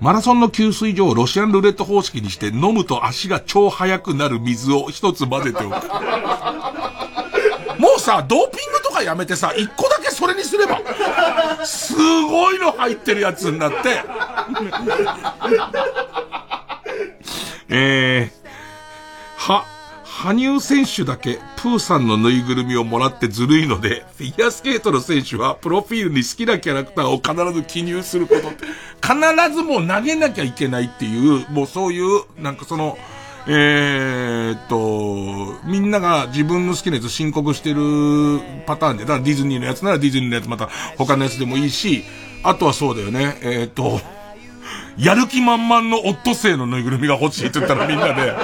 [0.00, 5.76] マラソンの給水所をロシアンルーレット方式にして飲むと足が超速くなる水を一つ混ぜておく。
[7.78, 10.80] もうさ、ドーピングとかやめてさ、一個だけそれにすれば、
[11.64, 14.02] すごいの入ってるやつになって、
[17.68, 19.64] えー、は、
[20.04, 28.48] 羽生選手だけプーさんのぬいぐるみをもらってずるいので、フィギュアスケートの選手はプロフィールに好きなキャラクターを必ず記入すること
[29.02, 32.96] 必ずもう投げなきゃいけないっていう、もうそういう、なんかその、
[33.46, 42.04] えーっと、みんなが自分の好きなやつ申告してるパターンで、だからディズニーのやつならディズニーのやつまた他のやつでもいいし、
[42.42, 44.00] あとはそうだよね、えーっと、
[44.96, 48.34] やる気満々のオットセイのぬいぐるみが欲しいって言ったらみんなで、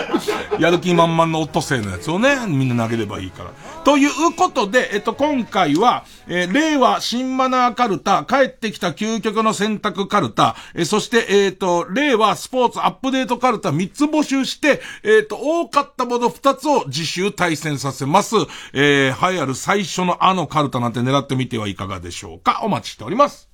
[0.59, 3.53] やる気満々のオットセイのやつをね、みんな投げればいいから。
[3.85, 18.37] ということで、えっと、今回は、えー令和新マナーカルタ、帰ってきた究極の選択カルタ、えーそして、えっと、令和スポーツアップデートカルタ3つ募集して、えっと、多かったもの2つを自習対戦させます。
[18.75, 22.61] えー、栄えある最初のあのカルタなんて狙ってみてはいかがでしょうか。
[22.63, 23.49] お待ちしております。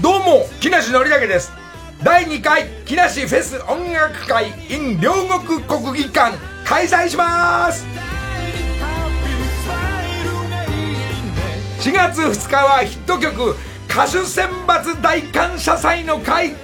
[0.00, 1.52] どうも木梨憲武です。
[2.02, 7.86] 第2回木梨フェス音楽会 in 両国国技館開催します。
[11.82, 13.54] 4月2日はヒット曲
[13.88, 16.56] 歌手選抜大感謝祭の会。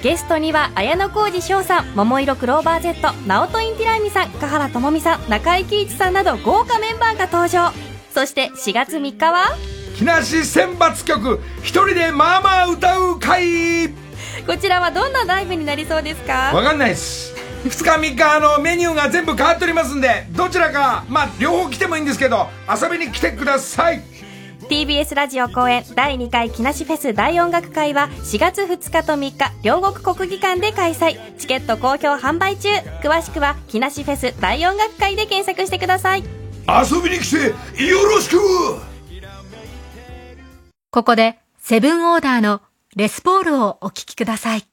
[0.00, 7.72] ゲストには綾小路翔さん桃色クローバー Z ナオトインティライミさん香原朋美さん中井貴一さんなど豪華メンバーが登場。
[8.14, 9.46] そして4月3日は
[9.98, 13.88] 木梨選抜曲一人でまあまあ歌う会。
[14.46, 16.52] こちらはどんなライブになりそうですか？
[16.54, 17.34] わかんないです。
[17.64, 24.00] 2日3日あのメニューが全部変わっておりますんでどちらかまあ両方来てもいいんですけど遊びに来てください。
[24.70, 31.18] TBS ラジオ公演第2回木梨フェス大音楽会は4月2日と3日両国国技館で開催。
[31.38, 32.68] チケット好評販売中。
[33.02, 36.22] 詳しくは木梨フェス大音楽会で検索してください。
[36.68, 37.46] 遊びに来て
[37.84, 38.38] よろしく
[40.90, 42.62] ここで、セブンオーダーの
[42.96, 44.60] レスポールをお聴きください。
[44.60, 44.66] さ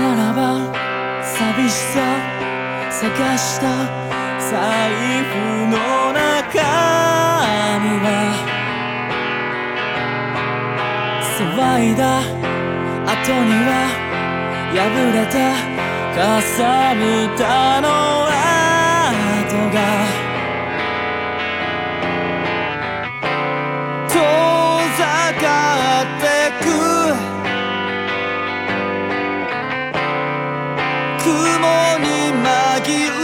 [0.00, 0.72] らば
[1.24, 2.00] 寂しさ
[2.92, 3.66] 探した
[4.38, 5.34] 財布
[5.66, 6.62] の中
[7.80, 8.06] 身は
[11.38, 13.70] 騒いだ後には
[14.74, 14.78] 破
[15.12, 15.34] れた
[16.14, 17.02] かさぶ
[17.36, 17.88] たの
[19.48, 20.23] 跡が
[24.14, 25.46] 遠ざか
[26.02, 26.24] って
[26.62, 26.66] く。
[31.24, 31.28] 雲
[31.98, 32.86] に紛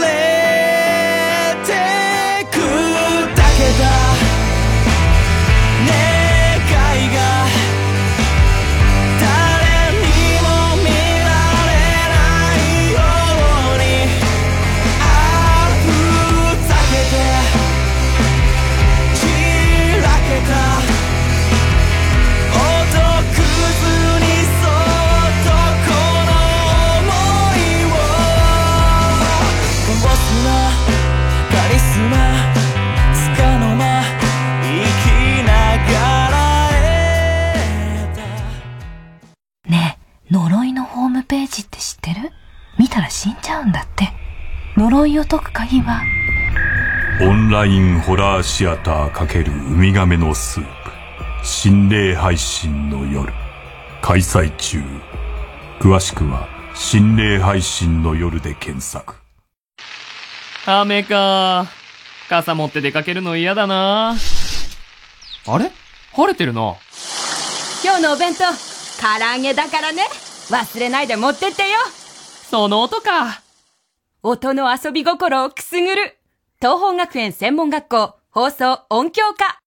[41.31, 42.29] ページって知ってる？
[42.77, 44.09] 見たら死んじゃうんだって。
[44.75, 46.01] 呪いを解く鍵は、
[47.21, 50.91] オンラインホラーシアター×ウミガメのスープ
[51.45, 53.31] 心霊配信の夜
[54.01, 54.83] 開催中
[55.79, 59.15] 詳しくは心霊配信の夜で検索
[60.65, 61.65] 雨か。
[62.27, 64.17] 傘持って出かけるの嫌だな。
[65.47, 65.71] あれ？
[66.11, 66.75] 晴れてるな。
[67.85, 68.43] 今日のお弁当
[69.01, 70.03] 唐揚げだからね
[70.51, 71.69] 忘れないで持ってってよ。
[72.49, 73.41] その音か。
[74.21, 76.17] 音の遊び心をくすぐる。
[76.59, 79.61] 東邦学園専門学校放送音響科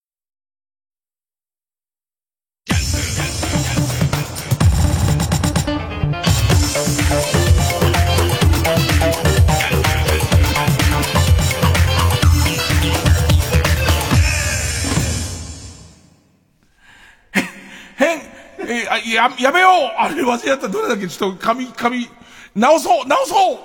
[19.13, 20.69] や、やめようあれ忘れちゃった。
[20.69, 21.09] どれだっけ？
[21.09, 22.09] ちょっと、紙、紙、
[22.55, 23.59] 直そう直そう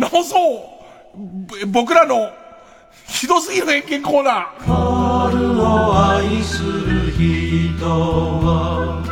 [0.00, 1.18] 直そう
[1.66, 2.30] ぼ僕らの、
[3.06, 4.72] ひどすぎる偏見コーナー。
[5.30, 9.02] 春を愛する人は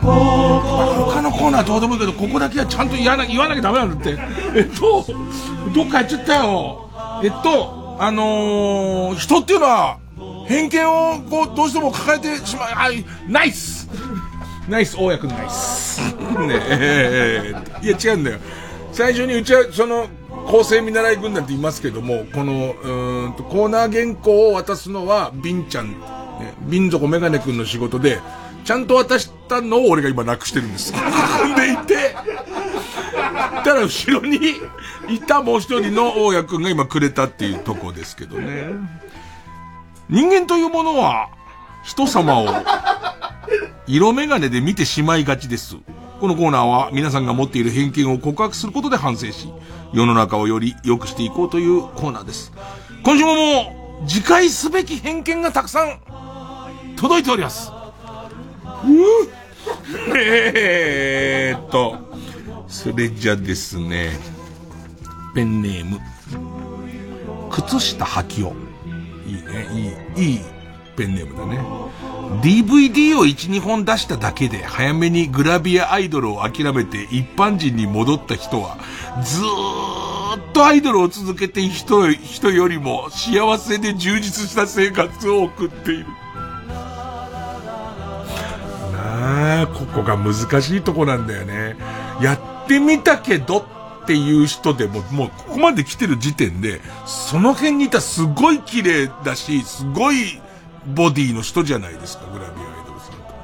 [0.00, 4.18] 他のコーナーどうでもいいけど、ここだけはちゃんと言わな言わなきゃダメなんだって。
[4.54, 5.04] えっと、
[5.74, 6.90] どっか行っちゃったよ。
[7.22, 9.98] えっと、あのー、人っていうのは、
[10.46, 12.68] 偏見をこう、どうしても抱えてしまう。
[12.70, 13.77] はい、ナイス
[14.68, 16.00] ナイス、大家君ナイス。
[16.00, 18.38] ねえ、いや違うんだよ。
[18.92, 20.08] 最初にうちは、その、
[20.46, 28.20] 構成見習い軍団って言いますけども、この、うーんと、コーナー原稿を渡すのは、ビンちゃん、ね、ビン底メガネ君の仕事で、
[28.64, 30.92] ちゃんと渡したのを俺が今なくしてるんです。
[31.56, 32.14] でいて、
[33.64, 34.36] ただ後ろに
[35.08, 38.68] いたもう一人の大家君が今くれたっていうとこですけどね。
[40.10, 41.28] 人間というものは、
[41.88, 42.48] 人様を、
[43.86, 45.76] 色眼鏡で見てしまいがちです。
[46.20, 49.48] このコーナーは皆さんが持っている偏見を告白することで反省し、
[49.94, 52.52] 世の中をより良くしていこうというコーナーです。
[53.02, 55.98] 今週ももう、自戒すべき偏見がたくさん、
[56.94, 57.72] 届いております。
[58.84, 61.96] うぅえーっと、
[62.68, 64.10] それじゃですね、
[65.34, 65.98] ペンネーム、
[67.50, 68.52] 靴下履きを。
[69.26, 70.57] いいね、いい、いい
[70.98, 71.60] ペンネームだね。
[72.42, 78.76] DVD を1、2本出しただけで早めにグラビアアイドルを諦めて一般人に戻った人は、
[79.24, 86.06] ずーっとアイドルを続けている人人よりも幸せで充実した生活を送っている。
[88.92, 91.76] なあ、ここが難しいとこなんだよね。
[92.20, 93.58] やってみたけど
[94.02, 100.40] っていう人でも、もうここまで来てる時点で、その辺にいたすごい綺麗だし、すごい
[100.94, 103.38] ボディの人じゃないですか、グラビアアイドルさんとか。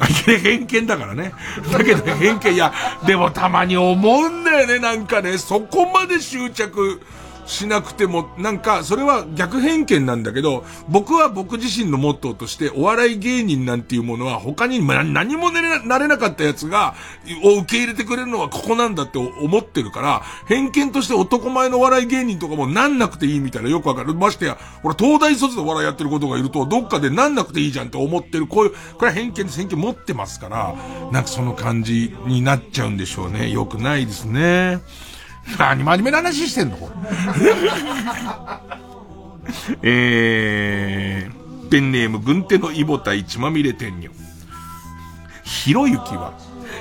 [0.00, 1.32] あ、いや偏見だからね。
[1.72, 2.72] だけど偏見、いや、
[3.06, 7.00] でもたまに思うんだよね、なんかね、そこまで執着
[7.46, 16.94] しなくても、なんか、それは逆偏見なんだけど、僕は僕自身のモットーとして、お笑い芸人なんていうものは他に何もなれななれなかったやつが、
[17.44, 24.14] を受け入れてくれるのはここなんだって思ってるから、偏見として男前のお笑い芸人とかもなんなくていいみたいなよくわかる。
[24.14, 29.56] ましてや、俺東大卒でお笑いやってることがいると、どっかでなんなくていいじゃんって思ってる、こういう、これは偏見で。
[29.56, 30.74] 偏見持ってますから、
[31.12, 33.50] なんかその感じになっちゃうんでしょうね。
[33.50, 34.80] よくないですね。
[35.58, 36.76] 何真面目な話してんの？
[36.76, 36.96] これ。
[39.82, 44.10] えー、ペンネーム軍手のイボタイ血まみれ天女。
[45.44, 46.32] ひろゆきは、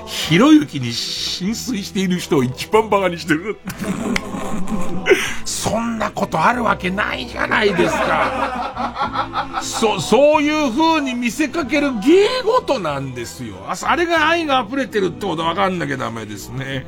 [0.07, 3.59] ひろゆきに浸水している人を一番バカにしてる。
[5.45, 9.59] そんなことあるわけないじゃないですか。
[9.61, 13.55] そ、そういう風に見せかける芸事なんですよ。
[13.67, 16.85] ああれが愛が溢れてるってことわかんなきゃダメですね。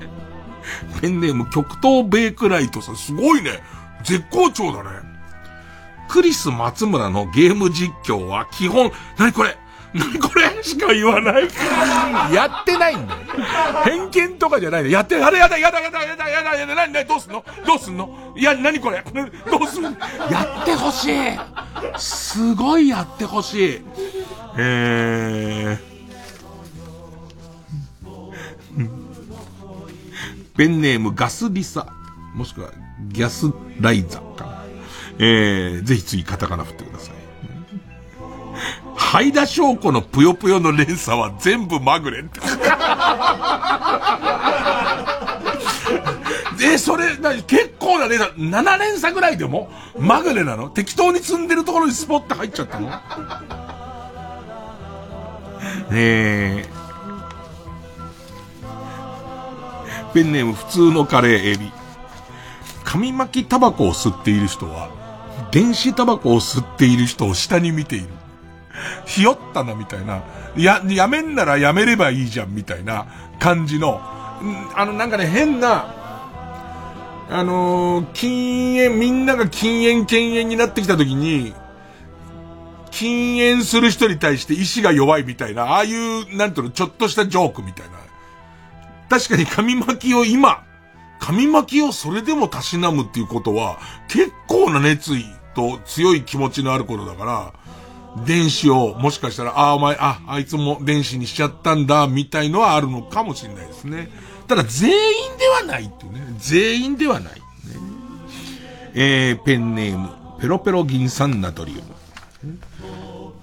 [1.01, 3.61] ペンネーム極東ベイクライトさん、すごいね。
[4.03, 4.89] 絶好調だね。
[6.07, 9.57] クリス松村のゲーム実況は基本、なにこれ？
[9.93, 10.63] 何これ？
[10.63, 11.47] しか言わない。
[12.33, 13.19] やってないんだよ。
[13.83, 14.89] 偏見とかじゃないの。
[14.89, 19.03] やって、あれやだ、やだ、やだ、やだ、やだ、やだ、なに、なに、どうすんのどうすんのいや、なにこれ
[19.49, 19.91] どうすんの
[20.29, 21.39] やってほしい。
[21.97, 23.81] すごいやってほしい。
[24.57, 25.96] えー。
[30.57, 31.87] ペンネームガスリサ。
[32.33, 32.71] もしくは、
[33.09, 34.63] ギャスライザか。
[35.19, 37.15] えー、ぜひ次カタカナ振ってください。
[38.95, 42.39] ハイダ証拠のぷよぷよの連鎖は全部まぐれって。
[46.59, 50.69] え、それ、な結構な連鎖、7連鎖ぐらいでもまぐれなの？
[50.69, 52.91] 適当に積んでるところにスポッて入っちゃったの？
[55.91, 56.65] え
[60.13, 61.71] ペンネーム普通のカレーエビ。
[62.83, 64.89] 紙巻きタバコを吸っている人は、
[65.51, 68.07] 電子タバコを吸っている人を下に見ている。
[69.05, 70.23] ひよったな、みたいな。
[70.55, 73.05] や、やめんならやめればいいじゃん、みたいな
[73.39, 74.01] 感じの、
[74.75, 75.93] あの、なんかね、変な、
[77.29, 81.53] あのー禁煙、みんなが禁煙、禁煙になってきた時に、
[82.91, 87.96] 禁煙する人に対して意志が弱いみたいな、ああいう、なんていうの、ちょっとしたジョークみたいな。
[89.09, 90.63] 確かに紙巻きを今、
[91.19, 95.25] 紙巻きをそれでもたしなむっていうことは、結構な熱意
[95.55, 97.53] と強い気持ちのあることだから、
[98.25, 104.09] 電子を、もしかしたら、ああ、お前、あ、あいつも電子にしちゃったんだ、みたいのはあるのかもしれないですね。
[104.47, 106.21] ただ、全員ではないっていうね。
[106.37, 107.33] 全員ではない。
[107.33, 107.39] ね、
[108.93, 110.09] えー、ペンネーム、
[110.39, 111.81] ペロペロ銀酸ナトリウム。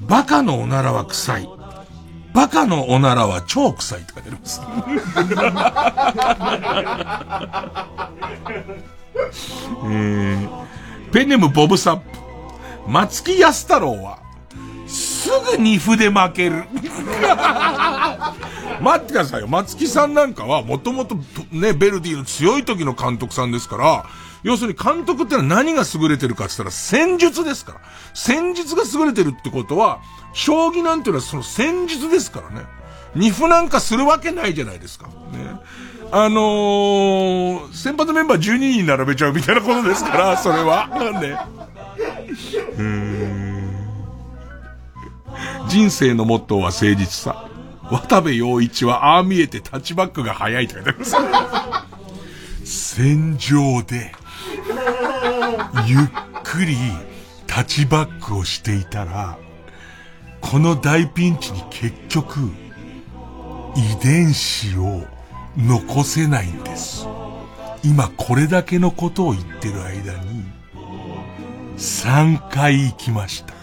[0.01, 1.49] バカのおならは臭い。
[2.35, 4.61] バカのおならは超臭いって書いてあります。
[9.87, 10.49] えー、
[11.13, 12.03] ペンネムボブサップ。
[12.89, 14.19] 松木安太郎は、
[14.87, 16.65] すぐ二歩で負ける。
[18.81, 19.47] 待ってくださいよ。
[19.47, 21.17] 松木さんなんかは、もともと
[21.53, 24.07] ね、ベルディの強い時の監督さんですから、
[24.45, 27.81] 要するに監督ってのは何が優れてるかって言ったら戦術ですから。
[28.13, 30.01] 戦術が優れてるってことは、
[30.35, 32.67] 将棋なんていうのはその戦術ですからね。
[33.15, 35.07] 二歩なんかするわけないじゃないですか。
[35.07, 35.13] ね。
[36.13, 40.89] あのー、先発メンバー12人並べちゃうみたいなことですから、 それは。
[40.89, 41.31] なんで。
[41.31, 43.65] うーん。
[45.69, 47.47] 人生のモットーは誠実さ。
[47.91, 51.17] 渡部陽一はああ見えてタッチバックが早いと書いてあります。
[52.65, 54.15] 戦場で、
[55.87, 56.01] ゆっ
[56.43, 56.77] くり
[57.47, 59.39] タッチバックをしていたら、
[60.41, 62.41] この大ピンチに結局、
[63.77, 65.03] 遺伝子を
[65.57, 67.07] 残せないんです。
[67.83, 70.45] 今これだけのことを言ってる間に、
[71.77, 73.55] 3回行きました。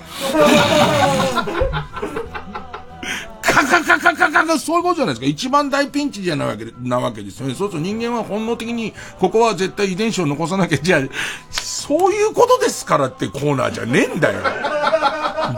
[3.65, 5.27] カカカカカカカそういうことじゃないですか。
[5.27, 7.55] 一番大ピンチじゃないわけでなわけですよね。
[7.55, 11.01] そうすると人間は本能的に、ここは絶対遺伝子を残さなきゃ、じゃあ、
[11.49, 14.39] そういうことですからってコーナーじゃねえんだよ。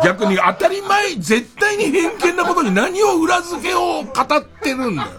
[0.03, 5.09] 逆に当たり前、絶対に偏見なことに何を裏付けを語ってるんだよ。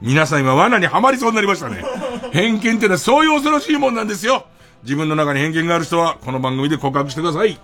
[0.00, 1.84] 皆さん今罠にはまりそうになりましたね。
[2.32, 4.46] 偏見ってのはそういう恐ろしいもんなんですよ。
[4.84, 7.58] 自分の中に偏見がある人は、この番組で告白してください。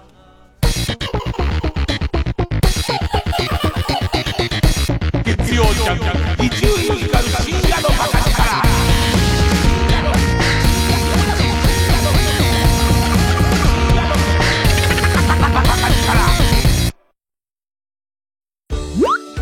[5.84, 8.32] 一流ミュージカル深夜のバカ力。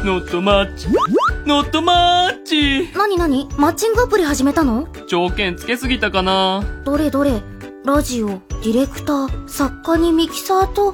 [0.05, 0.89] ノットマッチ。
[1.47, 2.91] ノットマッチ。
[2.93, 4.89] なになにマッチングアプリ始めたの？
[5.07, 6.65] 条件つけすぎたかな？
[6.85, 7.41] どれどれ？
[7.85, 10.93] ラジオ、ディレクター、作家にミキサーと、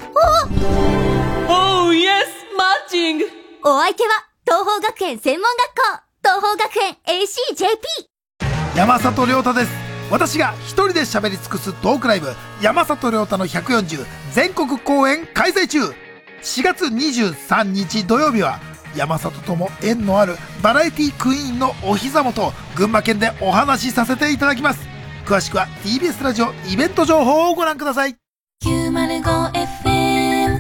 [1.49, 3.25] あおーイエスマッチング。
[3.65, 5.83] お相手は、東方学園専門学校
[6.23, 9.71] 東方学園 ACJP 山里亮太です。
[10.11, 12.29] 私が一人で喋り尽くすトークライブ。
[12.63, 15.81] 山里亮太の140全国公演開催中。
[16.41, 18.59] 4月23日土曜日は
[18.97, 24.89] 山里とも縁のあるバラエティクイーンのお膝元群馬県でお話しさせていただきます。
[25.27, 28.17] 詳しくは TBS ラジオイベント情報をご覧ください。
[28.65, 30.59] 905FM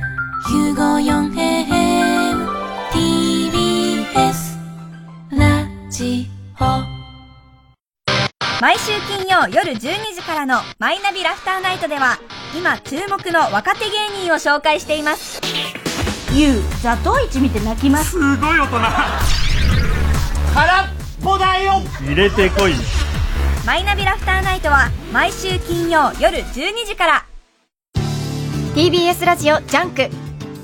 [8.60, 9.78] 毎週金曜夜12
[10.16, 12.18] 時からのマイナビラフターナイトでは
[12.56, 15.40] 今注目の若手芸人を紹介しています。
[16.34, 18.10] ゆう、ザトウイチ見て泣きます。
[18.10, 18.78] すごい大人。
[20.54, 20.88] 空っ
[21.22, 21.74] ぽだよ。
[22.00, 22.72] 入れてこい
[23.64, 27.26] マイナビ Laughter Night は毎週金曜夜12時から。
[28.74, 30.08] TBS ラジオ JUNK。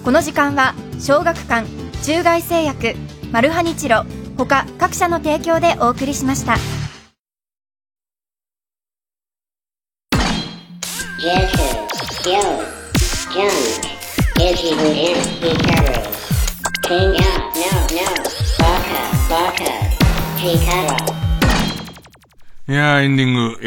[0.05, 1.69] この時間は小学館
[2.03, 2.95] 中外製薬
[3.31, 4.05] マルハニチロ
[4.37, 6.57] 他各社の提供でお送りしました
[22.69, 23.67] いやー、エンディング、え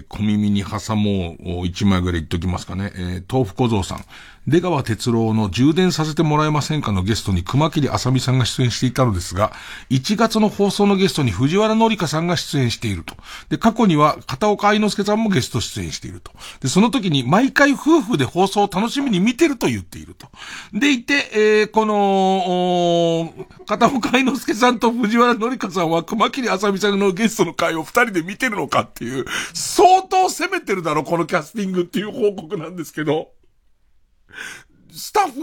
[0.00, 2.92] ー、小耳に挟もう一枚ぐらい言っときますかね。
[2.94, 4.04] えー、豆腐小僧さん。
[4.46, 9.52] 出川哲郎の充電させてもらえませんかのゲストに熊切あさみさんが出演していたのですが、
[9.90, 13.16] 1月の放送のゲストに藤原紀香さんが出演していると。
[13.48, 16.30] で、過去には片岡愛之助さんもゲスト出演していると。
[16.60, 20.28] で、その時に毎回夫婦で放送を楽しみに見てると言っていると。
[20.72, 29.24] でいて、えー、この、片岡愛之助さんと藤原紀香さんは熊切あさみさんのゲストの回を二人で見てるのかっていう、
[29.54, 33.30] 相当攻めてるだろ、このキャスティングっていう報告なんですけど、
[34.92, 35.40] スタッフ、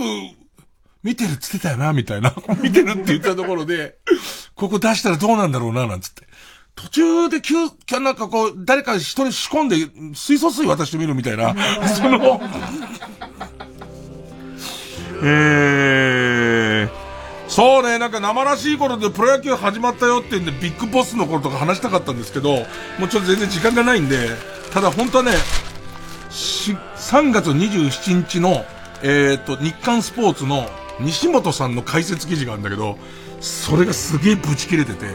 [1.03, 2.33] 見てるって言ってたよな、みたいな。
[2.61, 3.97] 見てるって言ったところで、
[4.55, 6.23] ここ出したらどうなんだろうな、なんつって。
[6.75, 7.55] 途中で急、
[7.99, 9.75] なんかこう、誰か一人仕込んで、
[10.15, 11.55] 水素水渡してみるみたいな、
[11.87, 12.41] その、
[15.21, 22.65] えー、そうね、なんか生らしい頃でプロ野球始まったよって言うんで、ビッグボスの頃とか話したかったんですけど、
[22.97, 24.29] もうちょっと全然時間がないんで、
[24.71, 25.33] ただ本当はね、
[26.31, 28.65] し、3月27日の、
[29.03, 30.69] えっ、と、日刊スポーツの
[30.99, 32.97] 西本さんの解説記事があるんだけど、
[33.41, 35.07] それがすげえブチ切れてて、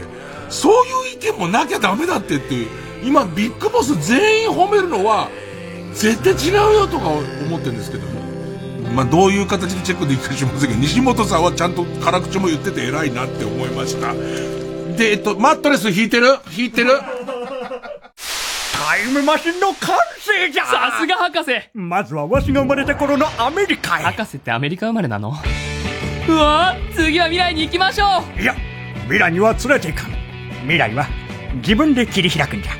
[0.49, 2.67] そういう意見もなきゃダメだってっていう、
[3.03, 5.29] 今ビッグボス全員褒めるのは、
[5.93, 8.07] 絶対違うよとか思ってるんですけど。
[8.93, 14.13] まあ、どういう形でチェックできるかしませんけど、西本さんはちゃんと辛口も言ってて偉いなって思いました。
[14.13, 16.37] で、えっと、マットレス引いてる？
[16.55, 16.91] 引いてる？
[18.79, 20.65] タイムマシンの完成じゃ。
[20.65, 21.51] さすが博士。
[21.73, 24.03] まずはわしが生まれた頃のアメリカへ。
[24.03, 25.33] 博士ってアメリカ生まれなの？
[26.29, 28.41] うわ次は未来に行きましょう。
[28.41, 28.55] いや
[29.03, 30.11] 未来には連れていかん。
[30.61, 31.07] 未来は
[31.55, 32.71] 自分で切り開くんじゃ。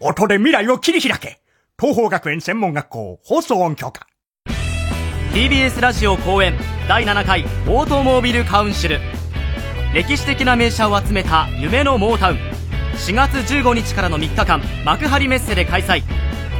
[0.00, 1.40] 音で未来を切り開け。
[1.78, 4.04] 東方学園専門学校放送音響科。
[5.32, 6.54] TBS ラジオ公演
[6.88, 8.98] 第7回オートモービルカウンシル。
[9.94, 12.57] 歴史的な名車を集めた夢のモータウン
[13.06, 16.02] 4月15日からの3日間幕張メッセで開催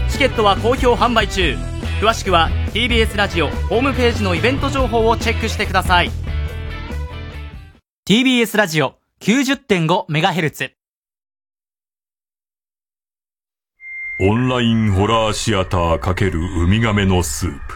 [0.09, 1.57] チケットは好評販売中
[2.01, 6.11] 詳しくは TBS ラジオホームページのイベント情報をチェックしてください
[8.09, 10.71] TBS ラジオ 90.5MHz
[14.21, 17.75] オンラインホラーシアター×ウミガメのスープ。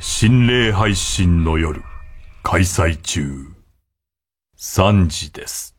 [0.00, 1.82] 心霊配信の夜。
[2.42, 3.22] 開催中。
[4.56, 5.75] 3時です。